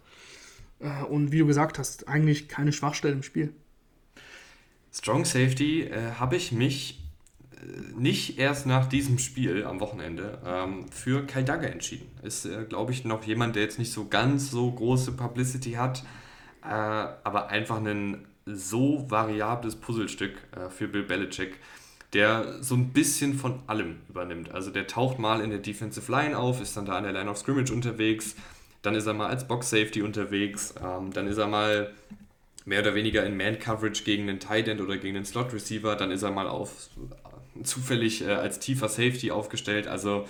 [0.80, 3.54] Äh, und wie du gesagt hast, eigentlich keine Schwachstelle im Spiel.
[4.92, 7.00] Strong Safety äh, habe ich mich
[7.96, 12.10] nicht erst nach diesem Spiel am Wochenende ähm, für Kai Dagger entschieden.
[12.24, 16.04] Ist, äh, glaube ich, noch jemand, der jetzt nicht so ganz so große Publicity hat,
[16.64, 21.58] äh, aber einfach ein so variables Puzzlestück äh, für Bill Belichick,
[22.14, 24.52] der so ein bisschen von allem übernimmt.
[24.52, 27.30] Also der taucht mal in der Defensive Line auf, ist dann da an der Line
[27.30, 28.36] of Scrimmage unterwegs,
[28.82, 31.94] dann ist er mal als Box Safety unterwegs, ähm, dann ist er mal
[32.66, 36.24] mehr oder weniger in Man-Coverage gegen einen Tight End oder gegen einen Slot-Receiver, dann ist
[36.24, 36.90] er mal auf
[37.64, 39.88] zufällig äh, als tiefer Safety aufgestellt.
[39.88, 40.28] Also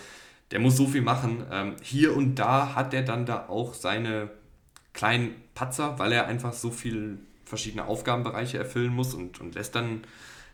[0.51, 1.45] der muss so viel machen.
[1.51, 4.29] Ähm, hier und da hat er dann da auch seine
[4.93, 10.01] kleinen Patzer, weil er einfach so viele verschiedene Aufgabenbereiche erfüllen muss und, und lässt dann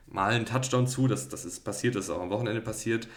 [0.07, 1.07] mal einen Touchdown zu.
[1.07, 3.07] Das, das ist passiert, das ist auch am Wochenende passiert.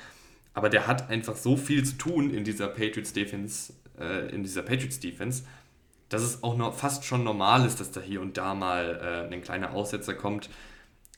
[0.55, 4.63] Aber der hat einfach so viel zu tun in dieser Patriots Defense, äh, in dieser
[4.63, 5.45] Patriots Defense,
[6.09, 9.33] dass es auch noch fast schon normal ist, dass da hier und da mal äh,
[9.35, 10.49] ein kleiner Aussetzer kommt.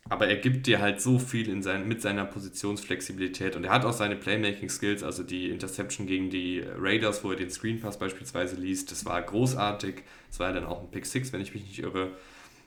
[0.08, 3.84] Aber er gibt dir halt so viel in sein, mit seiner Positionsflexibilität und er hat
[3.84, 8.56] auch seine Playmaking-Skills, also die Interception gegen die Raiders, wo er den Screen Pass beispielsweise
[8.56, 10.02] liest, das war großartig.
[10.28, 12.12] Das war ja dann auch ein Pick 6, wenn ich mich nicht irre.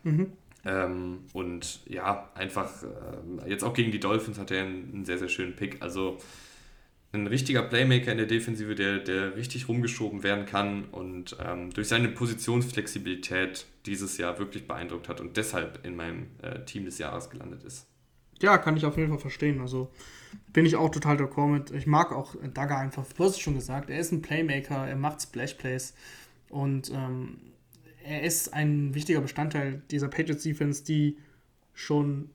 [0.03, 0.31] Mhm.
[0.65, 5.17] Ähm, und ja, einfach äh, jetzt auch gegen die Dolphins hat er einen, einen sehr,
[5.17, 5.81] sehr schönen Pick.
[5.81, 6.19] Also
[7.13, 11.87] ein richtiger Playmaker in der Defensive, der, der richtig rumgeschoben werden kann und ähm, durch
[11.87, 17.29] seine Positionsflexibilität dieses Jahr wirklich beeindruckt hat und deshalb in meinem äh, Team des Jahres
[17.29, 17.85] gelandet ist.
[18.41, 19.61] Ja, kann ich auf jeden Fall verstehen.
[19.61, 19.91] Also
[20.51, 21.71] bin ich auch total d'accord mit.
[21.71, 23.05] Ich mag auch Dagger einfach.
[23.13, 25.93] Du hast es schon gesagt, er ist ein Playmaker, er macht Splash Plays
[26.49, 27.37] und ähm,
[28.03, 31.17] er ist ein wichtiger Bestandteil dieser Patriots Defense, die
[31.75, 32.31] schon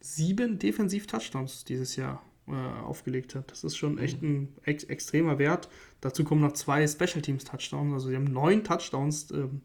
[0.00, 3.50] sieben Defensiv-Touchdowns dieses Jahr äh, aufgelegt hat.
[3.50, 4.28] Das ist schon echt mhm.
[4.28, 5.68] ein ex extremer Wert.
[6.00, 7.92] Dazu kommen noch zwei Special Teams Touchdowns.
[7.92, 9.60] Also sie haben neun Touchdowns ähm,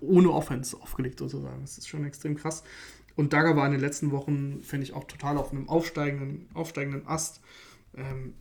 [0.00, 1.60] ohne Offense aufgelegt sozusagen.
[1.62, 2.64] Das ist schon extrem krass.
[3.16, 7.06] Und Dagger war in den letzten Wochen, finde ich, auch total auf einem aufsteigenden, aufsteigenden
[7.06, 7.40] Ast.
[7.96, 8.34] Ähm,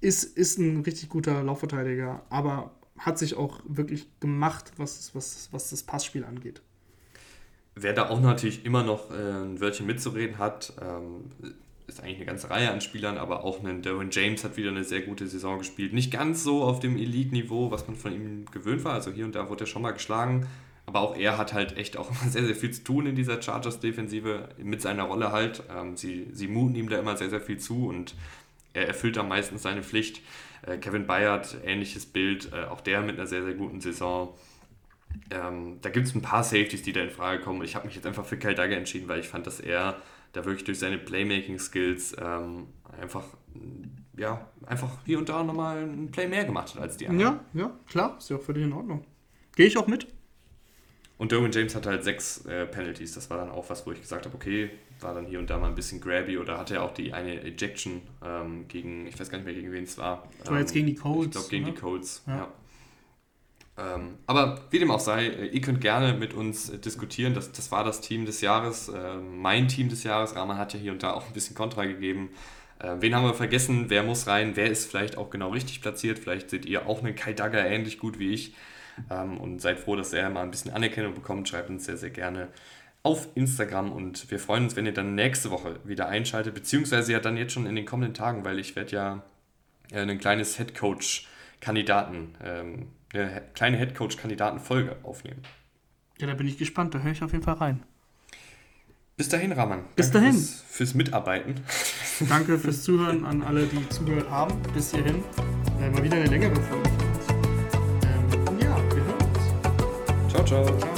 [0.00, 5.70] ist, ist ein richtig guter Laufverteidiger, aber hat sich auch wirklich gemacht, was, was, was
[5.70, 6.62] das Passspiel angeht.
[7.74, 11.30] Wer da auch natürlich immer noch äh, ein Wörtchen mitzureden hat, ähm,
[11.88, 14.84] ist eigentlich eine ganze Reihe an Spielern, aber auch ein Derwin James hat wieder eine
[14.84, 15.94] sehr gute Saison gespielt.
[15.94, 18.92] Nicht ganz so auf dem Elite-Niveau, was man von ihm gewöhnt war.
[18.92, 20.46] Also hier und da wurde er schon mal geschlagen.
[20.84, 24.50] Aber auch er hat halt echt auch sehr, sehr viel zu tun in dieser Chargers-Defensive
[24.58, 25.62] mit seiner Rolle halt.
[25.74, 28.14] Ähm, sie, sie muten ihm da immer sehr, sehr viel zu und
[28.74, 30.20] er erfüllt da meistens seine Pflicht.
[30.62, 34.34] Äh, Kevin Bayard, ähnliches Bild, äh, auch der mit einer sehr, sehr guten Saison.
[35.30, 37.62] Ähm, da gibt es ein paar Safeties, die da in Frage kommen.
[37.62, 39.96] Ich habe mich jetzt einfach für Kyle Dagger entschieden, weil ich fand, dass er
[40.38, 42.68] da wirklich durch seine Playmaking-Skills ähm,
[43.00, 43.24] einfach,
[44.16, 47.40] ja, einfach hier und da nochmal ein Play mehr gemacht hat als die anderen.
[47.52, 49.04] Ja, ja, klar, ist ja auch völlig in Ordnung.
[49.56, 50.06] Gehe ich auch mit.
[51.16, 53.14] Und Derwin James hatte halt sechs äh, Penalties.
[53.14, 54.70] Das war dann auch was, wo ich gesagt habe, okay,
[55.00, 57.42] war dann hier und da mal ein bisschen grabby oder hatte er auch die eine
[57.42, 60.28] Ejection ähm, gegen, ich weiß gar nicht mehr, gegen wen es war.
[60.38, 61.26] Das war jetzt gegen die Colts.
[61.26, 61.74] Ich glaube, gegen oder?
[61.74, 62.36] die Colts, ja.
[62.36, 62.52] ja.
[63.78, 67.34] Ähm, aber wie dem auch sei, äh, ihr könnt gerne mit uns äh, diskutieren.
[67.34, 70.34] Das, das war das Team des Jahres, äh, mein Team des Jahres.
[70.34, 72.30] Rahman hat ja hier und da auch ein bisschen Kontra gegeben.
[72.80, 73.86] Äh, wen haben wir vergessen?
[73.88, 74.56] Wer muss rein?
[74.56, 76.18] Wer ist vielleicht auch genau richtig platziert?
[76.18, 78.54] Vielleicht seht ihr auch einen Kai Dagger ähnlich gut wie ich.
[79.10, 81.48] Ähm, und seid froh, dass er mal ein bisschen Anerkennung bekommt.
[81.48, 82.48] Schreibt uns sehr, sehr gerne
[83.04, 87.20] auf Instagram und wir freuen uns, wenn ihr dann nächste Woche wieder einschaltet, beziehungsweise ja
[87.20, 89.22] dann jetzt schon in den kommenden Tagen, weil ich werde ja
[89.92, 95.42] äh, ein kleines Headcoach-Kandidaten, ähm, eine kleine Headcoach-Kandidaten-Folge aufnehmen.
[96.18, 97.82] Ja, da bin ich gespannt, da höre ich auf jeden Fall rein.
[99.16, 99.84] Bis dahin, Raman.
[99.96, 100.32] Bis dahin.
[100.32, 101.56] Fürs, fürs, Mitarbeiten.
[102.28, 104.54] Danke fürs Zuhören an alle, die zugehört haben.
[104.74, 105.24] Bis hierhin.
[105.80, 106.88] Äh, mal wieder eine längere Folge.
[110.28, 110.78] Ciao, ciao.
[110.78, 110.97] ciao.